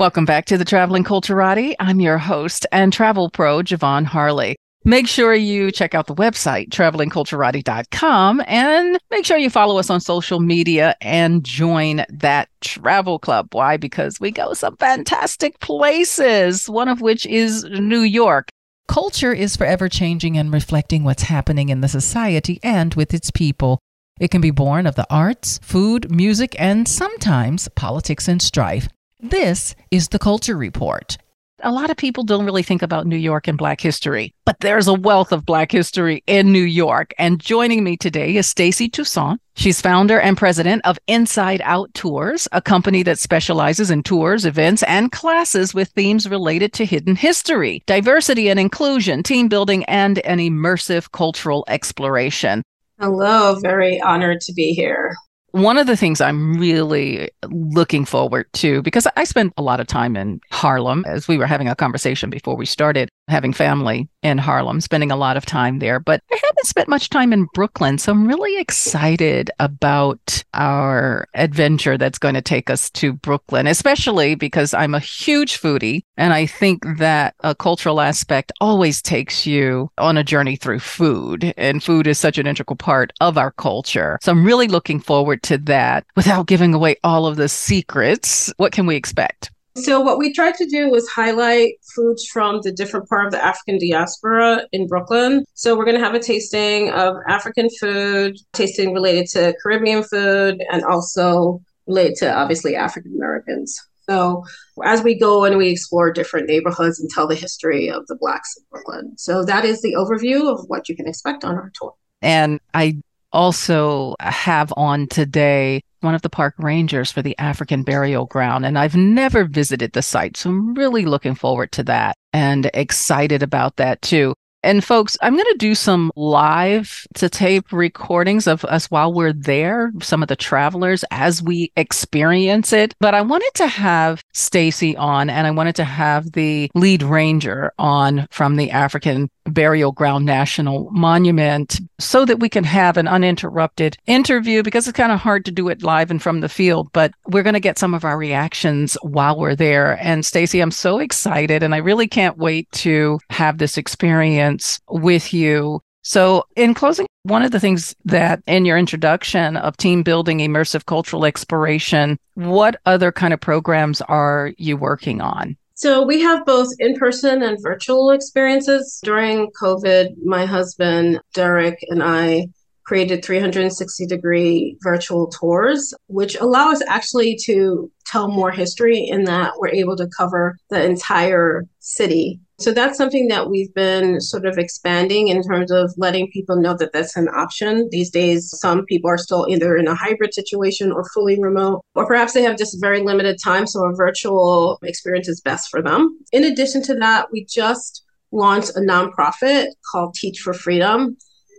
Welcome 0.00 0.24
back 0.24 0.46
to 0.46 0.56
the 0.56 0.64
Traveling 0.64 1.04
Culturati. 1.04 1.74
I'm 1.78 2.00
your 2.00 2.16
host 2.16 2.66
and 2.72 2.94
travel 2.94 3.28
pro, 3.28 3.58
Javon 3.58 4.06
Harley. 4.06 4.56
Make 4.86 5.08
sure 5.08 5.34
you 5.34 5.72
check 5.72 5.96
out 5.96 6.06
the 6.06 6.14
website, 6.14 6.68
travelingculturati.com, 6.68 8.40
and 8.46 8.98
make 9.10 9.26
sure 9.26 9.36
you 9.36 9.50
follow 9.50 9.80
us 9.80 9.90
on 9.90 10.00
social 10.00 10.38
media 10.38 10.94
and 11.00 11.42
join 11.42 12.04
that 12.08 12.48
travel 12.60 13.18
club. 13.18 13.48
Why? 13.50 13.78
Because 13.78 14.20
we 14.20 14.30
go 14.30 14.52
some 14.54 14.76
fantastic 14.76 15.58
places, 15.58 16.70
one 16.70 16.88
of 16.88 17.00
which 17.00 17.26
is 17.26 17.64
New 17.64 18.02
York. 18.02 18.48
Culture 18.86 19.32
is 19.32 19.56
forever 19.56 19.88
changing 19.88 20.38
and 20.38 20.52
reflecting 20.52 21.02
what's 21.02 21.24
happening 21.24 21.68
in 21.68 21.80
the 21.80 21.88
society 21.88 22.60
and 22.62 22.94
with 22.94 23.12
its 23.12 23.32
people. 23.32 23.80
It 24.20 24.30
can 24.30 24.40
be 24.40 24.52
born 24.52 24.86
of 24.86 24.94
the 24.94 25.06
arts, 25.10 25.58
food, 25.64 26.12
music, 26.12 26.54
and 26.60 26.86
sometimes 26.86 27.66
politics 27.74 28.28
and 28.28 28.40
strife. 28.40 28.88
This 29.18 29.74
is 29.90 30.10
the 30.10 30.20
Culture 30.20 30.56
Report. 30.56 31.18
A 31.62 31.72
lot 31.72 31.88
of 31.88 31.96
people 31.96 32.22
don't 32.22 32.44
really 32.44 32.62
think 32.62 32.82
about 32.82 33.06
New 33.06 33.16
York 33.16 33.48
and 33.48 33.56
Black 33.56 33.80
history, 33.80 34.34
but 34.44 34.60
there's 34.60 34.88
a 34.88 34.92
wealth 34.92 35.32
of 35.32 35.46
Black 35.46 35.72
history 35.72 36.22
in 36.26 36.52
New 36.52 36.62
York. 36.62 37.14
And 37.18 37.40
joining 37.40 37.82
me 37.82 37.96
today 37.96 38.36
is 38.36 38.46
Stacy 38.46 38.90
Toussaint. 38.90 39.40
She's 39.54 39.80
founder 39.80 40.20
and 40.20 40.36
president 40.36 40.82
of 40.84 40.98
Inside 41.06 41.62
Out 41.64 41.94
Tours, 41.94 42.46
a 42.52 42.60
company 42.60 43.02
that 43.04 43.18
specializes 43.18 43.90
in 43.90 44.02
tours, 44.02 44.44
events, 44.44 44.82
and 44.82 45.10
classes 45.10 45.72
with 45.72 45.88
themes 45.88 46.28
related 46.28 46.74
to 46.74 46.84
hidden 46.84 47.16
history, 47.16 47.82
diversity 47.86 48.50
and 48.50 48.60
inclusion, 48.60 49.22
team 49.22 49.48
building, 49.48 49.82
and 49.84 50.18
an 50.26 50.38
immersive 50.38 51.10
cultural 51.12 51.64
exploration. 51.68 52.62
Hello, 53.00 53.58
very 53.62 53.98
honored 54.02 54.42
to 54.42 54.52
be 54.52 54.74
here 54.74 55.14
one 55.62 55.78
of 55.78 55.86
the 55.86 55.96
things 55.96 56.20
I'm 56.20 56.58
really 56.58 57.30
looking 57.48 58.04
forward 58.04 58.46
to, 58.54 58.82
because 58.82 59.06
I 59.16 59.24
spent 59.24 59.54
a 59.56 59.62
lot 59.62 59.80
of 59.80 59.86
time 59.86 60.16
in 60.16 60.40
Harlem, 60.50 61.04
as 61.06 61.28
we 61.28 61.38
were 61.38 61.46
having 61.46 61.68
a 61.68 61.74
conversation 61.74 62.28
before 62.28 62.56
we 62.56 62.66
started 62.66 63.08
having 63.28 63.52
family 63.52 64.08
in 64.22 64.38
Harlem, 64.38 64.80
spending 64.80 65.10
a 65.10 65.16
lot 65.16 65.36
of 65.36 65.46
time 65.46 65.78
there, 65.78 66.00
but 66.00 66.22
I 66.30 66.38
haven't 66.42 66.66
spent 66.66 66.88
much 66.88 67.10
time 67.10 67.32
in 67.32 67.46
Brooklyn. 67.54 67.98
So 67.98 68.12
I'm 68.12 68.26
really 68.26 68.60
excited 68.60 69.50
about 69.58 70.44
our 70.54 71.28
adventure 71.34 71.96
that's 71.96 72.18
going 72.18 72.34
to 72.34 72.42
take 72.42 72.70
us 72.70 72.90
to 72.90 73.12
Brooklyn, 73.12 73.66
especially 73.66 74.34
because 74.34 74.74
I'm 74.74 74.94
a 74.94 75.00
huge 75.00 75.60
foodie. 75.60 76.02
And 76.16 76.32
I 76.32 76.46
think 76.46 76.84
that 76.98 77.34
a 77.40 77.54
cultural 77.54 78.00
aspect 78.00 78.52
always 78.60 79.02
takes 79.02 79.46
you 79.46 79.90
on 79.98 80.16
a 80.16 80.24
journey 80.24 80.56
through 80.56 80.80
food. 80.80 81.52
And 81.56 81.82
food 81.82 82.06
is 82.06 82.18
such 82.18 82.38
an 82.38 82.46
integral 82.46 82.76
part 82.76 83.12
of 83.20 83.38
our 83.38 83.52
culture. 83.52 84.18
So 84.22 84.32
I'm 84.32 84.44
really 84.44 84.68
looking 84.68 85.00
forward 85.00 85.42
to 85.44 85.58
that 85.58 86.04
without 86.16 86.46
giving 86.46 86.74
away 86.74 86.96
all 87.04 87.26
of 87.26 87.36
the 87.36 87.48
secrets. 87.48 88.52
What 88.56 88.72
can 88.72 88.86
we 88.86 88.96
expect? 88.96 89.50
So, 89.76 90.00
what 90.00 90.18
we 90.18 90.32
tried 90.32 90.54
to 90.54 90.66
do 90.66 90.88
was 90.88 91.06
highlight 91.08 91.74
foods 91.94 92.26
from 92.26 92.60
the 92.62 92.72
different 92.72 93.08
part 93.10 93.26
of 93.26 93.32
the 93.32 93.44
African 93.44 93.78
diaspora 93.78 94.62
in 94.72 94.86
Brooklyn. 94.86 95.44
So, 95.52 95.76
we're 95.76 95.84
going 95.84 95.98
to 95.98 96.04
have 96.04 96.14
a 96.14 96.18
tasting 96.18 96.90
of 96.92 97.16
African 97.28 97.68
food, 97.78 98.38
tasting 98.54 98.94
related 98.94 99.28
to 99.30 99.54
Caribbean 99.62 100.02
food, 100.02 100.64
and 100.72 100.82
also 100.82 101.60
related 101.86 102.16
to 102.16 102.34
obviously 102.34 102.74
African 102.74 103.12
Americans. 103.14 103.78
So, 104.08 104.44
as 104.82 105.02
we 105.02 105.18
go 105.18 105.44
and 105.44 105.58
we 105.58 105.68
explore 105.68 106.10
different 106.10 106.48
neighborhoods 106.48 106.98
and 106.98 107.10
tell 107.10 107.26
the 107.26 107.34
history 107.34 107.90
of 107.90 108.06
the 108.06 108.16
Blacks 108.16 108.56
in 108.56 108.64
Brooklyn. 108.70 109.12
So, 109.18 109.44
that 109.44 109.66
is 109.66 109.82
the 109.82 109.92
overview 109.92 110.50
of 110.50 110.64
what 110.68 110.88
you 110.88 110.96
can 110.96 111.06
expect 111.06 111.44
on 111.44 111.54
our 111.54 111.70
tour. 111.74 111.92
And 112.22 112.60
I 112.72 113.02
also 113.30 114.14
have 114.20 114.72
on 114.78 115.06
today 115.08 115.82
one 116.00 116.14
of 116.14 116.22
the 116.22 116.30
park 116.30 116.54
rangers 116.58 117.10
for 117.10 117.22
the 117.22 117.36
African 117.38 117.82
burial 117.82 118.26
ground. 118.26 118.66
And 118.66 118.78
I've 118.78 118.96
never 118.96 119.44
visited 119.44 119.92
the 119.92 120.02
site. 120.02 120.36
So 120.36 120.50
I'm 120.50 120.74
really 120.74 121.04
looking 121.04 121.34
forward 121.34 121.72
to 121.72 121.82
that 121.84 122.16
and 122.32 122.70
excited 122.74 123.42
about 123.42 123.76
that 123.76 124.02
too. 124.02 124.34
And 124.66 124.82
folks, 124.82 125.16
I'm 125.22 125.34
going 125.34 125.52
to 125.52 125.58
do 125.58 125.76
some 125.76 126.10
live 126.16 127.06
to 127.14 127.28
tape 127.28 127.72
recordings 127.72 128.48
of 128.48 128.64
us 128.64 128.90
while 128.90 129.12
we're 129.12 129.32
there, 129.32 129.92
some 130.02 130.22
of 130.22 130.28
the 130.28 130.34
travelers 130.34 131.04
as 131.12 131.40
we 131.40 131.70
experience 131.76 132.72
it. 132.72 132.92
But 132.98 133.14
I 133.14 133.22
wanted 133.22 133.52
to 133.54 133.68
have 133.68 134.24
Stacy 134.34 134.96
on 134.96 135.30
and 135.30 135.46
I 135.46 135.52
wanted 135.52 135.76
to 135.76 135.84
have 135.84 136.32
the 136.32 136.68
lead 136.74 137.04
ranger 137.04 137.72
on 137.78 138.26
from 138.32 138.56
the 138.56 138.72
African 138.72 139.30
Burial 139.48 139.92
Ground 139.92 140.24
National 140.24 140.90
Monument 140.90 141.80
so 141.98 142.24
that 142.24 142.40
we 142.40 142.48
can 142.48 142.64
have 142.64 142.96
an 142.96 143.08
uninterrupted 143.08 143.96
interview 144.06 144.62
because 144.62 144.86
it's 144.86 144.96
kind 144.96 145.12
of 145.12 145.20
hard 145.20 145.44
to 145.44 145.50
do 145.50 145.68
it 145.68 145.82
live 145.82 146.10
and 146.10 146.22
from 146.22 146.40
the 146.40 146.48
field, 146.48 146.90
but 146.92 147.12
we're 147.26 147.42
going 147.42 147.54
to 147.54 147.60
get 147.60 147.78
some 147.78 147.94
of 147.94 148.04
our 148.04 148.18
reactions 148.18 148.96
while 149.02 149.38
we're 149.38 149.56
there. 149.56 149.98
And 150.00 150.24
Stacy, 150.24 150.60
I'm 150.60 150.70
so 150.70 150.98
excited 150.98 151.62
and 151.62 151.74
I 151.74 151.78
really 151.78 152.08
can't 152.08 152.38
wait 152.38 152.70
to 152.72 153.18
have 153.30 153.58
this 153.58 153.78
experience 153.78 154.80
with 154.88 155.32
you. 155.32 155.80
So, 156.02 156.44
in 156.54 156.72
closing, 156.72 157.08
one 157.24 157.42
of 157.42 157.50
the 157.50 157.58
things 157.58 157.96
that 158.04 158.40
in 158.46 158.64
your 158.64 158.78
introduction 158.78 159.56
of 159.56 159.76
team 159.76 160.04
building, 160.04 160.38
immersive 160.38 160.86
cultural 160.86 161.24
exploration, 161.24 162.16
what 162.34 162.80
other 162.86 163.10
kind 163.10 163.34
of 163.34 163.40
programs 163.40 164.00
are 164.02 164.52
you 164.56 164.76
working 164.76 165.20
on? 165.20 165.56
So 165.76 166.02
we 166.02 166.22
have 166.22 166.46
both 166.46 166.68
in 166.78 166.96
person 166.96 167.42
and 167.42 167.62
virtual 167.62 168.10
experiences. 168.10 168.98
During 169.04 169.50
COVID, 169.60 170.24
my 170.24 170.46
husband, 170.46 171.20
Derek, 171.34 171.78
and 171.90 172.02
I 172.02 172.48
created 172.86 173.24
360 173.24 174.06
degree 174.06 174.76
virtual 174.82 175.28
tours, 175.28 175.92
which 176.06 176.36
allow 176.36 176.70
us 176.70 176.82
actually 176.86 177.36
to 177.44 177.90
tell 178.06 178.28
more 178.28 178.50
history 178.50 178.98
in 178.98 179.24
that 179.24 179.54
we're 179.58 179.68
able 179.68 179.96
to 179.96 180.08
cover 180.16 180.56
the 180.70 180.82
entire 180.82 181.64
city 181.80 182.40
so 182.58 182.72
that's 182.72 182.96
something 182.96 183.28
that 183.28 183.50
we've 183.50 183.72
been 183.74 184.18
sort 184.20 184.46
of 184.46 184.56
expanding 184.56 185.28
in 185.28 185.42
terms 185.42 185.70
of 185.70 185.92
letting 185.98 186.30
people 186.30 186.56
know 186.56 186.74
that 186.78 186.92
that's 186.92 187.14
an 187.14 187.28
option. 187.28 187.88
These 187.90 188.10
days, 188.10 188.50
some 188.58 188.86
people 188.86 189.10
are 189.10 189.18
still 189.18 189.46
either 189.48 189.76
in 189.76 189.86
a 189.86 189.94
hybrid 189.94 190.32
situation 190.32 190.90
or 190.90 191.04
fully 191.12 191.38
remote, 191.38 191.82
or 191.94 192.06
perhaps 192.06 192.32
they 192.32 192.42
have 192.42 192.56
just 192.56 192.80
very 192.80 193.02
limited 193.02 193.36
time. 193.44 193.66
So 193.66 193.84
a 193.84 193.94
virtual 193.94 194.78
experience 194.82 195.28
is 195.28 195.42
best 195.42 195.68
for 195.70 195.82
them. 195.82 196.18
In 196.32 196.44
addition 196.44 196.82
to 196.84 196.94
that, 196.94 197.30
we 197.30 197.44
just 197.44 198.02
launched 198.32 198.70
a 198.70 198.80
nonprofit 198.80 199.66
called 199.92 200.14
Teach 200.14 200.38
for 200.38 200.54
Freedom. 200.54 201.16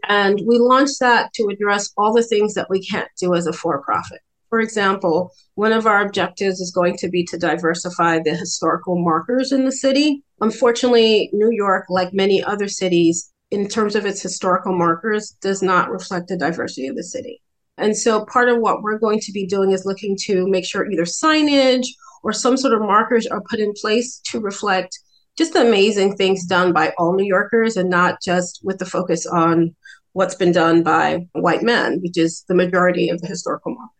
And 0.07 0.41
we 0.45 0.59
launched 0.59 0.99
that 0.99 1.33
to 1.33 1.47
address 1.51 1.91
all 1.97 2.13
the 2.13 2.23
things 2.23 2.53
that 2.53 2.69
we 2.69 2.85
can't 2.85 3.09
do 3.19 3.33
as 3.33 3.47
a 3.47 3.53
for 3.53 3.81
profit. 3.81 4.19
For 4.49 4.59
example, 4.59 5.31
one 5.55 5.73
of 5.73 5.85
our 5.85 6.05
objectives 6.05 6.61
is 6.61 6.71
going 6.71 6.97
to 6.97 7.09
be 7.09 7.25
to 7.25 7.37
diversify 7.37 8.19
the 8.19 8.35
historical 8.35 8.97
markers 8.97 9.51
in 9.51 9.65
the 9.65 9.71
city. 9.71 10.23
Unfortunately, 10.39 11.29
New 11.33 11.51
York, 11.51 11.85
like 11.89 12.13
many 12.13 12.41
other 12.43 12.67
cities, 12.67 13.31
in 13.51 13.67
terms 13.67 13.95
of 13.95 14.05
its 14.05 14.21
historical 14.21 14.77
markers, 14.77 15.31
does 15.41 15.61
not 15.61 15.89
reflect 15.89 16.27
the 16.27 16.37
diversity 16.37 16.87
of 16.87 16.95
the 16.95 17.03
city. 17.03 17.41
And 17.77 17.95
so 17.95 18.25
part 18.25 18.49
of 18.49 18.59
what 18.59 18.81
we're 18.81 18.99
going 18.99 19.19
to 19.21 19.31
be 19.31 19.45
doing 19.45 19.71
is 19.71 19.85
looking 19.85 20.17
to 20.23 20.47
make 20.47 20.65
sure 20.65 20.89
either 20.89 21.03
signage 21.03 21.85
or 22.23 22.33
some 22.33 22.57
sort 22.57 22.73
of 22.73 22.81
markers 22.81 23.27
are 23.27 23.43
put 23.49 23.59
in 23.59 23.73
place 23.79 24.19
to 24.31 24.39
reflect 24.39 24.97
just 25.37 25.55
amazing 25.55 26.15
things 26.15 26.45
done 26.45 26.73
by 26.73 26.93
all 26.97 27.13
New 27.13 27.25
Yorkers 27.25 27.77
and 27.77 27.89
not 27.89 28.21
just 28.21 28.61
with 28.63 28.79
the 28.79 28.85
focus 28.85 29.25
on 29.25 29.75
what's 30.13 30.35
been 30.35 30.51
done 30.51 30.81
by 30.83 31.27
white 31.33 31.61
men, 31.61 31.99
which 32.01 32.17
is 32.17 32.43
the 32.47 32.55
majority 32.55 33.09
of 33.09 33.21
the 33.21 33.27
historical 33.27 33.73
markers. 33.73 33.93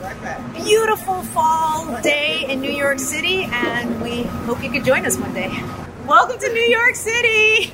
beautiful 0.53 1.23
fall 1.23 2.01
day 2.01 2.47
in 2.49 2.59
New 2.59 2.73
York 2.73 2.99
City, 2.99 3.45
and 3.45 4.01
we 4.01 4.23
hope 4.23 4.61
you 4.61 4.71
could 4.71 4.83
join 4.83 5.05
us 5.05 5.17
one 5.17 5.33
day. 5.33 5.63
Welcome 6.07 6.39
to 6.39 6.49
New 6.51 6.61
York 6.61 6.95
City. 6.95 7.71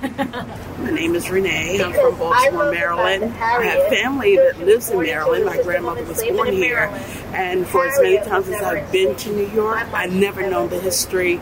My 0.80 0.92
name 0.92 1.16
is 1.16 1.30
Renee. 1.30 1.82
I'm 1.82 1.94
from 1.94 2.18
Baltimore, 2.18 2.72
Maryland. 2.72 3.24
I 3.24 3.64
have 3.64 3.88
family 3.88 4.36
that 4.36 4.60
lives 4.60 4.90
in 4.90 5.00
Maryland. 5.00 5.46
My 5.46 5.62
grandmother 5.62 6.04
was 6.04 6.22
born 6.24 6.54
here. 6.54 6.92
And 7.34 7.66
for 7.66 7.88
as 7.88 8.00
many 8.02 8.18
times 8.18 8.48
as 8.50 8.62
I've 8.62 8.92
been 8.92 9.16
to 9.16 9.30
New 9.32 9.48
York, 9.48 9.88
I've 9.94 10.14
never 10.14 10.48
known 10.50 10.70
the 10.70 10.80
history 10.80 11.40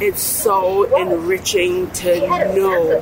it's 0.00 0.22
so 0.22 0.84
enriching 0.96 1.90
to 1.90 2.20
know 2.54 3.00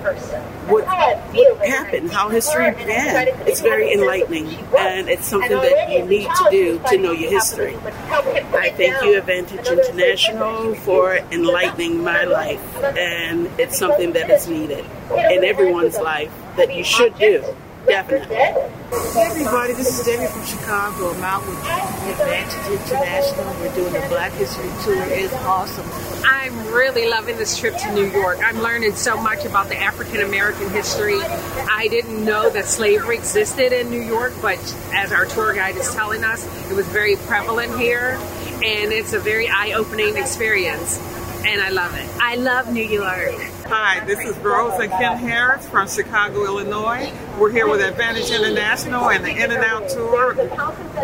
what, 0.67 0.85
what 0.85 1.67
happened, 1.69 2.11
how 2.11 2.29
history 2.29 2.71
began. 2.73 3.29
It's 3.47 3.61
very 3.61 3.93
enlightening, 3.93 4.47
and 4.77 5.09
it's 5.09 5.27
something 5.27 5.51
that 5.51 5.91
you 5.91 6.05
need 6.05 6.29
to 6.29 6.49
do 6.51 6.81
to 6.89 6.99
know 6.99 7.13
your 7.13 7.31
history. 7.31 7.77
I 7.77 8.73
thank 8.77 9.03
you, 9.05 9.19
Advantage 9.19 9.67
International, 9.67 10.75
for 10.77 11.17
enlightening 11.31 12.03
my 12.03 12.25
life, 12.25 12.61
and 12.83 13.47
it's 13.59 13.79
something 13.79 14.13
that 14.13 14.31
is 14.31 14.49
needed 14.49 14.85
in 15.31 15.45
everyone's 15.45 15.99
life 15.99 16.33
that 16.57 16.75
you 16.75 16.85
should 16.85 17.17
do. 17.19 17.45
Definitely. 17.87 18.37
Hey 18.37 19.27
everybody, 19.31 19.73
this 19.75 19.99
is 19.99 20.05
Debbie 20.05 20.27
from 20.27 20.45
Chicago. 20.45 21.13
I'm 21.13 21.23
out 21.23 21.47
with 21.47 21.57
Advantage 21.57 22.81
International. 22.81 23.45
We're 23.61 23.75
doing 23.75 23.93
the 23.93 24.07
Black 24.09 24.33
History 24.33 24.69
Tour. 24.83 25.05
It's 25.09 25.33
awesome. 25.45 25.87
I'm 26.25 26.57
really 26.73 27.09
loving 27.09 27.37
this 27.37 27.57
trip 27.57 27.77
to 27.79 27.93
New 27.93 28.07
York. 28.07 28.39
I'm 28.45 28.59
learning 28.59 28.95
so 28.95 29.21
much 29.21 29.45
about 29.45 29.69
the 29.69 29.77
African 29.77 30.23
American 30.23 30.69
history. 30.71 31.21
I 31.21 31.87
didn't 31.89 32.25
know 32.25 32.51
that 32.51 32.65
slavery 32.65 33.19
existed 33.19 33.73
in 33.73 33.91
New 33.91 34.03
York, 34.03 34.33
but 34.43 34.59
as 34.93 35.13
our 35.13 35.25
tour 35.27 35.55
guide 35.55 35.77
is 35.77 35.93
telling 35.95 36.25
us, 36.25 36.45
it 36.71 36.75
was 36.75 36.89
very 36.89 37.15
prevalent 37.17 37.79
here, 37.79 38.19
and 38.65 38.93
it's 38.93 39.13
a 39.13 39.21
very 39.21 39.49
eye 39.49 39.73
opening 39.73 40.17
experience 40.17 40.99
and 41.47 41.61
I 41.61 41.69
love 41.69 41.95
it. 41.95 42.09
I 42.21 42.35
love 42.35 42.73
New 42.73 42.83
York. 42.83 43.56
Hi, 43.69 43.99
this 44.05 44.21
is 44.21 44.37
Rosa 44.39 44.87
Kim 44.87 45.15
Harris 45.19 45.69
from 45.69 45.89
Chicago, 45.89 46.45
Illinois. 46.45 47.13
We're 47.37 47.51
here 47.51 47.69
with 47.69 47.81
Advantage 47.81 48.31
International 48.31 49.11
and 49.11 49.25
the 49.25 49.31
In 49.31 49.51
and 49.51 49.65
Out 49.65 49.89
Tour, 49.89 50.35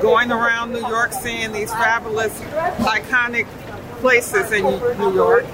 going 0.00 0.30
around 0.30 0.72
New 0.72 0.86
York, 0.86 1.12
seeing 1.12 1.50
these 1.50 1.72
fabulous, 1.72 2.32
iconic 2.78 3.48
places 4.00 4.52
in 4.52 4.62
New 4.62 5.12
York 5.12 5.44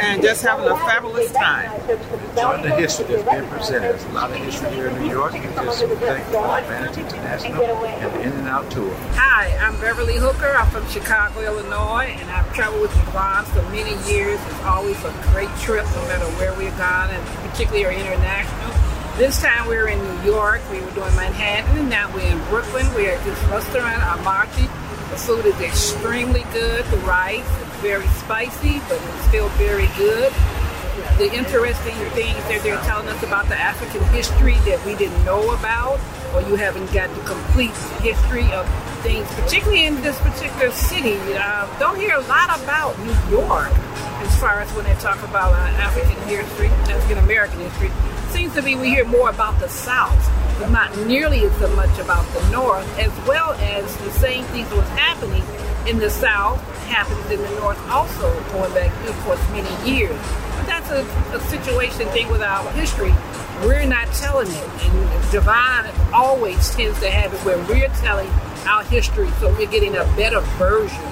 and 0.00 0.22
just 0.22 0.42
having 0.42 0.66
a 0.66 0.76
fabulous 0.76 1.30
time. 1.32 1.70
Enjoying 1.88 2.62
the 2.62 2.74
history 2.76 3.06
that's 3.06 3.30
being 3.30 3.48
presented. 3.48 3.82
There's 3.82 4.04
a 4.04 4.08
lot 4.12 4.30
of 4.30 4.36
history 4.36 4.70
here 4.70 4.88
in 4.88 5.02
New 5.02 5.10
York. 5.10 5.34
And 5.34 5.54
just 5.54 5.84
thank 5.84 6.26
Advantage 6.28 6.98
International 6.98 7.62
and 7.64 8.14
the 8.14 8.20
In 8.22 8.32
and 8.32 8.48
Out 8.48 8.70
Tour. 8.70 8.92
Hi, 9.12 9.56
I'm 9.58 9.78
Beverly 9.80 10.16
Hooker. 10.16 10.54
I'm 10.56 10.68
from 10.70 10.86
Chicago, 10.88 11.40
Illinois, 11.40 12.16
and 12.18 12.30
I've 12.30 12.52
traveled 12.54 12.82
with 12.82 12.90
Javon 12.92 13.44
for 13.44 13.62
many 13.70 13.94
years. 14.10 14.40
It's 14.40 14.64
always 14.64 14.98
a 15.04 15.12
great 15.32 15.50
trip, 15.60 15.84
no 15.84 16.02
matter 16.08 16.26
where 16.38 16.54
we've 16.54 16.76
gone, 16.76 17.10
and 17.10 17.24
particularly 17.50 17.84
our 17.86 17.92
international. 17.92 18.72
This 19.16 19.40
time 19.40 19.68
we 19.68 19.76
were 19.76 19.86
in 19.88 20.02
New 20.02 20.32
York, 20.32 20.60
we 20.72 20.80
were 20.80 20.90
doing 20.90 21.14
Manhattan, 21.14 21.78
and 21.78 21.88
now 21.88 22.12
we're 22.12 22.32
in 22.32 22.38
Brooklyn. 22.48 22.84
We're 22.94 23.14
at 23.14 23.24
this 23.24 23.38
restaurant, 23.44 24.02
Amarti. 24.02 24.66
The 25.10 25.16
food 25.16 25.46
is 25.46 25.60
extremely 25.60 26.42
good. 26.52 26.84
The 26.86 26.96
rice 26.98 27.46
very 27.84 28.08
spicy, 28.24 28.80
but 28.88 28.96
it's 28.96 29.28
still 29.28 29.50
very 29.60 29.88
good. 29.98 30.32
The 31.18 31.30
interesting 31.34 31.94
things 32.16 32.38
that 32.48 32.62
they're 32.62 32.80
telling 32.84 33.06
us 33.08 33.22
about 33.22 33.46
the 33.48 33.56
African 33.60 34.02
history 34.04 34.54
that 34.64 34.82
we 34.86 34.94
didn't 34.94 35.22
know 35.22 35.50
about, 35.50 36.00
or 36.34 36.42
you 36.42 36.56
haven't 36.56 36.92
got 36.92 37.08
the 37.14 37.20
complete 37.22 37.76
history 38.02 38.50
of 38.52 38.66
things, 39.02 39.26
particularly 39.34 39.86
in 39.86 39.94
this 40.02 40.18
particular 40.20 40.70
city. 40.70 41.16
Uh, 41.34 41.78
don't 41.78 41.96
hear 41.96 42.16
a 42.16 42.20
lot 42.22 42.58
about 42.60 42.98
New 43.00 43.36
York 43.38 43.72
as 44.24 44.40
far 44.40 44.60
as 44.60 44.70
when 44.72 44.84
they 44.84 44.94
talk 44.94 45.22
about 45.22 45.52
uh, 45.52 45.56
African 45.78 46.20
history, 46.28 46.68
African 46.92 47.18
American 47.18 47.60
history. 47.60 47.90
Seems 48.30 48.54
to 48.54 48.62
be 48.62 48.74
we 48.74 48.88
hear 48.88 49.04
more 49.04 49.30
about 49.30 49.60
the 49.60 49.68
South 49.68 50.30
but 50.58 50.70
not 50.70 50.96
nearly 51.06 51.44
as 51.44 51.60
much 51.74 51.98
about 51.98 52.24
the 52.32 52.50
North, 52.50 52.86
as 52.98 53.10
well 53.26 53.52
as 53.54 53.96
the 53.98 54.10
same 54.12 54.44
things 54.46 54.68
that 54.68 54.76
was 54.76 54.88
happening 54.90 55.42
in 55.86 55.98
the 55.98 56.10
South 56.10 56.60
happens 56.86 57.30
in 57.30 57.40
the 57.40 57.60
North 57.60 57.78
also, 57.88 58.32
going 58.52 58.72
back, 58.72 58.92
of 59.08 59.18
course, 59.20 59.40
many 59.50 59.90
years. 59.90 60.18
That's 60.66 60.90
a, 60.90 61.02
a 61.36 61.40
situation 61.48 62.06
thing 62.08 62.28
with 62.30 62.42
our 62.42 62.70
history. 62.72 63.12
We're 63.64 63.86
not 63.86 64.08
telling 64.14 64.48
it, 64.48 64.68
and 64.84 65.24
Javon 65.30 66.12
always 66.12 66.74
tends 66.74 66.98
to 67.00 67.10
have 67.10 67.32
it 67.32 67.38
where 67.40 67.58
we're 67.68 67.88
telling 68.00 68.28
our 68.66 68.82
history, 68.84 69.30
so 69.40 69.50
we're 69.50 69.70
getting 69.70 69.94
a 69.94 70.04
better 70.16 70.40
version 70.58 71.02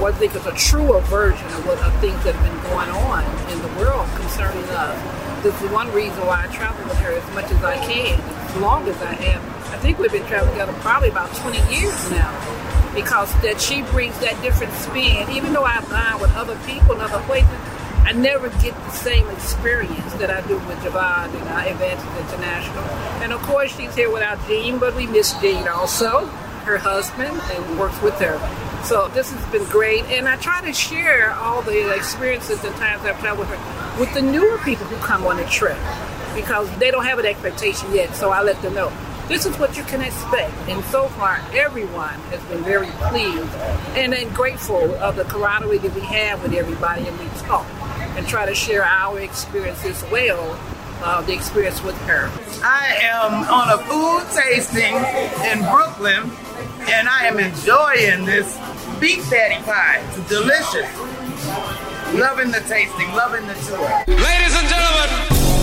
what 0.00 0.14
I 0.14 0.18
think 0.18 0.34
is 0.34 0.46
a 0.46 0.52
truer 0.56 1.00
version 1.02 1.46
of 1.46 1.66
what 1.66 1.78
of 1.78 1.94
things 2.00 2.18
that 2.24 2.34
have 2.34 2.42
been 2.42 2.70
going 2.70 2.90
on 3.06 3.22
in 3.52 3.58
the 3.62 3.68
world 3.78 4.08
concerning 4.16 4.64
us. 4.70 4.98
This 5.44 5.54
is 5.62 5.70
one 5.70 5.92
reason 5.92 6.18
why 6.26 6.42
I 6.42 6.46
travel 6.52 6.82
with 6.84 6.98
her 6.98 7.12
as 7.12 7.34
much 7.34 7.50
as 7.52 7.62
I 7.62 7.76
can 7.86 8.18
as 8.18 8.56
long 8.56 8.88
as 8.88 8.96
I 9.02 9.14
have. 9.14 9.42
I 9.72 9.78
think 9.78 9.98
we've 9.98 10.10
been 10.10 10.26
traveling 10.26 10.52
together 10.52 10.72
probably 10.80 11.08
about 11.10 11.32
20 11.36 11.56
years 11.70 12.10
now 12.10 12.34
because 12.94 13.32
that 13.42 13.60
she 13.60 13.82
brings 13.94 14.18
that 14.20 14.34
different 14.42 14.72
spin. 14.74 15.30
Even 15.30 15.52
though 15.52 15.64
I've 15.64 15.88
gone 15.88 16.20
with 16.20 16.34
other 16.34 16.58
people 16.66 16.96
in 16.96 17.00
other 17.00 17.22
places, 17.24 17.48
I 18.04 18.12
never 18.12 18.48
get 18.60 18.74
the 18.74 18.90
same 18.90 19.28
experience 19.30 20.12
that 20.14 20.30
I 20.30 20.46
do 20.48 20.54
with 20.54 20.78
Javon 20.78 21.32
and 21.32 21.48
uh, 21.48 21.70
Advantage 21.70 22.04
International. 22.18 22.82
And 23.22 23.32
of 23.32 23.40
course, 23.42 23.74
she's 23.76 23.94
here 23.94 24.10
without 24.10 24.44
Jean, 24.48 24.78
but 24.78 24.96
we 24.96 25.06
miss 25.06 25.32
Jean 25.40 25.68
also, 25.68 26.26
her 26.66 26.78
husband, 26.78 27.40
and 27.52 27.78
works 27.78 28.00
with 28.02 28.14
her. 28.14 28.38
So 28.84 29.06
this 29.08 29.30
has 29.30 29.52
been 29.52 29.64
great, 29.70 30.04
and 30.06 30.28
I 30.28 30.36
try 30.36 30.60
to 30.62 30.72
share 30.72 31.32
all 31.34 31.62
the 31.62 31.94
experiences 31.94 32.64
and 32.64 32.74
times 32.76 33.04
I've 33.04 33.20
traveled 33.20 33.48
with 33.48 33.58
her 33.58 34.00
with 34.00 34.12
the 34.14 34.22
newer 34.22 34.58
people 34.58 34.86
who 34.86 34.96
come 34.96 35.24
on 35.26 35.36
the 35.36 35.44
trip 35.44 35.78
because 36.34 36.68
they 36.78 36.90
don't 36.90 37.04
have 37.04 37.18
an 37.18 37.26
expectation 37.26 37.94
yet. 37.94 38.14
So 38.16 38.30
I 38.30 38.42
let 38.42 38.60
them 38.62 38.74
know 38.74 38.92
this 39.28 39.46
is 39.46 39.56
what 39.58 39.76
you 39.76 39.84
can 39.84 40.02
expect. 40.02 40.52
And 40.68 40.84
so 40.86 41.06
far, 41.08 41.40
everyone 41.54 42.18
has 42.30 42.42
been 42.44 42.64
very 42.64 42.88
pleased 43.08 43.54
and 43.94 44.12
then 44.12 44.32
grateful 44.32 44.94
of 44.96 45.14
the 45.14 45.24
camaraderie 45.24 45.78
that 45.78 45.94
we 45.94 46.00
have 46.00 46.42
with 46.42 46.52
everybody, 46.52 47.06
and 47.06 47.18
we 47.18 47.26
talk 47.40 47.66
and 48.16 48.26
try 48.26 48.46
to 48.46 48.54
share 48.54 48.84
our 48.84 49.18
experience 49.20 49.84
as 49.84 50.02
well. 50.10 50.58
Uh, 51.04 51.20
the 51.22 51.32
experience 51.32 51.82
with 51.82 51.96
her. 52.02 52.30
I 52.62 52.96
am 53.02 53.32
on 53.50 53.70
a 53.70 53.78
food 53.90 54.22
tasting 54.40 54.94
in 55.50 55.58
Brooklyn, 55.68 56.30
and 56.88 57.08
I 57.08 57.26
am 57.26 57.40
enjoying 57.40 58.24
this 58.24 58.56
beef 59.00 59.28
patty 59.28 59.60
pie. 59.64 60.00
It's 60.06 60.28
delicious. 60.28 60.86
loving 62.14 62.52
the 62.52 62.60
tasting, 62.68 63.10
loving 63.14 63.46
the 63.48 63.54
tour. 63.66 63.88
Ladies 64.06 64.54
and 64.54 64.68
gentlemen, 64.68 65.41